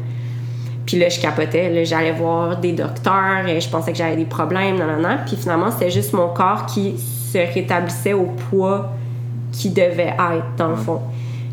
Puis 0.85 0.99
là, 0.99 1.09
je 1.09 1.21
capotais. 1.21 1.71
Là, 1.71 1.85
j'allais 1.85 2.11
voir 2.11 2.57
des 2.57 2.73
docteurs 2.73 3.47
et 3.47 3.61
je 3.61 3.71
pensais 3.71 3.93
que 3.93 3.99
j'avais 3.99 4.17
des 4.17 4.25
problèmes, 4.25 4.79
nanana. 4.79 5.19
Puis 5.29 5.37
finalement, 5.37 5.71
c'était 5.71 5.93
juste 5.93 6.13
mon 6.13 6.27
corps 6.27 6.67
qui 6.67 6.99
se 6.99 7.39
rétablissait 7.39 8.15
au 8.15 8.25
poids 8.51 8.89
qui 9.53 9.71
devait 9.71 10.09
être, 10.19 10.57
dans 10.57 10.71
le 10.71 10.75
fond. 10.77 10.99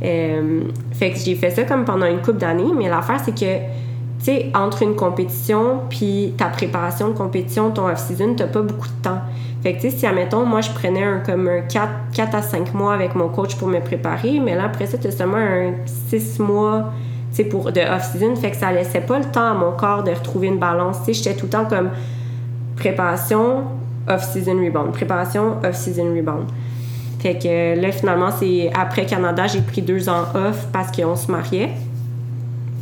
Euh, 0.03 0.61
fait 0.91 1.11
que 1.11 1.17
j'ai 1.17 1.35
fait 1.35 1.49
ça 1.49 1.63
comme 1.63 1.85
pendant 1.85 2.05
une 2.05 2.19
couple 2.19 2.37
d'années, 2.37 2.71
mais 2.77 2.89
l'affaire, 2.89 3.19
c'est 3.23 3.33
que, 3.33 3.39
tu 3.39 4.25
sais, 4.25 4.51
entre 4.53 4.83
une 4.83 4.95
compétition 4.95 5.81
puis 5.89 6.33
ta 6.37 6.45
préparation 6.45 7.09
de 7.09 7.13
compétition, 7.13 7.71
ton 7.71 7.87
off-season, 7.87 8.35
t'as 8.35 8.47
pas 8.47 8.61
beaucoup 8.61 8.87
de 8.87 9.01
temps. 9.03 9.19
Fait 9.63 9.73
que, 9.73 9.81
tu 9.81 9.89
sais, 9.89 9.97
si, 9.97 10.05
admettons, 10.05 10.45
moi, 10.45 10.61
je 10.61 10.69
prenais 10.71 11.03
un, 11.03 11.19
comme 11.19 11.47
un 11.47 11.61
4, 11.61 11.89
4 12.13 12.35
à 12.35 12.41
5 12.41 12.73
mois 12.73 12.93
avec 12.93 13.15
mon 13.15 13.29
coach 13.29 13.55
pour 13.55 13.67
me 13.67 13.79
préparer, 13.79 14.39
mais 14.39 14.55
là, 14.55 14.65
après 14.65 14.85
ça, 14.85 14.97
t'as 14.97 15.11
seulement 15.11 15.37
un 15.37 15.73
6 15.85 16.39
mois, 16.39 16.91
sais, 17.37 17.43
pour, 17.45 17.71
de 17.71 17.81
off-season. 17.81 18.35
Fait 18.35 18.51
que 18.51 18.57
ça 18.57 18.71
laissait 18.71 19.01
pas 19.01 19.19
le 19.19 19.25
temps 19.25 19.51
à 19.51 19.53
mon 19.53 19.71
corps 19.71 20.03
de 20.03 20.11
retrouver 20.11 20.47
une 20.47 20.59
balance. 20.59 21.03
Tu 21.05 21.13
j'étais 21.13 21.35
tout 21.35 21.45
le 21.45 21.51
temps 21.51 21.65
comme 21.65 21.89
préparation, 22.75 23.63
off-season 24.07 24.57
rebound, 24.63 24.91
préparation, 24.91 25.57
off-season 25.63 26.15
rebound. 26.15 26.47
Fait 27.19 27.37
que 27.37 27.79
là, 27.79 27.91
finalement, 27.91 28.29
c'est 28.31 28.71
après 28.73 29.05
Canada, 29.05 29.47
j'ai 29.47 29.61
pris 29.61 29.81
deux 29.81 30.07
ans 30.07 30.25
off 30.35 30.67
parce 30.71 30.95
qu'on 30.95 31.15
se 31.15 31.31
mariait. 31.31 31.71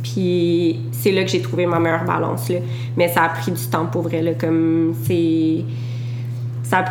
Puis 0.02 0.80
c'est 0.92 1.10
là 1.10 1.24
que 1.24 1.30
j'ai 1.30 1.42
trouvé 1.42 1.66
ma 1.66 1.80
meilleure 1.80 2.04
balance. 2.04 2.48
Là. 2.48 2.58
Mais 2.96 3.08
ça 3.08 3.24
a 3.24 3.28
pris 3.30 3.50
du 3.50 3.66
temps 3.66 3.86
pour 3.86 4.02
vrai. 4.02 4.22
Là, 4.22 4.32
comme 4.34 4.94
c'est. 5.04 5.64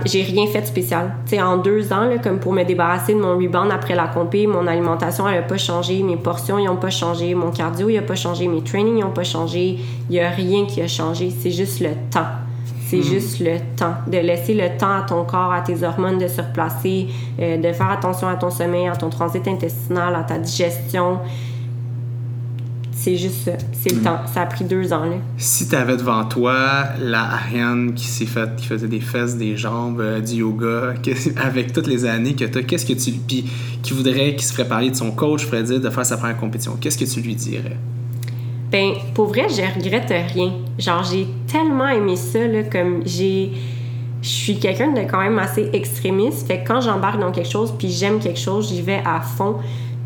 J'ai 0.06 0.24
rien 0.24 0.48
fait 0.48 0.62
de 0.62 0.66
spécial. 0.66 1.14
Sais, 1.26 1.42
en 1.42 1.58
deux 1.58 1.92
ans, 1.92 2.06
là, 2.06 2.18
comme 2.18 2.40
pour 2.40 2.54
me 2.54 2.64
débarrasser 2.64 3.14
de 3.14 3.20
mon 3.20 3.38
rebound 3.38 3.72
après 3.74 3.94
la 3.94 4.08
compé, 4.08 4.48
mon 4.48 4.68
alimentation, 4.68 5.26
n'a 5.26 5.42
pas 5.42 5.58
changé, 5.58 6.02
mes 6.02 6.16
portions, 6.16 6.64
n'ont 6.64 6.78
pas 6.78 6.90
changé, 6.90 7.36
mon 7.36 7.52
cardio, 7.52 7.92
n'a 7.92 8.02
pas 8.02 8.16
changé, 8.16 8.48
mes 8.48 8.62
trainings, 8.62 9.02
n'ont 9.02 9.12
pas 9.12 9.26
changé. 9.26 9.78
Il 10.10 10.12
n'y 10.12 10.22
a 10.22 10.30
rien 10.30 10.66
qui 10.66 10.82
a 10.82 10.88
changé. 10.88 11.30
C'est 11.30 11.52
juste 11.52 11.82
le 11.82 11.90
temps. 12.10 12.45
C'est 13.04 13.14
juste 13.14 13.40
le 13.40 13.58
temps. 13.76 13.96
De 14.08 14.18
laisser 14.18 14.54
le 14.54 14.78
temps 14.78 14.98
à 14.98 15.02
ton 15.02 15.24
corps, 15.26 15.52
à 15.52 15.62
tes 15.62 15.84
hormones 15.84 16.18
de 16.18 16.28
se 16.28 16.42
replacer, 16.42 17.08
euh, 17.40 17.58
de 17.58 17.74
faire 17.74 17.90
attention 17.90 18.28
à 18.28 18.36
ton 18.36 18.50
sommeil, 18.50 18.88
à 18.88 18.96
ton 18.96 19.10
transit 19.10 19.48
intestinal, 19.48 20.16
à 20.16 20.24
ta 20.24 20.38
digestion. 20.38 21.20
C'est 22.92 23.18
juste 23.18 23.44
ça. 23.46 23.52
C'est 23.74 23.94
le 23.94 24.02
temps. 24.02 24.20
Ça 24.34 24.42
a 24.42 24.46
pris 24.46 24.64
deux 24.64 24.94
ans, 24.94 25.06
là. 25.06 25.18
Si 25.38 25.68
tu 25.68 25.76
avais 25.76 25.98
devant 25.98 26.24
toi 26.26 26.86
la 27.00 27.24
Ariane 27.24 27.94
qui 27.94 28.08
s'est 28.08 28.26
fait, 28.26 28.56
qui 28.56 28.66
faisait 28.66 28.88
des 28.88 29.02
fesses, 29.02 29.36
des 29.36 29.58
jambes, 29.58 30.00
euh, 30.00 30.22
du 30.22 30.36
yoga, 30.36 30.94
avec 31.36 31.74
toutes 31.74 31.88
les 31.88 32.06
années 32.06 32.34
que 32.34 32.46
tu 32.46 32.58
as, 32.58 32.64
qu'est-ce 32.64 32.86
que 32.86 32.94
tu 32.94 33.12
puis 33.12 33.46
qui 33.84 33.94
voudrait, 33.94 34.36
qui 34.36 34.46
se 34.46 34.54
ferait 34.54 34.68
parler 34.68 34.90
de 34.90 34.96
son 34.96 35.12
coach, 35.12 35.46
ferait 35.46 35.64
dire 35.64 35.82
de 35.82 35.90
faire 35.90 36.06
sa 36.06 36.18
première 36.18 36.38
compétition, 36.38 36.78
qu'est-ce 36.80 36.98
que 36.98 37.06
tu 37.06 37.20
lui 37.20 37.36
dirais? 37.36 37.78
Ben, 38.72 38.94
pour 39.14 39.28
vrai, 39.28 39.48
je 39.50 39.62
regrette 39.62 40.12
rien. 40.34 40.54
Genre, 40.78 41.04
j'ai 41.04 41.28
tellement 41.52 41.88
aimé 41.88 42.16
ça, 42.16 42.46
là, 42.46 42.64
comme 42.64 43.02
j'ai... 43.06 43.52
Je 44.22 44.30
suis 44.30 44.58
quelqu'un 44.58 44.92
de 44.92 45.02
quand 45.02 45.20
même 45.20 45.38
assez 45.38 45.70
extrémiste. 45.72 46.48
Fait 46.48 46.60
que 46.60 46.68
quand 46.68 46.82
j'embarque 46.82 47.20
dans 47.20 47.32
quelque 47.32 47.50
chose, 47.50 47.74
puis 47.78 47.90
j'aime 47.92 48.20
quelque 48.20 48.40
chose, 48.40 48.70
j'y 48.70 48.82
vais 48.82 49.02
à 49.06 49.22
fond. 49.22 49.58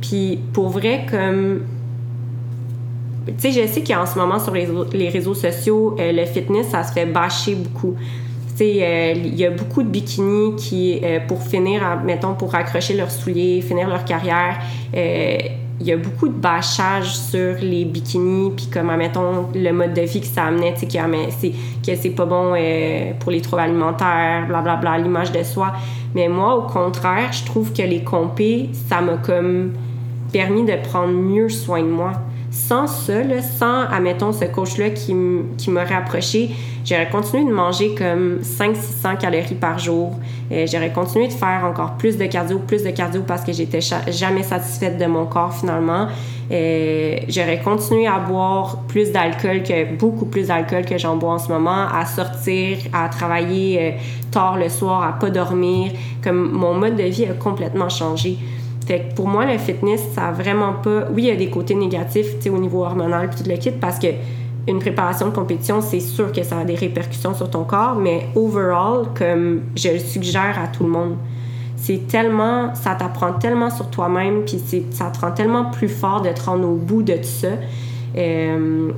Puis 0.01 0.39
pour 0.51 0.69
vrai, 0.69 1.05
comme... 1.09 1.61
Tu 3.27 3.33
sais, 3.37 3.51
je 3.51 3.67
sais 3.67 3.81
qu'en 3.81 4.05
ce 4.05 4.17
moment, 4.17 4.39
sur 4.39 4.53
les, 4.53 5.09
réseaux 5.09 5.35
sociaux, 5.35 5.95
euh, 5.99 6.11
le 6.11 6.25
fitness, 6.25 6.67
ça 6.67 6.83
se 6.83 6.91
fait 6.91 7.05
bâcher 7.05 7.55
beaucoup. 7.55 7.95
Euh, 8.61 9.13
il 9.15 9.35
y 9.35 9.45
a 9.45 9.51
beaucoup 9.51 9.83
de 9.83 9.87
bikinis 9.87 10.55
qui, 10.57 10.99
euh, 11.01 11.19
pour 11.25 11.41
finir, 11.41 12.01
mettons, 12.03 12.33
pour 12.33 12.55
accrocher 12.55 12.95
leurs 12.95 13.11
souliers, 13.11 13.61
finir 13.61 13.87
leur 13.87 14.03
carrière, 14.03 14.59
il 15.79 15.87
y 15.87 15.93
a 15.93 15.97
beaucoup 15.97 16.27
de 16.27 16.33
bâchage 16.33 17.15
sur 17.15 17.55
les 17.61 17.85
bikinis, 17.85 18.51
puis 18.55 18.67
comme, 18.67 18.89
admettons, 18.89 19.47
le 19.55 19.71
mode 19.71 19.93
de 19.93 20.01
vie 20.01 20.19
que 20.19 20.27
ça 20.27 20.45
amenait, 20.45 20.73
tu 20.73 20.89
sais, 20.89 21.53
que 21.85 21.95
c'est 21.95 22.09
pas 22.09 22.25
bon 22.25 22.53
euh, 22.55 23.13
pour 23.19 23.31
les 23.31 23.41
troubles 23.41 23.61
alimentaires, 23.61 24.45
blablabla, 24.47 24.97
l'image 24.97 25.31
de 25.31 25.43
soi. 25.43 25.71
Mais 26.15 26.27
moi, 26.27 26.55
au 26.55 26.63
contraire, 26.63 27.31
je 27.31 27.45
trouve 27.45 27.71
que 27.71 27.81
les 27.81 28.03
compés, 28.03 28.69
ça 28.73 28.99
m'a 28.99 29.17
comme 29.17 29.73
permis 30.33 30.63
de 30.63 30.75
prendre 30.83 31.13
mieux 31.13 31.49
soin 31.49 31.81
de 31.81 31.87
moi. 31.87 32.11
Sans 32.51 32.87
ça, 32.87 33.13
sans, 33.57 33.81
admettons, 33.91 34.33
ce 34.33 34.45
coach-là 34.45 34.89
qui 34.89 35.13
m'aurait 35.13 35.95
approché, 35.95 36.49
j'aurais 36.83 37.09
continué 37.09 37.45
de 37.45 37.53
manger 37.53 37.93
comme 37.93 38.39
500-600 38.41 39.17
calories 39.19 39.55
par 39.55 39.77
jour. 39.77 40.15
Euh, 40.51 40.65
j'aurais 40.71 40.91
continué 40.91 41.27
de 41.27 41.33
faire 41.33 41.63
encore 41.63 41.93
plus 41.97 42.17
de 42.17 42.25
cardio, 42.25 42.57
plus 42.59 42.83
de 42.83 42.89
cardio 42.89 43.21
parce 43.21 43.43
que 43.43 43.53
j'étais 43.53 43.81
jamais 43.81 44.41
satisfaite 44.41 44.97
de 44.97 45.05
mon 45.05 45.27
corps 45.27 45.53
finalement. 45.53 46.07
Euh, 46.51 47.17
j'aurais 47.27 47.59
continué 47.59 48.07
à 48.07 48.17
boire 48.17 48.79
plus 48.87 49.11
d'alcool 49.11 49.61
que 49.61 49.93
beaucoup 49.93 50.25
plus 50.25 50.47
d'alcool 50.47 50.85
que 50.85 50.97
j'en 50.97 51.17
bois 51.17 51.33
en 51.33 51.37
ce 51.37 51.49
moment, 51.49 51.85
à 51.93 52.05
sortir, 52.05 52.79
à 52.91 53.07
travailler 53.09 53.79
euh, 53.79 53.91
tard 54.31 54.57
le 54.57 54.69
soir, 54.69 55.03
à 55.03 55.19
pas 55.19 55.29
dormir. 55.29 55.91
Comme 56.23 56.51
mon 56.51 56.73
mode 56.73 56.95
de 56.95 57.03
vie 57.03 57.25
a 57.25 57.33
complètement 57.33 57.89
changé. 57.89 58.37
Fait 58.89 59.01
que 59.01 59.13
pour 59.13 59.27
moi, 59.27 59.45
le 59.45 59.59
fitness, 59.59 60.01
ça 60.15 60.29
a 60.29 60.31
vraiment 60.31 60.73
pas. 60.73 61.03
Oui, 61.13 61.21
il 61.21 61.27
y 61.27 61.29
a 61.29 61.35
des 61.35 61.51
côtés 61.51 61.75
négatifs, 61.75 62.37
au 62.51 62.57
niveau 62.57 62.83
hormonal, 62.83 63.29
puis 63.29 63.43
tout 63.43 63.47
le 63.47 63.55
kit, 63.55 63.69
parce 63.69 63.99
que 63.99 64.07
une 64.67 64.79
préparation 64.79 65.27
de 65.27 65.31
compétition, 65.31 65.79
c'est 65.79 65.99
sûr 65.99 66.31
que 66.31 66.41
ça 66.41 66.57
a 66.57 66.63
des 66.63 66.73
répercussions 66.73 67.35
sur 67.35 67.51
ton 67.51 67.65
corps, 67.65 67.93
mais 67.93 68.25
overall, 68.35 69.05
comme 69.15 69.61
je 69.75 69.89
le 69.89 69.99
suggère 69.99 70.57
à 70.59 70.67
tout 70.69 70.85
le 70.85 70.89
monde, 70.89 71.17
c'est 71.75 72.07
tellement, 72.07 72.73
ça 72.73 72.95
t'apprend 72.95 73.33
tellement 73.33 73.69
sur 73.69 73.91
toi-même, 73.91 74.41
puis 74.43 74.59
ça 74.89 75.11
te 75.11 75.19
rend 75.19 75.33
tellement 75.33 75.65
plus 75.65 75.87
fort 75.87 76.21
de 76.21 76.29
te 76.29 76.41
rendre 76.41 76.67
au 76.67 76.73
bout 76.73 77.03
de 77.03 77.13
tout 77.13 77.23
ça. 77.25 77.49
Euh, 78.17 78.89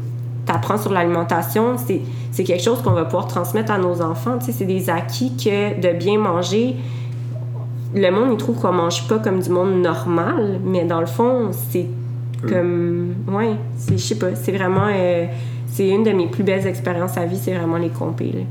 t'apprends 0.46 0.78
sur 0.78 0.94
l'alimentation, 0.94 1.76
c'est 1.78 2.44
quelque 2.46 2.64
chose 2.64 2.82
qu'on 2.82 2.94
va 2.94 3.04
pouvoir 3.04 3.28
transmettre 3.28 3.74
à 3.74 3.78
nos 3.78 4.02
enfants. 4.02 4.40
C'est 4.40 4.64
des 4.64 4.90
acquis 4.90 5.36
que 5.36 5.82
de 5.82 5.98
bien 5.98 6.18
manger, 6.18 6.78
le 7.94 8.12
monde, 8.12 8.30
il 8.32 8.38
trouve 8.38 8.60
qu'on 8.60 8.72
mange 8.72 9.08
pas 9.08 9.20
comme 9.20 9.40
du 9.42 9.50
monde 9.50 9.82
normal, 9.82 10.60
mais 10.64 10.86
dans 10.86 11.00
le 11.00 11.06
fond, 11.08 11.52
c'est 11.52 11.88
comme. 12.48 13.14
Ouais, 13.28 13.56
je 13.90 13.98
sais 13.98 14.18
pas, 14.18 14.36
c'est 14.36 14.52
vraiment. 14.52 14.88
Euh, 14.94 15.26
c'est 15.68 15.88
une 15.88 16.04
de 16.04 16.12
mes 16.12 16.28
plus 16.28 16.44
belles 16.44 16.68
expériences 16.68 17.18
à 17.18 17.26
vie, 17.26 17.38
c'est 17.38 17.56
vraiment 17.56 17.78
les 17.78 17.90
compés. 17.90 18.46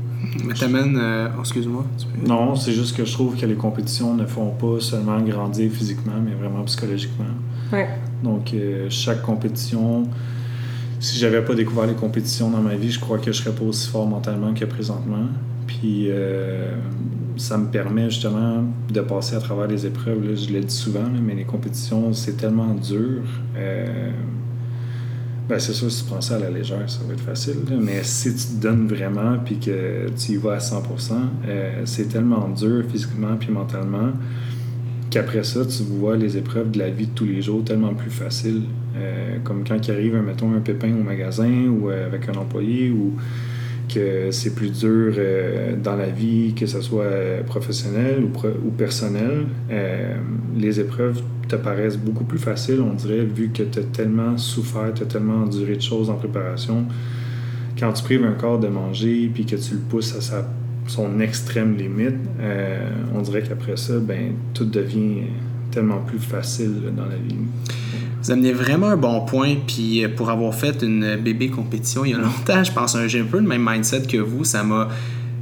Mais 0.45 0.53
t'amènes. 0.53 0.97
Euh, 0.97 1.27
oh, 1.37 1.41
excuse-moi. 1.41 1.85
Non, 2.25 2.55
c'est 2.55 2.71
juste 2.71 2.95
que 2.95 3.05
je 3.05 3.11
trouve 3.11 3.35
que 3.35 3.45
les 3.45 3.55
compétitions 3.55 4.13
ne 4.13 4.25
font 4.25 4.51
pas 4.51 4.79
seulement 4.79 5.19
grandir 5.21 5.71
physiquement, 5.71 6.13
mais 6.23 6.33
vraiment 6.33 6.63
psychologiquement. 6.63 7.25
Ouais. 7.71 7.89
Donc, 8.23 8.53
euh, 8.53 8.87
chaque 8.89 9.21
compétition. 9.21 10.07
Si 10.99 11.17
j'avais 11.17 11.43
pas 11.43 11.55
découvert 11.55 11.87
les 11.87 11.95
compétitions 11.95 12.51
dans 12.51 12.61
ma 12.61 12.75
vie, 12.75 12.91
je 12.91 12.99
crois 12.99 13.17
que 13.17 13.31
je 13.31 13.41
serais 13.41 13.55
pas 13.55 13.65
aussi 13.65 13.89
fort 13.89 14.05
mentalement 14.05 14.53
que 14.53 14.65
présentement. 14.65 15.25
Puis 15.79 16.09
ça 17.37 17.57
me 17.57 17.67
permet 17.67 18.09
justement 18.09 18.63
de 18.89 19.01
passer 19.01 19.35
à 19.35 19.39
travers 19.39 19.67
les 19.67 19.85
épreuves. 19.85 20.35
je 20.35 20.51
l'ai 20.51 20.61
dit 20.61 20.75
souvent, 20.75 21.07
mais 21.21 21.33
les 21.33 21.43
compétitions, 21.43 22.13
c'est 22.13 22.37
tellement 22.37 22.73
dur. 22.73 23.23
Euh, 23.57 24.11
ben 25.49 25.59
c'est 25.59 25.73
sûr, 25.73 25.91
si 25.91 26.03
tu 26.03 26.09
prends 26.09 26.21
ça 26.21 26.35
à 26.35 26.39
la 26.39 26.49
légère, 26.49 26.89
ça 26.89 26.99
va 27.05 27.13
être 27.13 27.21
facile. 27.21 27.57
mais 27.81 28.03
si 28.03 28.33
tu 28.35 28.43
te 28.43 28.61
donnes 28.61 28.87
vraiment 28.87 29.37
puis 29.43 29.57
que 29.57 30.07
tu 30.17 30.33
y 30.33 30.37
vas 30.37 30.53
à 30.53 30.57
100%, 30.59 31.13
euh, 31.47 31.81
c'est 31.85 32.07
tellement 32.07 32.47
dur 32.49 32.83
physiquement 32.89 33.35
puis 33.39 33.51
mentalement 33.51 34.11
qu'après 35.09 35.43
ça, 35.43 35.65
tu 35.65 35.83
vois 35.83 36.15
les 36.15 36.37
épreuves 36.37 36.71
de 36.71 36.79
la 36.79 36.89
vie 36.89 37.07
de 37.07 37.11
tous 37.13 37.25
les 37.25 37.41
jours 37.41 37.65
tellement 37.65 37.93
plus 37.93 38.11
faciles. 38.11 38.61
Euh, 38.95 39.39
comme 39.43 39.63
quand 39.67 39.87
il 39.87 39.91
arrive, 39.91 40.15
mettons, 40.15 40.53
un 40.53 40.59
pépin 40.59 40.93
au 40.93 41.03
magasin 41.03 41.67
ou 41.67 41.89
avec 41.89 42.29
un 42.29 42.35
employé 42.35 42.91
ou 42.91 43.15
que 43.93 44.31
c'est 44.31 44.55
plus 44.55 44.69
dur 44.69 45.13
euh, 45.17 45.75
dans 45.75 45.95
la 45.95 46.07
vie, 46.07 46.53
que 46.53 46.65
ce 46.65 46.81
soit 46.81 47.43
professionnel 47.45 48.23
ou, 48.23 48.71
personnel. 48.71 49.45
Euh, 49.69 50.15
les 50.55 50.79
épreuves 50.79 51.21
te 51.47 51.55
paraissent 51.55 51.97
beaucoup 51.97 52.23
plus 52.23 52.39
faciles, 52.39 52.81
on 52.81 52.93
dirait, 52.93 53.23
vu 53.25 53.49
que 53.49 53.63
tu 53.63 53.79
as 53.79 53.83
tellement 53.83 54.37
souffert, 54.37 54.93
tu 54.93 55.03
as 55.03 55.05
tellement 55.05 55.43
enduré 55.43 55.75
de 55.75 55.81
choses 55.81 56.09
en 56.09 56.15
préparation. 56.15 56.85
Quand 57.77 57.91
tu 57.93 58.03
prives 58.03 58.23
un 58.23 58.33
corps 58.33 58.59
de 58.59 58.67
manger 58.67 59.29
puis 59.33 59.45
que 59.45 59.55
tu 59.55 59.73
le 59.73 59.79
pousses 59.79 60.31
à 60.31 60.45
son 60.87 61.19
extrême 61.19 61.75
limite, 61.77 62.15
euh, 62.39 62.89
on 63.13 63.21
dirait 63.21 63.41
qu'après 63.41 63.77
ça, 63.77 63.99
ben, 63.99 64.33
tout 64.53 64.65
devient 64.65 65.23
tellement 65.71 65.99
plus 65.99 66.19
facile 66.19 66.73
dans 66.95 67.05
la 67.05 67.15
vie. 67.15 67.35
Vous 68.21 68.29
amenez 68.29 68.53
vraiment 68.53 68.89
un 68.89 68.97
bon 68.97 69.21
point, 69.21 69.55
puis 69.65 70.03
euh, 70.03 70.09
pour 70.15 70.29
avoir 70.29 70.53
fait 70.53 70.83
une 70.83 71.15
bébé 71.15 71.49
compétition 71.49 72.05
il 72.05 72.11
y 72.11 72.13
a 72.13 72.17
longtemps, 72.19 72.63
je 72.63 72.71
pense 72.71 72.93
que 72.93 73.07
j'ai 73.07 73.21
un 73.21 73.25
peu 73.25 73.39
le 73.39 73.47
même 73.47 73.67
mindset 73.67 74.03
que 74.03 74.17
vous. 74.17 74.43
Ça 74.43 74.63
m'a 74.63 74.89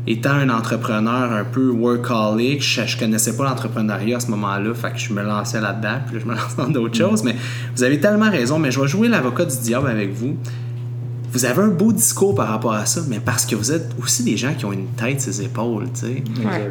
étant 0.07 0.31
un 0.31 0.49
entrepreneur 0.49 1.31
un 1.31 1.43
peu 1.43 1.69
workaholic, 1.69 2.63
je, 2.63 2.85
je 2.85 2.97
connaissais 2.97 3.35
pas 3.35 3.43
l'entrepreneuriat 3.43 4.17
à 4.17 4.19
ce 4.19 4.31
moment-là, 4.31 4.73
fait 4.73 4.91
que 4.91 4.97
je 4.97 5.13
me 5.13 5.21
lançais 5.21 5.59
là-dedans, 5.59 5.99
puis 6.09 6.19
je 6.19 6.25
me 6.25 6.35
lance 6.35 6.55
dans 6.57 6.69
d'autres 6.69 6.97
choses. 6.97 7.23
Mais 7.23 7.35
vous 7.75 7.83
avez 7.83 7.99
tellement 7.99 8.29
raison, 8.29 8.59
mais 8.59 8.71
je 8.71 8.79
vais 8.79 8.87
jouer 8.87 9.07
l'avocat 9.09 9.45
du 9.45 9.57
diable 9.57 9.87
avec 9.87 10.13
vous. 10.13 10.37
Vous 11.31 11.45
avez 11.45 11.61
un 11.61 11.67
beau 11.67 11.91
discours 11.91 12.33
par 12.33 12.47
rapport 12.47 12.73
à 12.73 12.87
ça, 12.87 13.01
mais 13.07 13.19
parce 13.19 13.45
que 13.45 13.55
vous 13.55 13.71
êtes 13.71 13.91
aussi 14.01 14.23
des 14.23 14.35
gens 14.35 14.53
qui 14.55 14.65
ont 14.65 14.71
une 14.71 14.87
tête 14.87 15.21
sur 15.21 15.31
les 15.31 15.43
épaules, 15.43 15.85
tu 15.93 15.99
sais. 15.99 16.23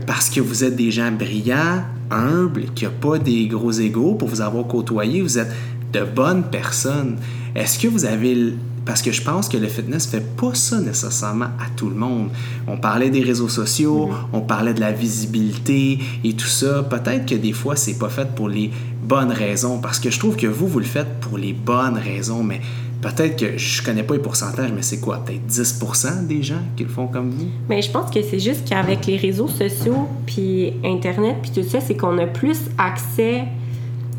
Parce 0.05 0.31
que 0.31 0.41
vous 0.41 0.65
êtes 0.65 0.75
des 0.75 0.91
gens 0.91 1.13
brillants, 1.13 1.85
humbles, 2.11 2.67
qui 2.75 2.85
n'ont 2.85 2.93
pas 3.01 3.19
des 3.19 3.47
gros 3.47 3.73
égaux 3.73 4.15
pour 4.15 4.29
vous 4.29 4.41
avoir 4.41 4.67
côtoyé. 4.67 5.23
Vous 5.23 5.39
êtes 5.39 5.53
de 5.93 6.05
bonnes 6.05 6.45
personnes. 6.45 7.17
Est-ce 7.55 7.79
que 7.79 7.89
vous 7.89 8.05
avez 8.05 8.55
parce 8.89 9.03
que 9.03 9.13
je 9.13 9.21
pense 9.21 9.51
que 9.51 9.59
le 9.59 9.67
fitness 9.67 10.07
fait 10.07 10.25
pas 10.35 10.55
ça 10.55 10.81
nécessairement 10.81 11.45
à 11.45 11.69
tout 11.77 11.91
le 11.91 11.95
monde. 11.95 12.31
On 12.67 12.79
parlait 12.79 13.11
des 13.11 13.21
réseaux 13.21 13.51
sociaux, 13.51 14.07
mm-hmm. 14.07 14.29
on 14.33 14.41
parlait 14.41 14.73
de 14.73 14.81
la 14.81 14.93
visibilité 14.93 15.99
et 16.25 16.33
tout 16.33 16.47
ça. 16.47 16.83
Peut-être 16.85 17.27
que 17.27 17.35
des 17.35 17.53
fois 17.53 17.77
c'est 17.77 17.99
pas 17.99 18.09
fait 18.09 18.35
pour 18.35 18.49
les 18.49 18.71
bonnes 19.03 19.31
raisons 19.31 19.79
parce 19.79 19.99
que 19.99 20.11
je 20.11 20.19
trouve 20.19 20.37
que 20.37 20.47
vous 20.47 20.67
vous 20.67 20.79
le 20.79 20.87
faites 20.87 21.21
pour 21.21 21.37
les 21.37 21.53
bonnes 21.53 21.99
raisons 21.99 22.43
mais 22.43 22.63
peut-être 23.01 23.37
que 23.37 23.57
je 23.57 23.83
connais 23.83 24.03
pas 24.03 24.15
les 24.15 24.21
pourcentages 24.21 24.73
mais 24.75 24.83
c'est 24.83 25.01
quoi? 25.01 25.25
Peut-être 25.25 25.47
10% 25.47 26.27
des 26.27 26.43
gens 26.43 26.63
qui 26.77 26.85
le 26.85 26.89
font 26.89 27.07
comme 27.07 27.31
vous? 27.31 27.49
Mais 27.69 27.83
je 27.83 27.91
pense 27.91 28.11
que 28.11 28.23
c'est 28.23 28.41
juste 28.41 28.69
qu'avec 28.69 29.07
les 29.07 29.17
réseaux 29.17 29.49
sociaux 29.49 30.09
puis 30.27 30.75
internet 30.85 31.37
puis 31.43 31.51
tout 31.51 31.69
ça 31.69 31.81
c'est 31.81 31.97
qu'on 31.97 32.19
a 32.19 32.27
plus 32.27 32.59
accès 32.77 33.45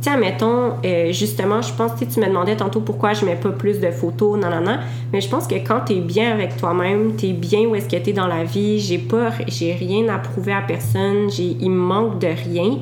Tiens, 0.02 0.16
mettons, 0.16 0.76
euh, 0.86 1.12
justement, 1.12 1.62
je 1.62 1.74
pense 1.74 1.92
que 1.92 2.06
tu 2.06 2.22
me 2.22 2.28
demandais 2.28 2.56
tantôt 2.56 2.80
pourquoi 2.80 3.14
je 3.14 3.26
mets 3.26 3.36
pas 3.36 3.50
plus 3.50 3.82
de 3.82 3.92
photos, 3.92 4.40
non, 4.40 4.50
non, 4.50 4.62
non. 4.62 4.78
Mais 5.12 5.20
je 5.20 5.28
pense 5.28 5.46
que 5.46 5.56
quand 5.56 5.82
tu 5.88 5.94
es 5.94 6.00
bien 6.00 6.32
avec 6.32 6.56
toi-même, 6.56 7.18
tu 7.18 7.28
es 7.28 7.34
bien 7.34 7.62
où 7.62 7.76
est-ce 7.76 7.90
que 7.90 8.02
tu 8.02 8.12
es 8.12 8.14
dans 8.14 8.28
la 8.28 8.46
vie, 8.46 8.80
j'ai 8.80 8.98
pas, 8.98 9.32
j'ai 9.48 9.74
rien 9.74 10.08
à 10.08 10.18
prouver 10.18 10.54
à 10.54 10.62
personne, 10.62 11.30
j'ai, 11.30 11.58
il 11.60 11.70
me 11.70 11.82
manque 11.82 12.20
de 12.20 12.28
rien. 12.28 12.78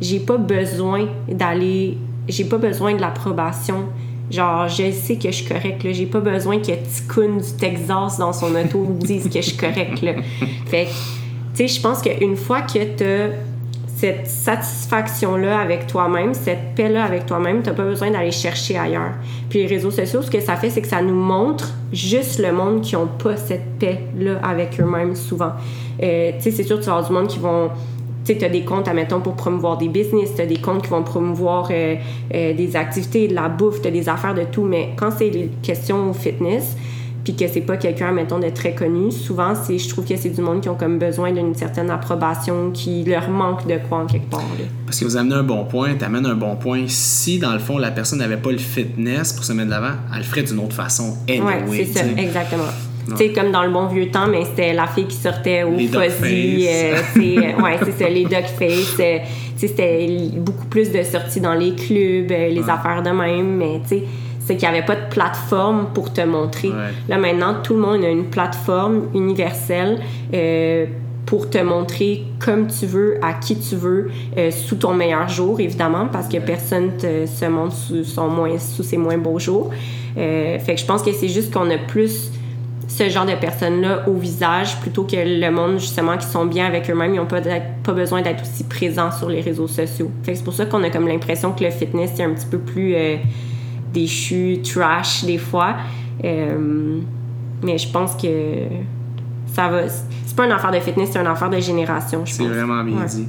J'ai 0.00 0.18
pas 0.18 0.36
besoin 0.36 1.06
d'aller, 1.28 1.96
j'ai 2.28 2.44
pas 2.44 2.58
besoin 2.58 2.94
de 2.94 3.00
l'approbation. 3.00 3.84
Genre, 4.30 4.68
je 4.68 4.90
sais 4.92 5.16
que 5.16 5.30
je 5.30 5.36
suis 5.36 5.46
correcte, 5.46 5.84
là. 5.84 5.92
J'ai 5.92 6.06
pas 6.06 6.20
besoin 6.20 6.58
que 6.58 6.72
Ticoun 6.72 7.38
du 7.38 7.52
Texas 7.58 8.18
dans 8.18 8.32
son 8.32 8.54
auto 8.54 8.80
me 8.80 9.00
dise 9.00 9.24
que 9.24 9.40
je 9.40 9.48
suis 9.48 9.56
correcte, 9.56 10.02
là. 10.02 10.14
Fait 10.66 10.86
tu 11.54 11.66
sais, 11.66 11.74
je 11.74 11.80
pense 11.80 12.02
qu'une 12.02 12.36
fois 12.36 12.62
que 12.62 12.78
tu 12.78 13.34
cette 13.98 14.28
satisfaction-là 14.28 15.58
avec 15.58 15.88
toi-même, 15.88 16.32
cette 16.32 16.76
paix-là 16.76 17.02
avec 17.02 17.26
toi-même, 17.26 17.62
tu 17.62 17.68
n'as 17.68 17.74
pas 17.74 17.82
besoin 17.82 18.12
d'aller 18.12 18.30
chercher 18.30 18.78
ailleurs. 18.78 19.14
Puis 19.50 19.58
les 19.58 19.66
réseaux 19.66 19.90
sociaux, 19.90 20.22
ce 20.22 20.30
que 20.30 20.38
ça 20.38 20.54
fait, 20.54 20.70
c'est 20.70 20.82
que 20.82 20.86
ça 20.86 21.02
nous 21.02 21.16
montre 21.16 21.72
juste 21.92 22.38
le 22.38 22.52
monde 22.52 22.82
qui 22.82 22.94
n'ont 22.94 23.08
pas 23.08 23.36
cette 23.36 23.76
paix-là 23.80 24.38
avec 24.40 24.80
eux-mêmes 24.80 25.16
souvent. 25.16 25.50
Euh, 26.00 26.30
tu 26.36 26.42
sais, 26.44 26.50
c'est 26.52 26.62
sûr, 26.62 26.78
tu 26.78 26.86
vas 26.86 27.02
du 27.02 27.12
monde 27.12 27.26
qui 27.26 27.40
vont 27.40 27.70
tu 28.34 28.40
sais, 28.40 28.46
as 28.46 28.48
des 28.48 28.64
comptes, 28.64 28.88
admettons, 28.88 29.20
pour 29.20 29.34
promouvoir 29.34 29.78
des 29.78 29.88
business, 29.88 30.34
tu 30.34 30.42
as 30.42 30.46
des 30.46 30.58
comptes 30.58 30.82
qui 30.82 30.90
vont 30.90 31.02
promouvoir 31.02 31.68
euh, 31.70 31.96
euh, 32.34 32.54
des 32.54 32.76
activités, 32.76 33.28
de 33.28 33.34
la 33.34 33.48
bouffe, 33.48 33.80
tu 33.80 33.88
as 33.88 33.90
des 33.90 34.08
affaires 34.08 34.34
de 34.34 34.44
tout, 34.44 34.64
mais 34.64 34.90
quand 34.96 35.10
c'est 35.16 35.30
des 35.30 35.50
questions 35.62 36.12
fitness, 36.12 36.76
puis 37.24 37.34
que 37.34 37.46
c'est 37.46 37.60
pas 37.60 37.76
quelqu'un, 37.76 38.12
mettons, 38.12 38.38
de 38.38 38.48
très 38.48 38.74
connu, 38.74 39.10
souvent, 39.10 39.52
c'est, 39.54 39.78
je 39.78 39.88
trouve 39.88 40.04
que 40.06 40.16
c'est 40.16 40.30
du 40.30 40.40
monde 40.40 40.62
qui 40.62 40.68
ont 40.68 40.76
comme 40.76 40.98
besoin 40.98 41.32
d'une 41.32 41.54
certaine 41.54 41.90
approbation, 41.90 42.70
qui 42.70 43.04
leur 43.04 43.28
manque 43.28 43.66
de 43.66 43.78
quoi 43.88 43.98
en 43.98 44.06
quelque 44.06 44.30
part. 44.30 44.42
Parce 44.86 45.00
que 45.00 45.04
vous 45.04 45.16
amenez 45.16 45.34
un 45.34 45.42
bon 45.42 45.64
point, 45.64 45.94
tu 45.94 46.04
amènes 46.04 46.26
un 46.26 46.34
bon 46.34 46.56
point. 46.56 46.84
Si, 46.86 47.38
dans 47.38 47.52
le 47.52 47.58
fond, 47.58 47.76
la 47.76 47.90
personne 47.90 48.20
n'avait 48.20 48.38
pas 48.38 48.52
le 48.52 48.58
fitness 48.58 49.32
pour 49.32 49.44
se 49.44 49.52
mettre 49.52 49.66
de 49.66 49.72
l'avant, 49.72 49.96
elle 50.12 50.18
le 50.18 50.24
ferait 50.24 50.42
d'une 50.42 50.58
autre 50.58 50.74
façon. 50.74 51.18
Anyway, 51.28 51.64
oui, 51.68 51.90
c'est 51.92 51.98
ça, 51.98 52.06
exactement. 52.16 52.64
Tu 53.10 53.16
sais, 53.16 53.32
comme 53.32 53.50
dans 53.50 53.62
le 53.62 53.70
bon 53.70 53.86
vieux 53.86 54.10
temps, 54.10 54.26
mais 54.28 54.44
c'était 54.44 54.72
la 54.72 54.86
fille 54.86 55.06
qui 55.06 55.16
sortait 55.16 55.62
au 55.62 55.76
fuzzy. 55.78 56.66
Euh, 56.68 56.96
euh, 57.16 57.62
ouais, 57.62 57.78
c'est 57.84 57.98
ça, 57.98 58.08
les 58.08 58.24
duck 58.24 58.46
face. 58.58 58.96
Euh, 59.00 59.18
c'était 59.56 60.08
beaucoup 60.36 60.66
plus 60.66 60.92
de 60.92 61.02
sorties 61.02 61.40
dans 61.40 61.54
les 61.54 61.74
clubs, 61.74 62.30
les 62.30 62.62
affaires 62.68 63.02
de 63.02 63.10
même, 63.10 63.56
mais 63.56 63.80
tu 63.82 63.88
sais 63.88 64.04
c'est 64.48 64.56
qu'il 64.56 64.66
n'y 64.66 64.78
avait 64.78 64.86
pas 64.86 64.96
de 64.96 65.10
plateforme 65.10 65.88
pour 65.92 66.10
te 66.10 66.22
montrer. 66.22 66.70
Là, 67.06 67.18
maintenant, 67.18 67.56
tout 67.62 67.74
le 67.74 67.80
monde 67.80 68.02
a 68.02 68.08
une 68.08 68.30
plateforme 68.30 69.08
universelle. 69.14 70.00
Euh, 70.32 70.86
pour 71.26 71.50
te 71.50 71.58
montrer 71.58 72.24
comme 72.38 72.68
tu 72.68 72.86
veux, 72.86 73.18
à 73.20 73.34
qui 73.34 73.58
tu 73.58 73.76
veux, 73.76 74.10
euh, 74.38 74.50
sous 74.50 74.76
ton 74.76 74.94
meilleur 74.94 75.28
jour, 75.28 75.60
évidemment, 75.60 76.06
parce 76.10 76.26
que 76.26 76.38
personne 76.38 76.96
te, 76.96 77.26
se 77.26 77.44
montre 77.44 77.74
sous, 77.74 78.02
son 78.02 78.28
moins, 78.28 78.58
sous 78.58 78.82
ses 78.82 78.96
moins 78.96 79.18
beaux 79.18 79.38
jours. 79.38 79.68
Euh, 80.16 80.58
fait 80.58 80.76
que 80.76 80.80
je 80.80 80.86
pense 80.86 81.02
que 81.02 81.12
c'est 81.12 81.28
juste 81.28 81.52
qu'on 81.52 81.68
a 81.70 81.76
plus 81.76 82.30
ce 82.98 83.08
genre 83.08 83.26
de 83.26 83.34
personnes-là 83.34 84.08
au 84.08 84.14
visage 84.14 84.78
plutôt 84.80 85.04
que 85.04 85.16
le 85.16 85.50
monde, 85.50 85.78
justement, 85.78 86.16
qui 86.16 86.26
sont 86.26 86.46
bien 86.46 86.66
avec 86.66 86.90
eux-mêmes. 86.90 87.14
Ils 87.14 87.18
n'ont 87.18 87.26
pas, 87.26 87.40
pas 87.40 87.92
besoin 87.92 88.22
d'être 88.22 88.42
aussi 88.42 88.64
présents 88.64 89.12
sur 89.12 89.28
les 89.28 89.40
réseaux 89.40 89.68
sociaux. 89.68 90.10
C'est 90.24 90.44
pour 90.44 90.54
ça 90.54 90.66
qu'on 90.66 90.82
a 90.82 90.90
comme 90.90 91.06
l'impression 91.06 91.52
que 91.52 91.64
le 91.64 91.70
fitness, 91.70 92.12
c'est 92.14 92.24
un 92.24 92.30
petit 92.30 92.46
peu 92.46 92.58
plus 92.58 92.94
euh, 92.94 93.16
déchu, 93.92 94.60
trash, 94.62 95.24
des 95.24 95.38
fois. 95.38 95.76
mais 96.22 97.78
je 97.78 97.88
pense 97.90 98.14
que 98.16 98.28
ça 99.54 99.68
va 99.68 99.82
pas 100.38 100.46
une 100.46 100.52
affaire 100.52 100.70
de 100.70 100.78
fitness, 100.78 101.10
c'est 101.12 101.18
une 101.18 101.26
affaire 101.26 101.50
de 101.50 101.58
génération, 101.58 102.24
je 102.24 102.32
C'est 102.32 102.46
vraiment 102.46 102.84
bien 102.84 103.04
dit. 103.04 103.26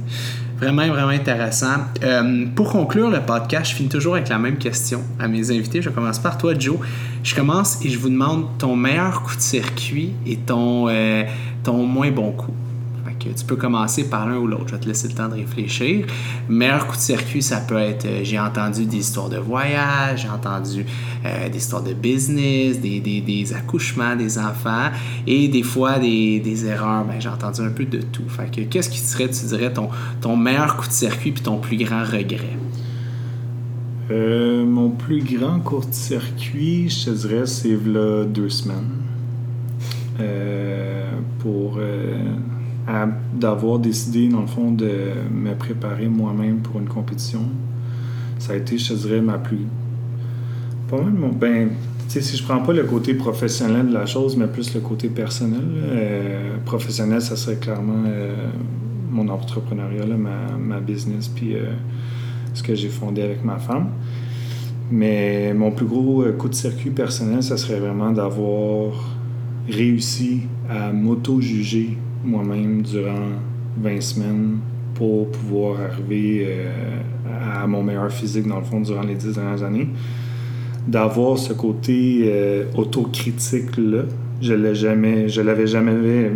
Vraiment, 0.60 0.86
vraiment 0.88 1.08
intéressant. 1.08 1.86
Euh, 2.02 2.44
pour 2.54 2.70
conclure 2.70 3.08
le 3.08 3.20
podcast, 3.20 3.70
je 3.70 3.76
finis 3.76 3.88
toujours 3.88 4.16
avec 4.16 4.28
la 4.28 4.38
même 4.38 4.58
question 4.58 5.02
à 5.18 5.26
mes 5.26 5.50
invités. 5.50 5.80
Je 5.80 5.88
commence 5.88 6.18
par 6.18 6.36
toi, 6.36 6.52
Joe. 6.58 6.76
Je 7.22 7.34
commence 7.34 7.82
et 7.82 7.88
je 7.88 7.98
vous 7.98 8.10
demande 8.10 8.44
ton 8.58 8.76
meilleur 8.76 9.22
coup 9.22 9.34
de 9.34 9.40
circuit 9.40 10.12
et 10.26 10.36
ton, 10.36 10.86
euh, 10.88 11.24
ton 11.64 11.86
moins 11.86 12.10
bon 12.10 12.32
coup 12.32 12.52
tu 13.28 13.44
peux 13.44 13.56
commencer 13.56 14.08
par 14.08 14.28
l'un 14.28 14.36
ou 14.36 14.46
l'autre. 14.46 14.68
Je 14.68 14.74
vais 14.74 14.80
te 14.80 14.88
laisser 14.88 15.08
le 15.08 15.14
temps 15.14 15.28
de 15.28 15.34
réfléchir. 15.34 16.06
Meilleur 16.48 16.86
coup 16.86 16.96
de 16.96 17.00
circuit, 17.00 17.42
ça 17.42 17.58
peut 17.60 17.78
être 17.78 18.06
euh, 18.06 18.20
j'ai 18.22 18.38
entendu 18.38 18.86
des 18.86 18.98
histoires 18.98 19.28
de 19.28 19.38
voyage, 19.38 20.22
j'ai 20.22 20.28
entendu 20.28 20.84
euh, 21.24 21.48
des 21.48 21.58
histoires 21.58 21.82
de 21.82 21.92
business, 21.92 22.80
des, 22.80 23.00
des, 23.00 23.20
des, 23.20 23.52
accouchements 23.52 24.16
des 24.16 24.38
enfants 24.38 24.90
et 25.26 25.48
des 25.48 25.62
fois 25.62 25.98
des, 25.98 26.40
des 26.40 26.66
erreurs. 26.66 27.04
Ben, 27.04 27.20
j'ai 27.20 27.28
entendu 27.28 27.60
un 27.60 27.70
peu 27.70 27.84
de 27.84 28.00
tout. 28.00 28.28
Fait 28.28 28.50
que 28.50 28.62
qu'est-ce 28.62 28.90
qui 28.90 28.98
serait, 28.98 29.28
tu 29.28 29.44
dirais, 29.46 29.72
ton, 29.72 29.88
ton 30.20 30.36
meilleur 30.36 30.76
coup 30.76 30.86
de 30.86 30.92
circuit 30.92 31.32
puis 31.32 31.42
ton 31.42 31.58
plus 31.58 31.76
grand 31.76 32.04
regret? 32.04 32.56
Euh, 34.10 34.64
mon 34.64 34.90
plus 34.90 35.22
grand 35.22 35.60
court-circuit, 35.60 36.88
je 36.88 37.06
te 37.06 37.10
dirais, 37.10 37.46
c'est 37.46 37.76
deux 37.76 38.48
semaines. 38.48 38.90
pour 41.38 41.78
d'avoir 43.34 43.78
décidé, 43.78 44.28
dans 44.28 44.40
le 44.40 44.46
fond, 44.46 44.70
de 44.70 44.90
me 45.32 45.54
préparer 45.54 46.08
moi-même 46.08 46.58
pour 46.58 46.80
une 46.80 46.88
compétition. 46.88 47.42
Ça 48.38 48.54
a 48.54 48.56
été, 48.56 48.78
je 48.78 48.94
te 48.94 48.98
dirais, 48.98 49.20
ma 49.20 49.38
plus. 49.38 49.66
Pas 50.88 51.00
mal, 51.00 51.12
mon... 51.12 51.28
ben, 51.28 51.70
tu 52.08 52.20
si 52.20 52.36
je 52.36 52.42
prends 52.42 52.60
pas 52.60 52.72
le 52.72 52.82
côté 52.84 53.14
professionnel 53.14 53.88
de 53.88 53.94
la 53.94 54.06
chose, 54.06 54.36
mais 54.36 54.46
plus 54.46 54.74
le 54.74 54.80
côté 54.80 55.08
personnel, 55.08 55.60
euh, 55.62 56.56
professionnel, 56.64 57.22
ça 57.22 57.36
serait 57.36 57.56
clairement 57.56 58.02
euh, 58.06 58.34
mon 59.10 59.28
entrepreneuriat, 59.28 60.06
ma, 60.06 60.56
ma, 60.58 60.80
business, 60.80 61.28
puis 61.28 61.54
euh, 61.54 61.66
ce 62.54 62.62
que 62.62 62.74
j'ai 62.74 62.88
fondé 62.88 63.22
avec 63.22 63.44
ma 63.44 63.58
femme. 63.58 63.90
Mais 64.90 65.54
mon 65.54 65.70
plus 65.70 65.86
gros 65.86 66.24
coup 66.36 66.48
de 66.48 66.54
circuit 66.54 66.90
personnel, 66.90 67.44
ça 67.44 67.56
serait 67.56 67.78
vraiment 67.78 68.10
d'avoir 68.10 68.92
réussi 69.68 70.42
à 70.68 70.92
m'auto-juger 70.92 71.96
moi-même 72.24 72.82
durant 72.82 73.28
20 73.78 74.00
semaines 74.00 74.58
pour 74.94 75.30
pouvoir 75.30 75.80
arriver 75.80 76.46
euh, 76.46 77.60
à 77.62 77.66
mon 77.66 77.82
meilleur 77.82 78.10
physique, 78.12 78.46
dans 78.46 78.58
le 78.58 78.64
fond, 78.64 78.80
durant 78.80 79.02
les 79.02 79.14
10 79.14 79.34
dernières 79.34 79.62
années. 79.62 79.88
D'avoir 80.86 81.38
ce 81.38 81.52
côté 81.52 82.24
euh, 82.24 82.64
autocritique-là, 82.74 84.02
je 84.40 84.54
l'ai 84.54 84.74
jamais, 84.74 85.28
je 85.28 85.40
l'avais 85.40 85.66
jamais, 85.66 86.30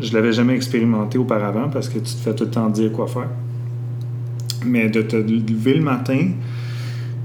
je 0.00 0.12
l'avais 0.14 0.32
jamais 0.32 0.54
expérimenté 0.54 1.18
auparavant 1.18 1.68
parce 1.68 1.88
que 1.88 1.98
tu 1.98 2.14
te 2.14 2.18
fais 2.18 2.34
tout 2.34 2.44
le 2.44 2.50
temps 2.50 2.68
dire 2.70 2.92
quoi 2.92 3.06
faire. 3.06 3.28
Mais 4.64 4.88
de 4.88 5.02
te 5.02 5.16
lever 5.16 5.74
le 5.74 5.82
matin, 5.82 6.28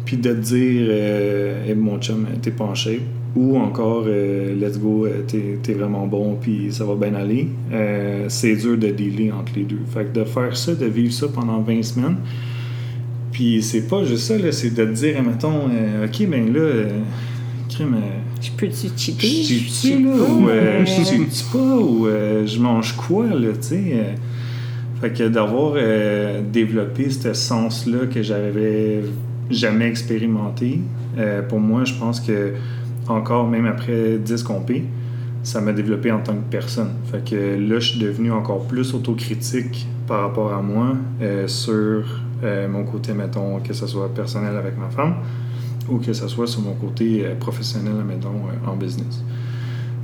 puis 0.06 0.18
de 0.18 0.34
te 0.34 0.39
dire, 0.39 0.88
euh, 0.89 1.76
mon 1.76 1.99
chum, 1.99 2.26
t'es 2.41 2.51
pas 2.51 2.66
en 2.66 2.76
shape, 2.76 3.01
ou 3.36 3.58
encore 3.58 4.06
euh, 4.08 4.56
let's 4.56 4.80
go, 4.80 5.06
euh, 5.06 5.24
t'es, 5.28 5.74
vraiment 5.74 6.08
bon 6.08 6.38
puis 6.39 6.72
ça 6.72 6.86
va 6.86 6.95
bien 6.95 7.14
aller, 7.16 7.49
euh, 7.72 8.26
c'est 8.30 8.56
dur 8.56 8.78
de 8.78 8.88
dealer 8.88 9.32
entre 9.32 9.51
les 9.56 9.64
deux. 9.64 9.82
Fait 9.93 10.06
que 10.06 10.20
de 10.20 10.24
faire 10.24 10.56
ça, 10.56 10.74
de 10.74 10.86
vivre 10.86 11.14
ça 11.14 11.28
pendant 11.28 11.60
20 11.60 11.84
semaines, 11.84 12.18
puis 13.32 13.62
c'est 13.62 13.88
pas 13.88 14.06
juste 14.06 14.24
ça, 14.24 14.38
là, 14.38 14.51
c'est 14.51 14.74
de 14.74 14.86
te 14.86 14.91
dire, 14.91 15.22
mettons, 15.22 15.66
ok, 15.66 16.28
ben 16.30 16.53
là, 16.53 16.86
crime. 17.70 17.97
je 18.41 18.51
peux-tu 18.51 18.88
cheater? 18.95 19.28
Je 19.28 19.89
là, 19.89 20.14
ou 20.14 20.47
je 20.86 21.51
pas, 21.51 21.76
ou 21.76 22.08
je 22.45 22.60
mange 22.60 22.95
quoi, 22.95 23.28
là, 23.28 23.49
tu 23.53 23.68
sais. 23.68 24.16
fait 25.01 25.12
que 25.12 25.28
d'avoir 25.28 25.74
développé 26.53 27.10
ce 27.10 27.34
sens-là 27.34 28.06
que 28.06 28.24
j'avais 28.24 29.01
jamais 29.50 29.88
expérimenté, 29.88 30.82
pour 31.50 31.60
moi, 31.60 31.86
je 31.86 31.93
pense 31.93 32.20
que 32.20 32.54
encore, 33.08 33.48
même 33.48 33.66
après 33.66 34.18
10 34.18 34.43
compés, 34.43 34.86
ça 35.46 35.62
m'a 35.62 35.74
développé 35.74 36.12
en 36.12 36.20
tant 36.20 36.34
que 36.34 36.50
personne. 36.50 36.89
Fait 37.12 37.24
que 37.24 37.36
là, 37.36 37.80
je 37.80 37.91
suis 37.91 38.00
devenu 38.00 38.32
encore 38.32 38.66
plus 38.68 38.93
autocritique 38.93 39.88
par 40.08 40.22
rapport 40.22 40.54
à 40.54 40.62
moi 40.62 40.96
euh, 41.22 41.48
sur 41.48 42.04
euh, 42.43 42.68
mon 42.68 42.84
côté, 42.84 43.14
mettons, 43.14 43.60
que 43.60 43.74
ce 43.74 43.86
soit 43.86 44.14
personnel 44.14 44.56
avec 44.56 44.78
ma 44.78 44.89
femme 44.89 45.16
ou 45.88 46.00
que 46.00 46.14
ce 46.14 46.28
soit 46.28 46.48
sur 46.48 46.62
mon 46.62 46.74
côté 46.74 47.24
euh, 47.24 47.36
professionnel, 47.36 47.93
mettons, 48.08 48.41
en 48.66 48.76
business. 48.76 49.24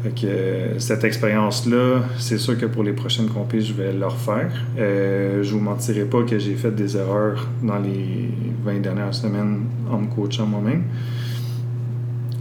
Fait 0.04 0.10
que 0.20 0.80
cette 0.80 1.04
expérience-là, 1.04 2.02
c'est 2.18 2.38
sûr 2.38 2.58
que 2.58 2.66
pour 2.66 2.84
les 2.84 2.94
prochaines 2.94 3.28
compés, 3.28 3.62
je 3.62 3.74
vais 3.74 3.94
le 3.94 4.06
refaire. 4.06 4.52
je 4.78 5.50
vous 5.52 5.60
mentirai 5.60 6.06
pas 6.06 6.24
que 6.24 6.40
j'ai 6.40 6.56
fait 6.56 6.72
des 6.72 6.98
erreurs 6.98 7.48
dans 7.62 7.78
les 7.78 8.30
20 8.64 8.80
dernières 8.80 9.14
semaines 9.14 9.62
en 9.92 10.00
me 10.00 10.08
coachant 10.08 10.46
moi-même. 10.48 10.84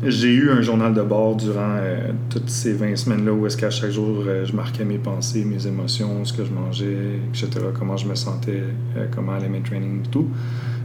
J'ai 0.03 0.33
eu 0.33 0.51
un 0.51 0.63
journal 0.63 0.95
de 0.95 1.03
bord 1.03 1.37
durant 1.37 1.77
euh, 1.77 2.13
toutes 2.31 2.49
ces 2.49 2.73
20 2.73 2.97
semaines-là 2.97 3.35
où 3.35 3.47
est-ce 3.47 3.59
qu'à 3.59 3.69
chaque 3.69 3.91
jour, 3.91 4.25
euh, 4.27 4.47
je 4.47 4.57
marquais 4.57 4.85
mes 4.87 4.97
pensées, 4.97 5.45
mes 5.45 5.67
émotions, 5.67 6.25
ce 6.25 6.33
que 6.33 6.43
je 6.43 6.51
mangeais, 6.51 7.19
etc., 7.29 7.51
comment 7.79 7.99
je 7.99 8.09
me 8.09 8.15
sentais, 8.15 8.63
euh, 8.97 9.07
comment 9.15 9.33
allaient 9.33 9.51
mes 9.51 9.61
trainings 9.61 10.03
et 10.03 10.09
tout. 10.09 10.27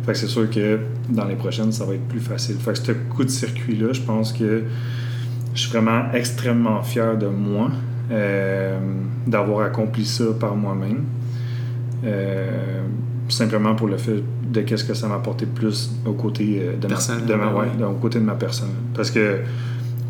Fait 0.05 0.11
que 0.11 0.17
c'est 0.17 0.27
sûr 0.27 0.49
que 0.49 0.79
dans 1.07 1.23
les 1.23 1.35
prochaines, 1.35 1.71
ça 1.71 1.85
va 1.85 1.93
être 1.93 2.07
plus 2.09 2.19
facile. 2.19 2.57
Fait 2.57 2.73
que 2.73 2.79
ce 2.79 2.91
coup 2.91 3.23
de 3.23 3.29
circuit-là, 3.29 3.93
je 3.93 4.01
pense 4.01 4.33
que 4.33 4.63
je 5.55 5.61
suis 5.61 5.71
vraiment 5.71 6.11
extrêmement 6.13 6.83
fier 6.83 7.17
de 7.17 7.27
moi 7.27 7.71
d'avoir 9.25 9.65
accompli 9.65 10.05
ça 10.05 10.25
par 10.39 10.55
moi-même. 10.55 11.05
simplement 13.29 13.73
pour 13.73 13.87
le 13.87 13.97
fait 13.97 14.21
de 14.55 14.61
qu'est-ce 14.61 14.83
que 14.83 14.93
ça 14.93 15.07
m'a 15.07 15.15
apporté 15.15 15.45
plus 15.45 15.91
au 16.05 16.13
côté 16.13 16.61
euh, 16.61 16.77
de, 16.77 16.87
ma, 16.87 16.95
de 16.95 17.33
ma, 17.33 17.53
ouais, 17.53 17.83
au 17.83 17.93
côté 17.93 18.19
de 18.19 18.23
ma 18.23 18.35
personne. 18.35 18.69
Parce 18.93 19.11
que 19.11 19.39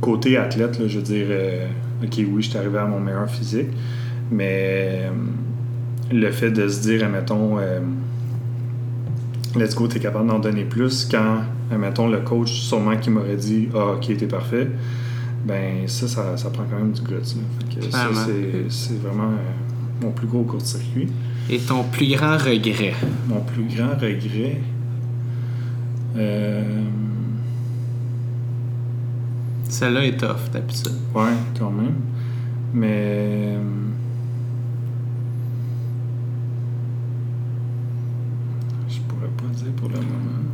côté 0.02 0.38
athlète, 0.38 0.80
là, 0.80 0.88
je 0.88 0.98
veux 0.98 1.04
dire, 1.04 1.26
euh, 1.30 1.68
ok, 2.04 2.14
oui, 2.18 2.42
je 2.42 2.50
suis 2.50 2.58
arrivé 2.58 2.78
à 2.78 2.86
mon 2.86 3.00
meilleur 3.00 3.30
physique, 3.30 3.70
mais 4.32 5.04
euh, 5.04 5.10
le 6.12 6.32
fait 6.32 6.52
de 6.52 6.68
se 6.68 6.82
dire, 6.82 7.04
admettons, 7.04 7.58
let's 9.56 9.74
go, 9.76 9.88
t'es 9.88 10.00
capable 10.00 10.28
d'en 10.28 10.40
donner 10.40 10.64
plus 10.64 11.08
quand, 11.10 11.42
admettons, 11.72 12.08
le 12.08 12.20
coach, 12.20 12.52
sûrement 12.52 12.98
qui 12.98 13.10
m'aurait 13.10 13.38
dit, 13.38 13.70
ah, 13.74 13.94
ok, 13.96 14.16
t'es 14.18 14.28
parfait, 14.28 14.68
ben 15.46 15.88
ça, 15.88 16.08
ça, 16.08 16.36
ça, 16.38 16.50
prend 16.50 16.64
quand 16.64 16.78
même 16.78 16.92
du 16.92 17.02
guts. 17.02 17.24
ça, 17.92 18.10
c'est 18.70 19.00
vraiment 19.00 19.32
mon 20.02 20.12
plus 20.12 20.28
gros 20.28 20.44
court-circuit. 20.44 21.08
Et 21.50 21.60
ton 21.60 21.84
plus 21.84 22.16
grand 22.16 22.38
regret? 22.38 22.94
Mon 23.28 23.42
plus 23.42 23.64
grand 23.64 23.94
regret. 23.94 24.60
Euh... 26.18 26.84
Celle-là 29.70 30.06
est 30.06 30.18
tough, 30.18 30.50
d'habitude. 30.52 30.94
Ouais, 31.14 31.34
quand 31.60 31.70
même. 31.70 31.96
Mais. 32.74 33.58
Je 38.88 39.00
pourrais 39.02 39.28
pas 39.28 39.54
dire 39.54 39.72
pour 39.76 39.90
le 39.90 39.96
moment. 39.96 40.45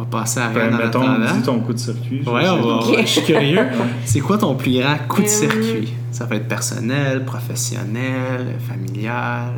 On 0.00 0.04
va 0.04 0.20
passer 0.20 0.40
à 0.40 0.48
rien 0.48 0.70
ben, 0.70 0.78
mettons, 0.78 1.02
dis 1.02 1.42
ton 1.42 1.60
coup 1.60 1.74
de 1.74 1.78
circuit. 1.78 2.22
Ouais, 2.26 2.48
on 2.48 2.62
va, 2.62 3.02
je 3.02 3.06
suis 3.06 3.22
curieux. 3.22 3.58
C'est 4.06 4.20
quoi 4.20 4.38
ton 4.38 4.54
plus 4.54 4.80
grand 4.80 4.96
coup 5.08 5.20
de 5.20 5.26
euh, 5.26 5.28
circuit? 5.28 5.92
Ça 6.10 6.26
peut 6.26 6.36
être 6.36 6.48
personnel, 6.48 7.22
professionnel, 7.26 8.56
familial? 8.66 9.52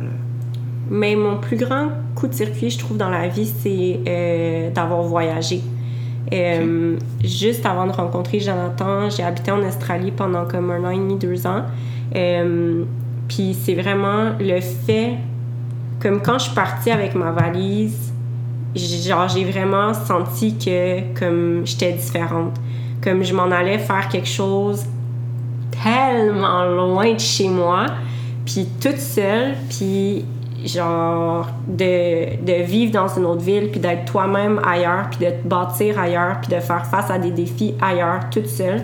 Mais 0.89 1.15
mon 1.15 1.37
plus 1.37 1.55
grand 1.55 1.91
coup 2.13 2.27
de 2.27 2.33
circuit, 2.33 2.69
je 2.69 2.77
trouve, 2.77 2.97
dans 2.97 3.09
la 3.09 3.29
vie, 3.29 3.45
c'est 3.45 4.01
euh, 4.05 4.69
d'avoir 4.71 5.03
voyagé. 5.03 5.61
Euh, 6.33 6.97
juste 7.23 7.65
avant 7.65 7.87
de 7.87 7.93
rencontrer 7.93 8.41
Jonathan, 8.41 9.09
j'ai 9.09 9.23
habité 9.23 9.49
en 9.51 9.65
Australie 9.65 10.11
pendant 10.11 10.45
comme 10.45 10.71
un 10.71 10.83
an 10.83 10.89
et 10.89 10.97
demi, 10.97 11.15
deux 11.15 11.47
ans. 11.47 11.63
Euh, 12.17 12.83
puis 13.29 13.55
c'est 13.57 13.75
vraiment 13.75 14.33
le 14.41 14.59
fait, 14.59 15.13
comme 16.01 16.21
quand 16.21 16.37
je 16.37 16.45
suis 16.45 16.55
partie 16.55 16.91
avec 16.91 17.15
ma 17.15 17.31
valise, 17.31 18.12
genre 18.75 19.27
j'ai 19.27 19.45
vraiment 19.45 19.93
senti 19.93 20.57
que 20.57 21.01
comme 21.17 21.65
j'étais 21.65 21.93
différente. 21.93 22.53
Comme 23.01 23.23
je 23.23 23.33
m'en 23.33 23.51
allais 23.51 23.79
faire 23.79 24.07
quelque 24.07 24.27
chose 24.27 24.85
tellement 25.71 26.63
loin 26.63 27.13
de 27.13 27.19
chez 27.19 27.49
moi 27.49 27.85
Puis 28.45 28.67
toute 28.79 28.99
seule, 28.99 29.55
puis 29.69 30.25
genre 30.65 31.47
de, 31.67 32.41
de, 32.41 32.63
vivre 32.63 32.91
dans 32.91 33.07
une 33.07 33.25
autre 33.25 33.41
ville, 33.41 33.69
puis 33.69 33.79
d'être 33.79 34.05
toi-même 34.05 34.61
ailleurs, 34.65 35.09
puis 35.09 35.25
de 35.25 35.31
te 35.31 35.47
bâtir 35.47 35.99
ailleurs, 35.99 36.39
puis 36.41 36.55
de 36.55 36.61
faire 36.61 36.85
face 36.85 37.11
à 37.11 37.17
des 37.17 37.31
défis 37.31 37.73
ailleurs, 37.81 38.29
toute 38.31 38.47
seule. 38.47 38.81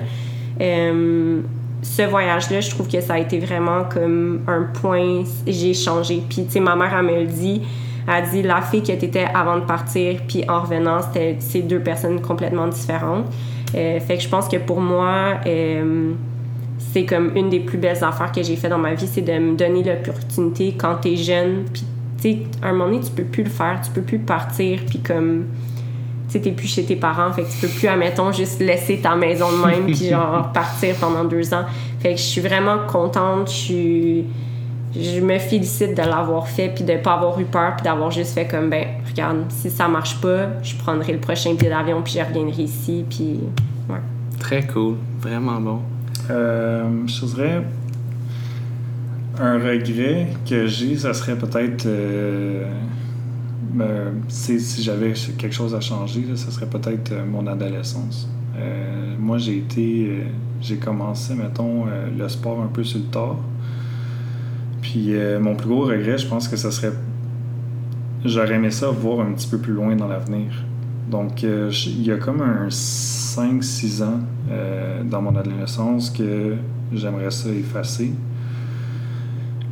Euh, 0.60 1.42
ce 1.82 2.02
voyage-là, 2.02 2.60
je 2.60 2.70
trouve 2.70 2.90
que 2.90 3.00
ça 3.00 3.14
a 3.14 3.20
été 3.20 3.40
vraiment 3.40 3.86
comme 3.86 4.42
un 4.48 4.64
point, 4.82 5.24
j'ai 5.48 5.74
changé. 5.74 6.22
Puis, 6.28 6.46
tu 6.46 6.52
sais, 6.52 6.60
ma 6.60 6.76
mère, 6.76 6.94
elle 6.98 7.06
me 7.06 7.22
le 7.22 7.28
dit, 7.28 7.62
elle 8.08 8.14
a 8.14 8.22
dit, 8.22 8.42
la 8.42 8.62
fille 8.62 8.82
que 8.82 8.92
t'étais 8.92 9.28
avant 9.34 9.58
de 9.58 9.66
partir, 9.66 10.20
puis 10.28 10.44
en 10.50 10.62
revenant, 10.62 11.02
c'était 11.02 11.38
c'est 11.40 11.62
deux 11.62 11.80
personnes 11.80 12.22
complètement 12.22 12.68
différentes. 12.68 13.26
Euh, 13.76 14.00
fait 14.00 14.18
que 14.18 14.24
je 14.24 14.30
pense 14.30 14.48
que 14.48 14.58
pour 14.58 14.82
moi, 14.82 15.36
euh, 15.46 16.14
c'est 16.92 17.06
comme 17.06 17.36
une 17.36 17.50
des 17.50 17.60
plus 17.60 17.78
belles 17.78 18.04
affaires 18.04 18.32
que 18.32 18.42
j'ai 18.42 18.56
fait 18.56 18.70
dans 18.70 18.78
ma 18.78 18.94
vie, 18.94 19.08
c'est 19.08 19.22
de 19.22 19.38
me 19.38 19.56
donner 19.56 19.84
l'opportunité 19.84 20.74
quand 20.78 20.96
t'es 20.96 21.16
jeune, 21.16 21.66
puis 21.72 21.84
tu 22.22 22.24
sais, 22.24 22.38
à 22.62 22.70
un 22.70 22.72
moment 22.72 22.86
donné, 22.86 23.02
tu 23.02 23.12
peux 23.12 23.24
plus 23.24 23.44
le 23.44 23.50
faire, 23.50 23.80
tu 23.84 23.92
peux 23.92 24.02
plus 24.02 24.20
partir, 24.20 24.80
puis 24.88 25.00
comme, 25.00 25.46
tu 26.28 26.34
sais, 26.34 26.42
t'es 26.42 26.52
plus 26.52 26.68
chez 26.68 26.84
tes 26.84 26.96
parents, 26.96 27.32
fait 27.32 27.44
que 27.44 27.52
tu 27.52 27.58
peux 27.60 27.68
plus, 27.68 27.88
admettons, 27.88 28.32
juste 28.32 28.60
laisser 28.60 29.00
ta 29.00 29.16
maison 29.16 29.52
de 29.52 29.66
même, 29.66 29.86
puis 29.86 30.10
genre 30.10 30.52
partir 30.54 30.96
pendant 30.96 31.24
deux 31.24 31.54
ans. 31.54 31.66
Fait 32.00 32.14
que 32.14 32.18
je 32.18 32.24
suis 32.24 32.42
vraiment 32.42 32.80
contente, 32.88 33.50
je 33.50 33.56
suis 33.56 34.26
je 34.96 35.22
me 35.22 35.38
félicite 35.38 35.96
de 35.96 36.02
l'avoir 36.02 36.48
fait 36.48 36.70
puis 36.70 36.84
de 36.84 36.98
pas 36.98 37.14
avoir 37.14 37.40
eu 37.40 37.46
peur 37.46 37.76
puis 37.76 37.84
d'avoir 37.84 38.10
juste 38.10 38.34
fait 38.34 38.48
comme 38.48 38.70
ben 38.70 38.86
regarde 39.08 39.46
si 39.50 39.70
ça 39.70 39.88
marche 39.88 40.20
pas 40.20 40.62
je 40.64 40.76
prendrai 40.76 41.14
le 41.14 41.20
prochain 41.20 41.54
billet 41.54 41.70
d'avion 41.70 42.02
puis 42.02 42.14
je 42.14 42.26
reviendrai 42.26 42.64
ici 42.64 43.06
puis 43.08 43.40
ouais 43.90 44.02
très 44.40 44.66
cool 44.66 44.96
vraiment 45.22 45.62
bon 45.62 45.82
euh, 46.30 47.08
je 47.08 47.26
dirais 47.26 47.64
un 49.40 49.54
regret 49.54 50.28
que 50.48 50.68
j'ai, 50.68 50.98
ça 50.98 51.14
serait 51.14 51.38
peut-être 51.38 51.86
euh, 51.86 52.66
ben, 53.72 54.14
si, 54.28 54.60
j'avais 54.84 55.14
quelque 55.38 55.54
chose 55.54 55.74
à 55.74 55.80
changer, 55.80 56.26
là, 56.28 56.36
ça 56.36 56.52
serait 56.52 56.66
peut-être 56.66 57.14
euh, 57.14 57.26
mon 57.26 57.48
adolescence. 57.48 58.28
moi, 59.18 59.38
j'ai 59.38 59.58
été, 59.58 60.24
j'ai 60.60 60.76
commencé, 60.76 61.36
mettons, 61.36 61.86
le 61.86 62.28
sport 62.28 62.62
un 62.62 62.68
peu 62.68 62.84
sur 62.84 63.00
le 63.00 63.06
tard. 63.06 63.38
Puis 64.82 65.14
mon 65.40 65.56
plus 65.56 65.70
gros 65.70 65.86
regret, 65.86 66.18
je 66.18 66.28
pense 66.28 66.48
que 66.48 66.56
ça 66.56 66.72
serait, 66.72 66.94
j'aurais 68.24 68.56
aimé 68.56 68.72
ça 68.72 68.88
voir 68.88 69.26
un 69.26 69.34
petit 69.34 69.48
peu 69.48 69.58
plus 69.58 69.74
loin 69.74 69.96
dans 69.96 70.08
l'avenir. 70.08 70.52
Donc, 71.10 71.42
il 71.42 72.04
y 72.04 72.12
a 72.12 72.18
comme 72.18 72.42
un 72.42 72.70
5-6 72.70 74.04
ans 74.04 74.20
euh, 74.52 75.04
dans 75.04 75.22
mon 75.22 75.36
adolescence 75.36 76.12
que 76.12 76.56
j'aimerais 76.94 77.32
ça 77.32 77.50
effacer, 77.50 78.14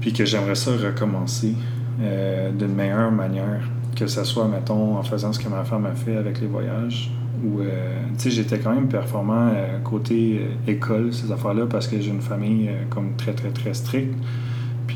puis 0.01 0.13
que 0.13 0.25
j'aimerais 0.25 0.55
ça 0.55 0.71
recommencer 0.71 1.53
euh, 2.01 2.51
d'une 2.51 2.73
meilleure 2.73 3.11
manière, 3.11 3.61
que 3.95 4.07
ce 4.07 4.23
soit, 4.23 4.47
mettons, 4.47 4.97
en 4.97 5.03
faisant 5.03 5.31
ce 5.31 5.39
que 5.39 5.49
ma 5.49 5.63
femme 5.63 5.85
a 5.85 5.93
fait 5.93 6.17
avec 6.17 6.41
les 6.41 6.47
voyages, 6.47 7.11
où, 7.43 7.61
euh, 7.61 7.99
j'étais 8.17 8.57
quand 8.57 8.73
même 8.73 8.87
performant 8.87 9.51
côté 9.83 10.41
école, 10.67 11.13
ces 11.13 11.31
affaires-là, 11.31 11.67
parce 11.69 11.87
que 11.87 12.01
j'ai 12.01 12.09
une 12.09 12.21
famille 12.21 12.69
comme 12.89 13.15
très, 13.15 13.33
très, 13.33 13.49
très 13.49 13.75
stricte, 13.75 14.15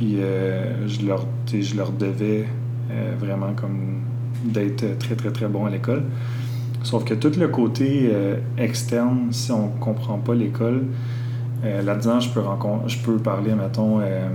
puis 0.01 0.17
je, 0.87 1.05
leur, 1.05 1.27
je 1.47 1.77
leur 1.77 1.91
devais 1.91 2.47
vraiment 3.19 3.53
comme 3.55 4.01
d'être 4.43 4.97
très, 4.97 5.13
très, 5.13 5.31
très 5.31 5.47
bon 5.47 5.65
à 5.65 5.69
l'école. 5.69 6.03
Sauf 6.83 7.03
que 7.03 7.13
tout 7.13 7.31
le 7.39 7.47
côté 7.47 8.09
euh, 8.11 8.37
externe, 8.57 9.27
si 9.31 9.51
on 9.51 9.67
ne 9.67 9.79
comprend 9.79 10.17
pas 10.17 10.33
l'école, 10.33 10.85
euh, 11.63 11.81
là-dedans, 11.83 12.19
je 12.19 12.29
peux, 12.31 12.41
je 12.87 12.97
peux 12.97 13.17
parler, 13.17 13.53
mettons, 13.53 13.99
euh, 13.99 14.29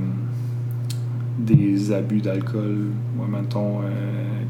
des 1.39 1.93
abus 1.93 2.21
d'alcool, 2.21 2.91
ou 3.19 3.25
mettons, 3.31 3.81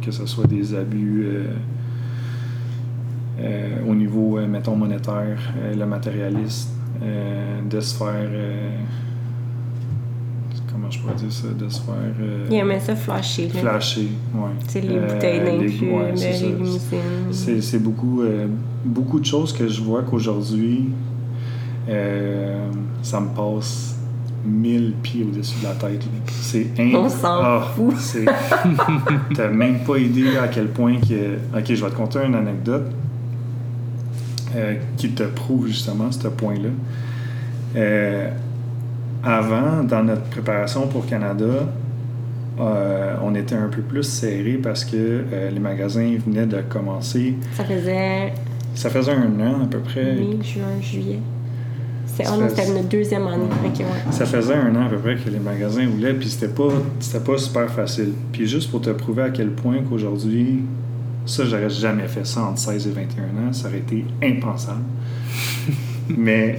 que 0.03 0.11
ce 0.13 0.25
soit 0.25 0.47
des 0.47 0.73
abus 0.73 1.27
au 3.89 3.95
niveau, 3.95 4.39
mettons, 4.47 4.77
monétaire, 4.77 5.53
le 5.77 5.85
matérialiste, 5.85 6.71
de 7.69 7.81
se 7.81 7.97
faire 7.97 8.31
comment 10.77 10.91
je 10.91 10.99
pourrais 10.99 11.15
dire 11.15 11.33
ça, 11.33 11.49
de 11.49 11.69
se 11.69 11.81
faire. 11.81 11.95
Euh, 12.21 12.47
il 12.51 12.57
aimait 12.57 12.81
ça 12.81 12.95
flasher. 12.95 13.49
Oui. 13.55 14.51
C'est 14.69 14.81
les 14.81 14.99
bouteilles 14.99 15.41
euh, 15.41 15.59
d'inclus, 15.59 15.91
ouais, 15.91 16.13
les 16.15 16.49
limousines. 16.49 17.61
C'est 17.61 17.83
beaucoup, 17.83 18.23
euh, 18.23 18.47
beaucoup 18.85 19.19
de 19.19 19.25
choses 19.25 19.53
que 19.53 19.67
je 19.69 19.81
vois 19.81 20.03
qu'aujourd'hui, 20.03 20.91
ça 21.87 23.21
me 23.21 23.35
passe 23.35 23.97
mille 24.45 24.95
pieds 25.03 25.25
au-dessus 25.25 25.59
de 25.61 25.65
la 25.65 25.75
tête. 25.75 26.05
C'est 26.29 26.69
On 26.95 27.09
s'en 27.09 27.41
ah. 27.43 27.75
T'as 29.35 29.49
même 29.49 29.81
pas 29.81 29.99
idée 29.99 30.37
à 30.37 30.49
quel 30.49 30.69
point 30.69 30.97
que. 30.97 31.59
Ok, 31.59 31.65
je 31.69 31.85
vais 31.85 31.91
te 31.91 31.97
conter 31.97 32.21
une 32.25 32.35
anecdote 32.35 32.91
qui 34.97 35.11
te 35.11 35.25
prouve 35.25 35.67
justement 35.67 36.11
ce 36.11 36.29
point-là. 36.29 36.71
Euh, 37.77 38.31
avant, 39.25 39.83
dans 39.83 40.03
notre 40.03 40.25
préparation 40.25 40.87
pour 40.87 41.07
Canada, 41.07 41.67
euh, 42.59 43.17
on 43.23 43.35
était 43.35 43.55
un 43.55 43.69
peu 43.69 43.83
plus 43.83 44.05
serré 44.05 44.59
parce 44.63 44.85
que 44.85 44.97
euh, 44.97 45.51
les 45.51 45.61
magasins 45.61 46.17
venaient 46.27 46.47
de 46.47 46.61
commencer. 46.63 47.35
Ça 47.55 47.65
faisait. 47.65 48.33
Ça 48.75 48.91
faisait 48.91 49.13
un 49.13 49.41
an 49.41 49.65
à 49.65 49.67
peu 49.67 49.79
près. 49.79 50.15
Mai, 50.15 50.39
juin, 50.43 50.81
juillet. 50.81 51.19
C'était 52.07 52.31
oh 52.33 52.41
notre 52.41 52.89
deuxième 52.89 53.27
année. 53.27 53.49
Ça 54.11 54.25
faisait 54.25 54.55
un 54.55 54.75
an 54.75 54.87
à 54.87 54.89
peu 54.89 54.97
près 54.97 55.17
que 55.17 55.29
les 55.29 55.39
magasins 55.39 55.87
voulaient, 55.87 56.15
puis 56.15 56.29
c'était 56.29 56.53
pas, 56.53 56.69
pas 57.27 57.39
super 57.39 57.71
facile. 57.71 58.13
Puis 58.33 58.47
juste 58.47 58.71
pour 58.71 58.81
te 58.81 58.91
prouver 58.91 59.25
à 59.25 59.31
quel 59.31 59.51
point 59.51 59.79
qu'aujourd'hui, 59.87 60.63
ça, 61.27 61.45
j'aurais 61.45 61.69
jamais 61.69 62.07
fait 62.07 62.25
ça 62.25 62.45
entre 62.45 62.59
16 62.59 62.87
et 62.87 62.91
21 62.91 63.49
ans, 63.49 63.53
ça 63.53 63.69
aurait 63.69 63.79
été 63.79 64.05
impensable. 64.23 64.83
Mais 66.17 66.59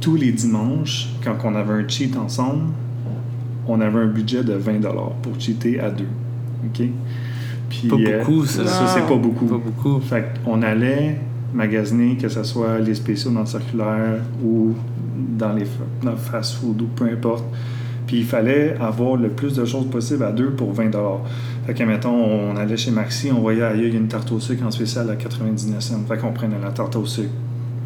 tous 0.00 0.16
les 0.16 0.32
dimanches, 0.32 1.08
quand 1.24 1.36
on 1.44 1.54
avait 1.54 1.74
un 1.74 1.88
cheat 1.88 2.16
ensemble, 2.16 2.64
on 3.66 3.80
avait 3.80 4.00
un 4.00 4.06
budget 4.06 4.42
de 4.42 4.54
20 4.54 4.80
pour 5.22 5.38
cheater 5.38 5.80
à 5.80 5.90
deux. 5.90 6.08
OK? 6.64 6.88
Puis, 7.68 7.88
pas 7.88 7.96
euh, 7.96 8.18
beaucoup, 8.18 8.44
ça. 8.46 8.66
Ça, 8.66 8.86
c'est 8.88 9.06
pas 9.06 9.16
beaucoup. 9.16 9.46
Pas 9.46 9.58
beaucoup. 9.58 10.00
Fait 10.00 10.24
on 10.46 10.62
allait 10.62 11.20
magasiner, 11.52 12.16
que 12.16 12.28
ce 12.28 12.42
soit 12.42 12.78
les 12.78 12.94
spéciaux 12.94 13.30
dans 13.30 13.40
le 13.40 13.46
circulaire 13.46 14.20
ou 14.42 14.74
dans 15.36 15.52
les 15.52 15.66
fast-food 16.30 16.82
ou 16.82 16.86
peu 16.86 17.04
importe. 17.04 17.44
Puis 18.06 18.18
il 18.18 18.24
fallait 18.24 18.74
avoir 18.80 19.16
le 19.16 19.28
plus 19.28 19.54
de 19.54 19.66
choses 19.66 19.86
possible 19.90 20.24
à 20.24 20.32
deux 20.32 20.50
pour 20.50 20.72
20 20.72 20.90
Fait 21.66 21.74
que, 21.74 21.82
mettons, 21.82 22.14
on 22.14 22.56
allait 22.56 22.78
chez 22.78 22.90
Maxi, 22.90 23.30
on 23.30 23.40
voyait 23.40 23.62
ailleurs, 23.62 23.86
il 23.86 23.92
y 23.92 23.96
a 23.96 24.00
une 24.00 24.08
tarte 24.08 24.32
au 24.32 24.40
sucre 24.40 24.64
en 24.64 24.70
spécial 24.70 25.10
à 25.10 25.16
99 25.16 25.80
cents. 25.80 26.00
Fait 26.08 26.16
qu'on 26.16 26.32
prenait 26.32 26.58
la 26.58 26.70
tarte 26.70 26.96
au 26.96 27.04
sucre. 27.04 27.28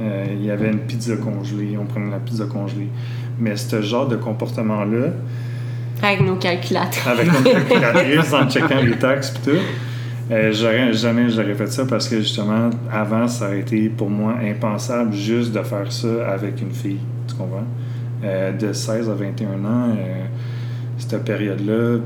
Euh, 0.02 0.26
il 0.32 0.44
y 0.44 0.50
avait 0.50 0.70
une 0.70 0.80
pizza 0.80 1.16
congelée, 1.16 1.76
on 1.78 1.84
prenait 1.84 2.10
la 2.10 2.18
pizza 2.18 2.44
congelée. 2.46 2.88
Mais 3.38 3.56
ce 3.56 3.80
genre 3.82 4.08
de 4.08 4.16
comportement-là. 4.16 5.08
Avec 6.02 6.20
nos 6.22 6.36
calculatrices. 6.36 7.06
Avec 7.06 7.26
nos 7.26 7.50
calculatrices, 7.50 8.32
en 8.32 8.48
checkant 8.48 8.80
les 8.82 8.96
taxes 8.98 9.32
et 9.36 9.50
tout. 9.50 9.56
Euh, 10.30 10.52
j'aurais, 10.52 10.92
jamais 10.92 11.28
j'aurais 11.30 11.54
fait 11.54 11.66
ça 11.66 11.84
parce 11.84 12.08
que 12.08 12.18
justement, 12.18 12.70
avant, 12.90 13.28
ça 13.28 13.46
aurait 13.46 13.60
été 13.60 13.88
pour 13.88 14.10
moi 14.10 14.36
impensable 14.42 15.12
juste 15.14 15.52
de 15.52 15.62
faire 15.62 15.92
ça 15.92 16.28
avec 16.28 16.60
une 16.60 16.72
fille. 16.72 17.00
Tu 17.28 17.34
comprends? 17.34 17.64
Euh, 18.24 18.52
de 18.52 18.72
16 18.72 19.10
à 19.10 19.14
21 19.14 19.64
ans, 19.64 19.96
cette 20.98 21.24
période-là, 21.24 21.98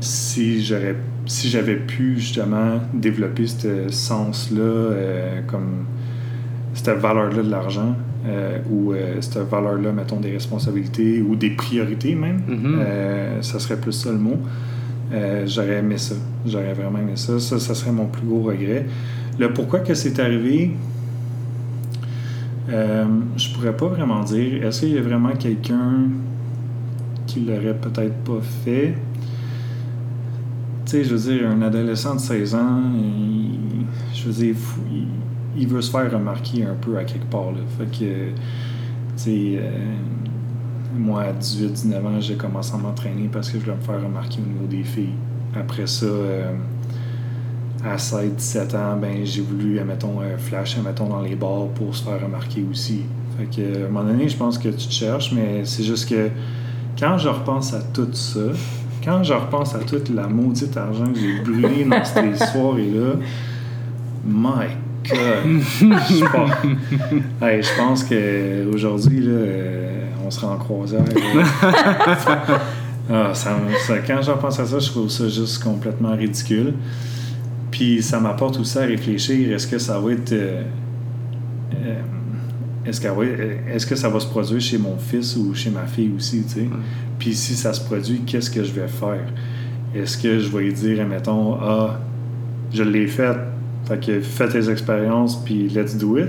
si 0.00 0.64
j'aurais 0.64 0.96
si 1.26 1.48
j'avais 1.48 1.76
pu 1.76 2.18
justement 2.18 2.80
développer 2.92 3.46
ce 3.46 3.88
sens-là, 3.90 4.60
euh, 4.60 5.40
comme 5.46 5.84
cette 6.74 6.98
valeur-là 6.98 7.42
de 7.42 7.50
l'argent, 7.50 7.94
euh, 8.26 8.58
ou 8.70 8.92
euh, 8.92 9.20
cette 9.20 9.38
valeur-là, 9.48 9.92
mettons, 9.92 10.20
des 10.20 10.32
responsabilités 10.32 11.22
ou 11.22 11.36
des 11.36 11.50
priorités 11.50 12.14
même, 12.14 12.42
mm-hmm. 12.48 13.42
ça 13.42 13.58
serait 13.58 13.76
plus 13.76 13.92
ça 13.92 14.10
le 14.10 14.18
mot. 14.18 14.38
j'aurais 15.46 15.78
aimé 15.78 15.98
ça. 15.98 16.14
J'aurais 16.46 16.72
vraiment 16.72 16.98
aimé 16.98 17.12
ça. 17.16 17.38
Ça, 17.38 17.58
ça 17.58 17.74
serait 17.74 17.92
mon 17.92 18.06
plus 18.06 18.26
gros 18.26 18.42
regret. 18.42 18.86
Le 19.38 19.52
pourquoi 19.52 19.80
que 19.80 19.94
c'est 19.94 20.18
arrivé, 20.18 20.72
je 22.68 23.54
pourrais 23.54 23.76
pas 23.76 23.86
vraiment 23.86 24.22
dire. 24.24 24.64
Est-ce 24.64 24.80
qu'il 24.80 24.94
y 24.94 24.98
a 24.98 25.02
vraiment 25.02 25.32
quelqu'un 25.38 26.08
qui 27.26 27.40
l'aurait 27.40 27.76
peut-être 27.76 28.16
pas 28.24 28.40
fait? 28.64 28.94
Je 30.92 31.14
veux 31.14 31.32
dire, 31.32 31.48
un 31.48 31.62
adolescent 31.62 32.14
de 32.14 32.20
16 32.20 32.54
ans, 32.54 32.82
je 34.14 34.24
veux 34.26 34.32
dire, 34.32 34.56
il, 35.56 35.66
veut 35.66 35.80
se 35.80 35.90
faire 35.90 36.10
remarquer 36.12 36.64
un 36.64 36.74
peu 36.74 36.96
à 36.98 37.04
quelque 37.04 37.30
part. 37.30 37.52
Là. 37.52 37.60
Fait 37.78 37.86
que, 37.86 38.28
sais, 39.16 39.54
euh, 39.56 39.70
moi, 40.96 41.22
à 41.22 41.32
18-19 41.32 42.06
ans, 42.06 42.20
j'ai 42.20 42.34
commencé 42.34 42.74
à 42.74 42.78
m'entraîner 42.78 43.28
parce 43.32 43.50
que 43.50 43.58
je 43.58 43.64
voulais 43.64 43.76
me 43.76 43.82
faire 43.82 44.02
remarquer 44.02 44.38
au 44.44 44.48
niveau 44.48 44.66
des 44.66 44.84
filles. 44.84 45.14
Après 45.58 45.86
ça, 45.86 46.06
euh, 46.06 46.52
à 47.84 47.96
16-17 47.96 48.76
ans, 48.76 48.96
ben, 49.00 49.24
j'ai 49.24 49.42
voulu, 49.42 49.80
mettons, 49.84 50.20
euh, 50.20 50.36
flasher, 50.36 50.80
mettons, 50.84 51.08
dans 51.08 51.22
les 51.22 51.36
bars 51.36 51.68
pour 51.74 51.94
se 51.94 52.04
faire 52.04 52.22
remarquer 52.22 52.64
aussi. 52.70 53.02
Fait 53.38 53.46
que, 53.46 53.82
à 53.82 53.86
un 53.86 53.88
moment 53.88 54.04
donné, 54.04 54.28
je 54.28 54.36
pense 54.36 54.58
que 54.58 54.68
tu 54.68 54.86
te 54.86 54.92
cherches, 54.92 55.32
mais 55.32 55.64
c'est 55.64 55.84
juste 55.84 56.08
que 56.08 56.28
quand 56.98 57.18
je 57.18 57.28
repense 57.28 57.72
à 57.72 57.80
tout 57.82 58.12
ça, 58.12 58.40
quand 59.02 59.22
je 59.22 59.32
repense 59.32 59.74
à 59.74 59.78
toute 59.78 60.08
la 60.08 60.26
maudite 60.26 60.76
argent 60.76 61.12
que 61.12 61.18
j'ai 61.18 61.40
brûlé 61.40 61.84
dans 61.84 62.04
ces 62.04 62.36
soirées-là, 62.52 63.14
my 64.24 64.68
God! 65.08 65.62
je 65.80 66.24
pense, 66.30 66.50
hey, 67.42 67.62
je 67.62 67.76
pense 67.76 68.04
qu'aujourd'hui, 68.04 69.24
euh, 69.26 70.04
on 70.24 70.30
sera 70.30 70.52
en 70.52 70.56
croisière. 70.56 71.04
ah, 73.10 73.34
ça, 73.34 73.56
ça, 73.86 73.98
quand 74.06 74.22
je 74.22 74.30
repense 74.30 74.60
à 74.60 74.66
ça, 74.66 74.78
je 74.78 74.90
trouve 74.90 75.08
ça 75.08 75.28
juste 75.28 75.62
complètement 75.62 76.14
ridicule. 76.14 76.74
Puis 77.70 78.02
ça 78.02 78.20
m'apporte 78.20 78.60
aussi 78.60 78.78
à 78.78 78.82
réfléchir, 78.82 79.52
est-ce 79.52 79.66
que 79.66 79.78
ça 79.78 79.98
va 79.98 80.12
être... 80.12 80.32
Euh, 80.32 80.62
euh, 81.74 82.00
est-ce 82.84 83.00
que, 83.00 83.06
est 83.06 83.88
que 83.88 83.96
ça 83.96 84.08
va 84.08 84.18
se 84.18 84.26
produire 84.26 84.60
chez 84.60 84.78
mon 84.78 84.96
fils 84.96 85.36
ou 85.36 85.54
chez 85.54 85.70
ma 85.70 85.86
fille 85.86 86.12
aussi, 86.16 86.42
tu 86.42 86.54
sais? 86.54 86.68
Puis 87.18 87.34
si 87.34 87.54
ça 87.54 87.72
se 87.72 87.80
produit, 87.80 88.22
qu'est-ce 88.26 88.50
que 88.50 88.64
je 88.64 88.72
vais 88.72 88.88
faire? 88.88 89.24
Est-ce 89.94 90.18
que 90.18 90.38
je 90.40 90.48
vais 90.48 90.64
lui 90.64 90.72
dire, 90.72 91.06
mettons, 91.06 91.54
ah, 91.60 92.00
je 92.72 92.82
l'ai 92.82 93.06
fait, 93.06 93.36
fait 93.86 94.04
que 94.04 94.20
fais 94.20 94.48
tes 94.48 94.68
expériences, 94.68 95.36
puis 95.44 95.68
let's 95.68 95.96
do 95.96 96.18
it? 96.18 96.28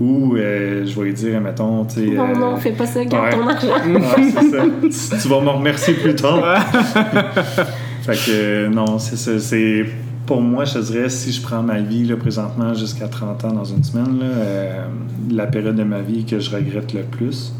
Ou 0.00 0.36
euh, 0.36 0.86
je 0.86 0.98
vais 0.98 1.06
lui 1.06 1.14
dire, 1.14 1.40
mettons, 1.40 1.84
tu 1.84 1.94
sais. 1.94 2.14
Non, 2.14 2.34
non, 2.36 2.56
fais 2.56 2.72
pas 2.72 2.86
ça, 2.86 3.04
garde 3.04 3.32
ton 3.32 3.48
argent. 3.48 3.74
c'est 4.16 4.50
ça. 4.50 5.16
Tu, 5.16 5.22
tu 5.22 5.28
vas 5.28 5.40
me 5.40 5.48
remercier 5.48 5.94
plus 5.94 6.14
tard. 6.14 6.62
fait 8.02 8.16
que 8.26 8.68
non, 8.68 8.98
c'est 8.98 9.16
ça. 9.16 9.38
C'est 9.40 9.86
pour 10.28 10.42
moi, 10.42 10.66
je 10.66 10.74
te 10.74 10.78
dirais, 10.80 11.08
si 11.08 11.32
je 11.32 11.40
prends 11.40 11.62
ma 11.62 11.80
vie 11.80 12.04
là, 12.04 12.14
présentement 12.18 12.74
jusqu'à 12.74 13.08
30 13.08 13.46
ans 13.46 13.52
dans 13.52 13.64
une 13.64 13.82
semaine, 13.82 14.20
euh, 14.22 14.84
la 15.30 15.46
période 15.46 15.74
de 15.74 15.84
ma 15.84 16.02
vie 16.02 16.26
que 16.26 16.38
je 16.38 16.54
regrette 16.54 16.92
le 16.92 17.00
plus, 17.00 17.54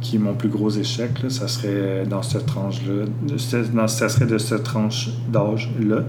qui 0.00 0.16
est 0.16 0.18
mon 0.18 0.32
plus 0.32 0.48
gros 0.48 0.70
échec, 0.70 1.22
là, 1.22 1.28
ça 1.28 1.48
serait 1.48 2.06
dans 2.06 2.22
cette 2.22 2.46
tranche-là, 2.46 3.04
ça 3.88 4.08
serait 4.08 4.24
de 4.24 4.38
cette 4.38 4.62
tranche 4.62 5.10
d'âge-là. 5.30 6.04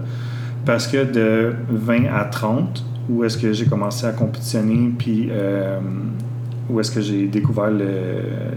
Parce 0.64 0.86
que 0.86 1.04
de 1.04 1.52
20 1.68 2.06
à 2.06 2.24
30, 2.24 2.82
où 3.10 3.22
est-ce 3.22 3.36
que 3.36 3.52
j'ai 3.52 3.66
commencé 3.66 4.06
à 4.06 4.12
compétitionner, 4.12 4.94
puis 4.96 5.28
euh, 5.30 5.80
où 6.70 6.80
est-ce 6.80 6.92
que 6.92 7.02
j'ai 7.02 7.26
découvert 7.26 7.70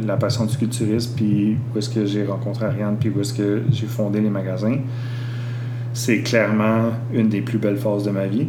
la 0.01 0.15
passion 0.15 0.45
du 0.45 0.55
culturisme, 0.55 1.11
puis 1.17 1.57
où 1.75 1.77
est-ce 1.77 1.89
que 1.89 2.05
j'ai 2.05 2.25
rencontré 2.25 2.67
Ariane, 2.67 2.95
puis 2.97 3.09
où 3.13 3.19
est-ce 3.19 3.33
que 3.33 3.63
j'ai 3.69 3.87
fondé 3.87 4.21
les 4.21 4.29
magasins, 4.29 4.77
c'est 5.93 6.19
clairement 6.19 6.91
une 7.13 7.29
des 7.29 7.41
plus 7.41 7.57
belles 7.57 7.77
phases 7.77 8.03
de 8.03 8.11
ma 8.11 8.25
vie. 8.25 8.47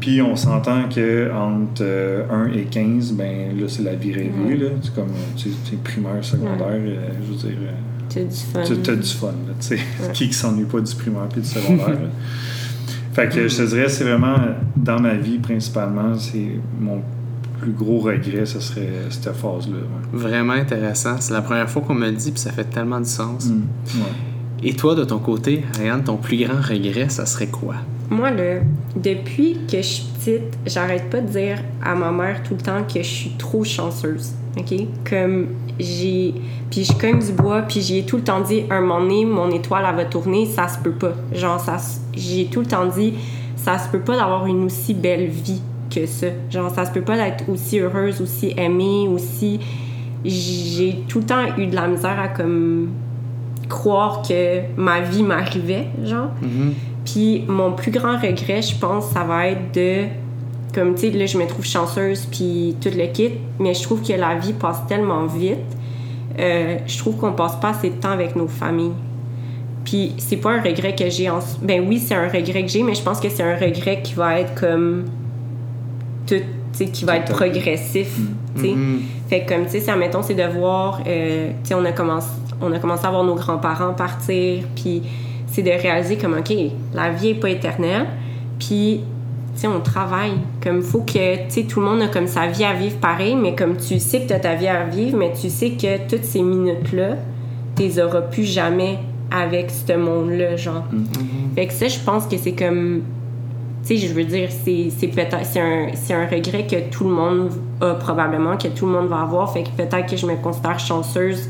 Puis 0.00 0.20
on 0.20 0.34
s'entend 0.34 0.88
que 0.88 1.30
entre 1.32 1.82
1 1.82 1.84
euh, 1.84 2.48
et 2.54 2.64
15, 2.64 3.12
ben 3.12 3.56
là, 3.58 3.66
c'est 3.68 3.82
la 3.82 3.94
vie 3.94 4.12
rêvée. 4.12 4.56
Là. 4.56 4.70
C'est 4.82 4.94
comme 4.94 5.10
tu 5.36 5.48
es 5.48 5.76
primaire, 5.82 6.24
secondaire, 6.24 6.66
euh, 6.70 7.10
je 7.24 7.32
veux 7.32 7.38
dire. 7.50 7.58
Euh, 7.62 8.08
tu 8.08 8.18
as 8.18 8.24
du 8.24 8.36
fun. 8.36 8.62
Tu 8.82 8.90
as 8.90 8.96
du 8.96 9.08
fun, 9.08 9.26
là, 9.28 9.54
tu 9.60 9.76
sais. 9.76 9.78
Qui 10.12 10.28
ne 10.28 10.32
s'ennuie 10.32 10.64
pas 10.64 10.80
du 10.80 10.94
primaire 10.94 11.28
puis 11.30 11.40
du 11.40 11.46
secondaire. 11.46 11.98
fait 13.12 13.28
que 13.28 13.46
je 13.46 13.56
te 13.56 13.62
dirais, 13.62 13.88
c'est 13.88 14.04
vraiment 14.04 14.36
dans 14.76 15.00
ma 15.00 15.14
vie 15.14 15.38
principalement, 15.38 16.18
c'est 16.18 16.58
mon 16.80 17.00
plus 17.60 17.72
gros 17.72 18.00
regret, 18.00 18.44
ce 18.44 18.58
serait 18.58 18.90
cette 19.08 19.32
phase-là. 19.32 19.78
Vraiment 20.12 20.54
intéressant. 20.54 21.16
C'est 21.20 21.32
la 21.32 21.42
première 21.42 21.70
fois 21.70 21.82
qu'on 21.82 21.94
me 21.94 22.06
le 22.06 22.16
dit, 22.16 22.32
puis 22.32 22.40
ça 22.40 22.50
fait 22.50 22.64
tellement 22.64 22.98
du 22.98 23.08
sens. 23.08 23.46
Mm. 23.46 24.00
Et 24.64 24.74
toi, 24.74 24.94
de 24.94 25.02
ton 25.02 25.18
côté, 25.18 25.64
Ariane, 25.74 26.04
ton 26.04 26.16
plus 26.16 26.36
grand 26.36 26.60
regret, 26.60 27.08
ça 27.08 27.26
serait 27.26 27.48
quoi? 27.48 27.74
Moi, 28.10 28.30
là, 28.30 28.60
depuis 28.94 29.58
que 29.68 29.78
je 29.78 29.82
suis 29.82 30.04
petite, 30.04 30.58
j'arrête 30.66 31.10
pas 31.10 31.20
de 31.20 31.26
dire 31.26 31.58
à 31.84 31.94
ma 31.96 32.12
mère 32.12 32.42
tout 32.44 32.54
le 32.54 32.60
temps 32.60 32.84
que 32.84 33.02
je 33.02 33.08
suis 33.08 33.30
trop 33.30 33.64
chanceuse. 33.64 34.32
OK? 34.56 34.74
Comme 35.08 35.48
j'ai. 35.80 36.34
Puis 36.70 36.84
je 36.84 36.92
cogne 36.92 37.18
du 37.18 37.32
bois, 37.32 37.62
puis 37.62 37.80
j'ai 37.80 38.04
tout 38.04 38.18
le 38.18 38.22
temps 38.22 38.40
dit, 38.40 38.62
un 38.70 38.82
moment 38.82 39.00
donné, 39.00 39.24
mon 39.24 39.50
étoile, 39.50 39.84
elle 39.88 39.96
va 39.96 40.04
tourner, 40.04 40.46
ça 40.46 40.68
se 40.68 40.78
peut 40.78 40.92
pas. 40.92 41.12
Genre, 41.34 41.58
ça, 41.58 41.78
j'ai 42.14 42.46
tout 42.46 42.60
le 42.60 42.66
temps 42.66 42.86
dit, 42.86 43.14
ça 43.56 43.78
se 43.78 43.88
peut 43.88 44.00
pas 44.00 44.16
d'avoir 44.16 44.46
une 44.46 44.64
aussi 44.64 44.94
belle 44.94 45.26
vie 45.26 45.60
que 45.92 46.06
ça. 46.06 46.28
Genre, 46.50 46.72
ça 46.72 46.86
se 46.86 46.92
peut 46.92 47.02
pas 47.02 47.16
d'être 47.16 47.48
aussi 47.48 47.80
heureuse, 47.80 48.20
aussi 48.20 48.54
aimée, 48.56 49.08
aussi. 49.08 49.58
J'ai 50.24 51.02
tout 51.08 51.18
le 51.18 51.24
temps 51.24 51.56
eu 51.58 51.66
de 51.66 51.74
la 51.74 51.88
misère 51.88 52.18
à 52.20 52.28
comme 52.28 52.90
croire 53.72 54.22
que 54.22 54.60
ma 54.76 55.00
vie 55.00 55.22
m'arrivait, 55.22 55.88
genre. 56.04 56.28
Mm-hmm. 56.42 56.72
Puis 57.06 57.44
mon 57.48 57.72
plus 57.72 57.90
grand 57.90 58.18
regret, 58.18 58.60
je 58.60 58.76
pense, 58.76 59.06
ça 59.06 59.24
va 59.24 59.48
être 59.48 59.74
de. 59.74 60.04
Comme, 60.74 60.94
tu 60.94 61.02
sais, 61.02 61.10
là, 61.10 61.26
je 61.26 61.38
me 61.38 61.46
trouve 61.46 61.64
chanceuse, 61.64 62.26
puis 62.26 62.76
tout 62.80 62.90
le 62.94 63.06
kit, 63.12 63.32
mais 63.58 63.74
je 63.74 63.82
trouve 63.82 64.02
que 64.02 64.12
la 64.12 64.36
vie 64.36 64.52
passe 64.52 64.86
tellement 64.86 65.26
vite. 65.26 65.58
Euh, 66.38 66.78
je 66.86 66.98
trouve 66.98 67.16
qu'on 67.16 67.32
passe 67.32 67.56
pas 67.56 67.70
assez 67.70 67.90
de 67.90 67.96
temps 67.96 68.10
avec 68.10 68.36
nos 68.36 68.48
familles. 68.48 68.94
Puis 69.84 70.14
c'est 70.18 70.36
pas 70.36 70.52
un 70.52 70.62
regret 70.62 70.94
que 70.94 71.08
j'ai 71.10 71.28
en. 71.28 71.40
Ben 71.62 71.84
oui, 71.88 71.98
c'est 71.98 72.14
un 72.14 72.28
regret 72.28 72.62
que 72.62 72.68
j'ai, 72.68 72.82
mais 72.82 72.94
je 72.94 73.02
pense 73.02 73.20
que 73.20 73.28
c'est 73.28 73.42
un 73.42 73.56
regret 73.56 74.00
qui 74.02 74.14
va 74.14 74.38
être 74.40 74.54
comme. 74.54 75.06
Tout. 76.26 76.36
Qui 76.72 77.04
va 77.04 77.18
être 77.18 77.32
progressif. 77.32 78.18
Mm-hmm. 78.56 78.98
Fait 79.28 79.44
que, 79.44 79.54
comme, 79.54 79.64
tu 79.64 79.72
sais, 79.72 79.80
ça, 79.80 79.94
mettons, 79.94 80.22
c'est 80.22 80.34
de 80.34 80.44
voir. 80.44 81.00
Euh, 81.06 81.50
tu 81.62 81.68
sais, 81.68 81.74
on 81.74 81.84
a 81.84 81.92
commencé 81.92 82.28
on 82.62 82.72
a 82.72 82.78
commencé 82.78 83.04
à 83.06 83.10
voir 83.10 83.24
nos 83.24 83.34
grands-parents 83.34 83.92
partir, 83.92 84.64
puis 84.76 85.02
c'est 85.48 85.62
de 85.62 85.70
réaliser 85.70 86.16
comme, 86.16 86.34
OK, 86.34 86.54
la 86.94 87.10
vie 87.10 87.30
est 87.30 87.34
pas 87.34 87.50
éternelle, 87.50 88.06
puis, 88.58 89.00
tu 89.54 89.60
sais, 89.60 89.66
on 89.66 89.80
travaille. 89.80 90.34
Comme, 90.62 90.82
faut 90.82 91.00
que, 91.00 91.36
tu 91.46 91.50
sais, 91.50 91.62
tout 91.64 91.80
le 91.80 91.86
monde 91.86 92.02
a 92.02 92.08
comme 92.08 92.26
sa 92.26 92.46
vie 92.46 92.64
à 92.64 92.72
vivre 92.72 92.96
pareil, 92.98 93.36
mais 93.36 93.54
comme 93.54 93.76
tu 93.76 93.98
sais 93.98 94.20
que 94.20 94.28
tu 94.28 94.32
as 94.32 94.40
ta 94.40 94.54
vie 94.54 94.68
à 94.68 94.84
vivre, 94.84 95.18
mais 95.18 95.32
tu 95.38 95.50
sais 95.50 95.70
que 95.70 96.08
toutes 96.08 96.24
ces 96.24 96.42
minutes-là, 96.42 97.16
tu 97.76 97.82
les 97.82 97.98
auras 97.98 98.22
plus 98.22 98.44
jamais 98.44 98.98
avec 99.30 99.70
ce 99.70 99.94
monde-là, 99.94 100.56
genre. 100.56 100.84
Mm-hmm. 100.92 101.54
Fait 101.54 101.66
que 101.66 101.72
ça, 101.72 101.88
je 101.88 101.98
pense 101.98 102.26
que 102.26 102.36
c'est 102.36 102.52
comme 102.52 103.02
tu 103.84 103.98
sais, 103.98 104.06
je 104.06 104.12
veux 104.12 104.24
dire, 104.24 104.48
c'est 104.50 105.08
peut-être 105.08 105.38
c'est 105.44 105.60
un, 105.60 105.88
un, 105.88 106.26
regret 106.26 106.66
que 106.68 106.88
tout 106.90 107.04
le 107.04 107.10
monde 107.10 107.50
a 107.80 107.94
probablement, 107.94 108.56
que 108.56 108.68
tout 108.68 108.86
le 108.86 108.92
monde 108.92 109.08
va 109.08 109.22
avoir. 109.22 109.52
Fait 109.52 109.64
que 109.64 109.70
peut-être 109.70 110.06
que 110.08 110.16
je 110.16 110.24
me 110.24 110.36
considère 110.36 110.78
chanceuse 110.78 111.48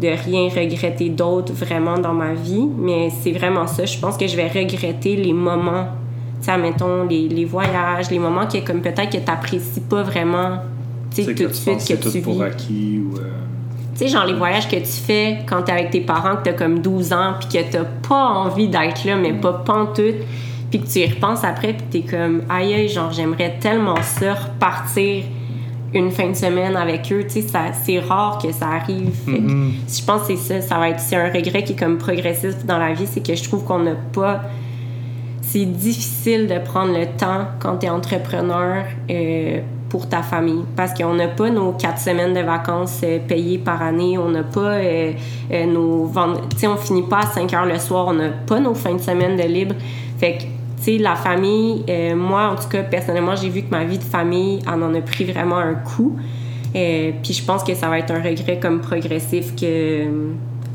de 0.00 0.08
rien 0.08 0.48
regretter 0.48 1.08
d'autre 1.10 1.52
vraiment 1.52 1.98
dans 1.98 2.14
ma 2.14 2.32
vie, 2.32 2.66
mais 2.78 3.10
c'est 3.10 3.32
vraiment 3.32 3.66
ça. 3.66 3.84
Je 3.84 3.98
pense 3.98 4.16
que 4.16 4.26
je 4.26 4.34
vais 4.34 4.48
regretter 4.48 5.14
les 5.16 5.32
moments, 5.32 5.86
tu 6.40 6.46
sais, 6.46 6.56
mettons, 6.56 7.04
les, 7.04 7.28
les, 7.28 7.44
voyages, 7.44 8.10
les 8.10 8.18
moments 8.18 8.46
que, 8.46 8.58
comme 8.64 8.80
peut-être 8.80 9.10
que 9.10 9.18
tu 9.18 9.24
n'apprécies 9.24 9.80
pas 9.80 10.02
vraiment, 10.02 10.58
tu 11.14 11.22
sais, 11.22 11.34
tout 11.34 11.46
de 11.46 11.52
suite 11.52 11.86
que 11.86 12.08
tu 12.10 12.20
pour 12.22 12.42
acquis 12.42 13.00
ou... 13.04 13.18
Euh, 13.18 13.30
tu 13.92 14.06
sais, 14.06 14.08
genre 14.08 14.24
les 14.24 14.34
voyages 14.34 14.68
que 14.68 14.76
tu 14.76 14.84
fais 14.86 15.38
quand 15.46 15.62
tu 15.62 15.70
es 15.70 15.74
avec 15.74 15.90
tes 15.90 16.00
parents, 16.00 16.36
que 16.36 16.44
tu 16.44 16.48
as 16.50 16.54
comme 16.54 16.80
12 16.80 17.12
ans, 17.12 17.34
puis 17.38 17.48
que 17.48 17.70
tu 17.70 17.78
pas 18.08 18.24
envie 18.24 18.68
d'être 18.68 19.04
là, 19.04 19.16
mais 19.16 19.34
pas 19.34 19.52
pantoute, 19.52 20.14
puis 20.70 20.80
que 20.80 20.86
tu 20.86 21.00
y 21.00 21.06
repenses 21.06 21.44
après, 21.44 21.72
puis 21.74 21.84
tu 21.90 21.98
es 21.98 22.10
comme, 22.10 22.42
aïe, 22.48 22.88
genre, 22.88 23.10
j'aimerais 23.10 23.58
tellement 23.60 24.00
ça, 24.02 24.34
repartir 24.34 25.24
une 25.92 26.10
fin 26.10 26.28
de 26.28 26.34
semaine 26.34 26.76
avec 26.76 27.12
eux. 27.12 27.24
Tu 27.24 27.42
sais, 27.42 27.46
c'est 27.82 27.98
rare 27.98 28.38
que 28.38 28.52
ça 28.52 28.68
arrive. 28.68 29.10
Mm-hmm. 29.26 29.70
Je 29.88 30.04
pense 30.04 30.22
que 30.22 30.36
c'est 30.36 30.60
ça. 30.60 30.60
Ça 30.60 30.78
va 30.78 30.90
être 30.90 31.00
c'est 31.00 31.16
un 31.16 31.30
regret 31.32 31.64
qui 31.64 31.72
est 31.72 31.78
comme 31.78 31.98
progressif 31.98 32.64
dans 32.64 32.78
la 32.78 32.92
vie, 32.92 33.06
c'est 33.06 33.24
que 33.24 33.34
je 33.34 33.42
trouve 33.42 33.64
qu'on 33.64 33.80
n'a 33.80 33.96
pas. 34.12 34.42
C'est 35.42 35.66
difficile 35.66 36.46
de 36.46 36.58
prendre 36.60 36.96
le 36.96 37.06
temps 37.06 37.46
quand 37.58 37.78
tu 37.78 37.86
es 37.86 37.88
entrepreneur 37.88 38.84
euh, 39.10 39.60
pour 39.88 40.08
ta 40.08 40.22
famille 40.22 40.62
parce 40.76 40.94
qu'on 40.94 41.14
n'a 41.14 41.26
pas 41.26 41.50
nos 41.50 41.72
quatre 41.72 41.98
semaines 41.98 42.34
de 42.34 42.40
vacances 42.40 43.00
euh, 43.02 43.18
payées 43.26 43.58
par 43.58 43.82
année. 43.82 44.16
On 44.16 44.28
n'a 44.28 44.44
pas 44.44 44.74
euh, 44.74 45.12
nos. 45.66 46.08
Tu 46.50 46.58
sais, 46.58 46.66
on 46.68 46.76
finit 46.76 47.02
pas 47.02 47.20
à 47.20 47.26
5 47.26 47.52
heures 47.52 47.66
le 47.66 47.78
soir. 47.80 48.06
On 48.06 48.12
n'a 48.12 48.28
pas 48.28 48.60
nos 48.60 48.74
fins 48.74 48.94
de 48.94 49.00
semaine 49.00 49.36
de 49.36 49.42
libre. 49.42 49.74
Fait 50.18 50.38
que 50.38 50.44
tu 50.80 50.96
sais, 50.96 50.98
la 50.98 51.14
famille, 51.14 51.84
euh, 51.90 52.16
moi, 52.16 52.48
en 52.48 52.56
tout 52.56 52.68
cas, 52.68 52.82
personnellement, 52.82 53.36
j'ai 53.36 53.50
vu 53.50 53.62
que 53.62 53.70
ma 53.70 53.84
vie 53.84 53.98
de 53.98 54.04
famille 54.04 54.60
en 54.66 54.80
en 54.80 54.94
a 54.94 55.02
pris 55.02 55.24
vraiment 55.24 55.58
un 55.58 55.74
coup. 55.74 56.16
Euh, 56.74 57.12
puis 57.22 57.34
je 57.34 57.44
pense 57.44 57.62
que 57.62 57.74
ça 57.74 57.88
va 57.88 57.98
être 57.98 58.10
un 58.10 58.22
regret 58.22 58.58
comme 58.58 58.80
progressif 58.80 59.54
que, 59.54 60.06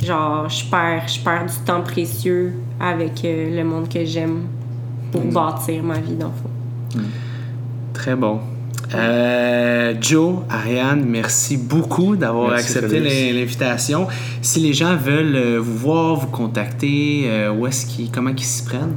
genre, 0.04 0.48
je 0.48 0.64
perds, 0.66 1.08
je 1.08 1.20
perds 1.22 1.46
du 1.48 1.66
temps 1.66 1.82
précieux 1.82 2.54
avec 2.80 3.26
euh, 3.26 3.56
le 3.56 3.64
monde 3.64 3.90
que 3.90 4.06
j'aime 4.06 4.44
pour 5.12 5.24
bâtir 5.24 5.82
ma 5.82 5.98
vie 5.98 6.16
d'enfant. 6.16 6.52
Très 7.94 8.16
bon. 8.16 8.40
Joe, 10.00 10.36
Ariane, 10.50 11.04
merci 11.06 11.58
beaucoup 11.58 12.16
d'avoir 12.16 12.54
accepté 12.54 13.00
l'invitation. 13.34 14.08
Si 14.42 14.60
les 14.60 14.74
gens 14.74 14.96
veulent 14.96 15.58
vous 15.58 15.78
voir, 15.78 16.16
vous 16.16 16.28
contacter, 16.28 17.28
où 17.58 17.66
est-ce 17.66 17.88
qu'ils, 17.88 18.12
comment 18.12 18.30
ils 18.30 18.44
s'y 18.44 18.64
prennent? 18.64 18.96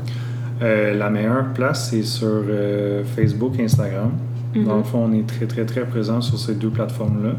Euh, 0.61 0.95
la 0.95 1.11
meilleure 1.11 1.53
place, 1.55 1.91
c'est 1.91 2.03
sur 2.03 2.27
euh, 2.29 3.05
Facebook 3.05 3.59
et 3.59 3.65
Instagram. 3.65 4.11
Mm-hmm. 4.55 4.65
Dans 4.65 4.77
le 4.79 4.83
fond, 4.83 5.09
on 5.11 5.13
est 5.13 5.27
très, 5.27 5.47
très, 5.47 5.65
très 5.65 5.85
présent 5.87 6.21
sur 6.21 6.39
ces 6.39 6.55
deux 6.55 6.71
plateformes-là. 6.71 7.35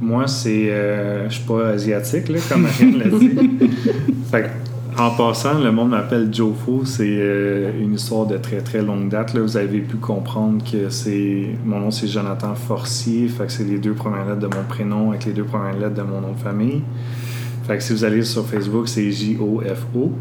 Moi, 0.00 0.26
c'est. 0.26 0.70
Euh, 0.70 1.28
je 1.28 1.34
suis 1.34 1.44
pas 1.44 1.68
asiatique, 1.68 2.28
là, 2.28 2.38
comme 2.48 2.62
Marine 2.62 2.98
l'a 2.98 3.18
dit. 3.18 3.30
fait 4.30 4.50
En 4.98 5.10
passant, 5.10 5.58
le 5.60 5.72
monde 5.72 5.90
m'appelle 5.90 6.28
Joe 6.32 6.52
Fo. 6.54 6.84
C'est 6.84 7.06
euh, 7.08 7.72
une 7.80 7.94
histoire 7.94 8.26
de 8.26 8.36
très 8.36 8.60
très 8.60 8.82
longue 8.82 9.08
date. 9.08 9.34
Là. 9.34 9.40
Vous 9.40 9.56
avez 9.56 9.80
pu 9.80 9.96
comprendre 9.96 10.62
que 10.70 10.90
c'est 10.90 11.48
mon 11.64 11.80
nom 11.80 11.90
c'est 11.90 12.08
Jonathan 12.08 12.54
Forcier. 12.54 13.28
Fait 13.28 13.46
que 13.46 13.52
c'est 13.52 13.64
les 13.64 13.78
deux 13.78 13.94
premières 13.94 14.26
lettres 14.26 14.48
de 14.48 14.54
mon 14.54 14.64
prénom 14.68 15.10
avec 15.10 15.24
les 15.24 15.32
deux 15.32 15.44
premières 15.44 15.78
lettres 15.78 15.94
de 15.94 16.02
mon 16.02 16.20
nom 16.20 16.32
de 16.32 16.40
famille. 16.40 16.82
Fait 17.66 17.78
que 17.78 17.82
si 17.82 17.94
vous 17.94 18.04
allez 18.04 18.22
sur 18.24 18.44
Facebook, 18.46 18.88
c'est 18.88 19.10
J-O-F-O. 19.10 20.12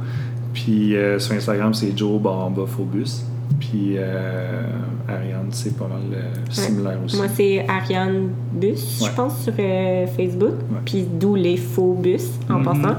Puis 0.53 0.95
euh, 0.95 1.19
sur 1.19 1.33
Instagram, 1.35 1.73
c'est 1.73 1.97
Joe 1.97 2.21
Baramba 2.21 2.65
Phobus. 2.65 3.23
Puis 3.59 3.95
euh, 3.97 4.61
Ariane, 5.07 5.47
c'est 5.51 5.77
pas 5.77 5.87
mal 5.87 6.01
euh, 6.13 6.21
similaire 6.49 6.97
aussi. 7.05 7.15
Moi, 7.17 7.27
c'est 7.33 7.65
Ariane 7.67 8.29
Bus, 8.53 9.01
Ouais. 9.01 9.09
je 9.09 9.15
pense, 9.15 9.41
sur 9.43 9.53
euh, 9.57 10.05
Facebook. 10.07 10.51
Ouais. 10.71 10.79
Puis 10.85 11.05
d'où 11.11 11.35
les 11.35 11.57
faux 11.57 11.93
bus, 11.93 12.29
en 12.49 12.59
Mhm. 12.59 12.63
passant. 12.65 12.95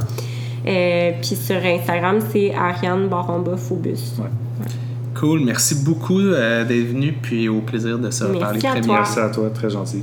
Euh, 0.66 1.12
puis 1.20 1.36
sur 1.36 1.57
Instagram, 1.57 2.18
c'est 2.32 2.55
Ariane 2.55 3.09
Baramba 3.09 3.57
Faux 3.57 3.76
Bus. 3.76 4.14
Ouais. 4.18 4.26
Cool. 5.14 5.44
Merci 5.44 5.76
beaucoup 5.84 6.18
euh, 6.20 6.64
d'être 6.64 6.88
venu. 6.88 7.12
Puis 7.20 7.48
au 7.48 7.61
plaisir 7.61 7.98
de 7.98 8.11
se 8.11 8.24
Merci 8.24 8.36
reparler 8.38 8.59
à 8.59 8.61
très 8.61 8.80
toi. 8.80 8.80
bientôt. 8.80 8.92
Merci 8.92 9.18
à 9.20 9.28
toi, 9.28 9.50
très 9.50 9.70
gentil. 9.70 10.02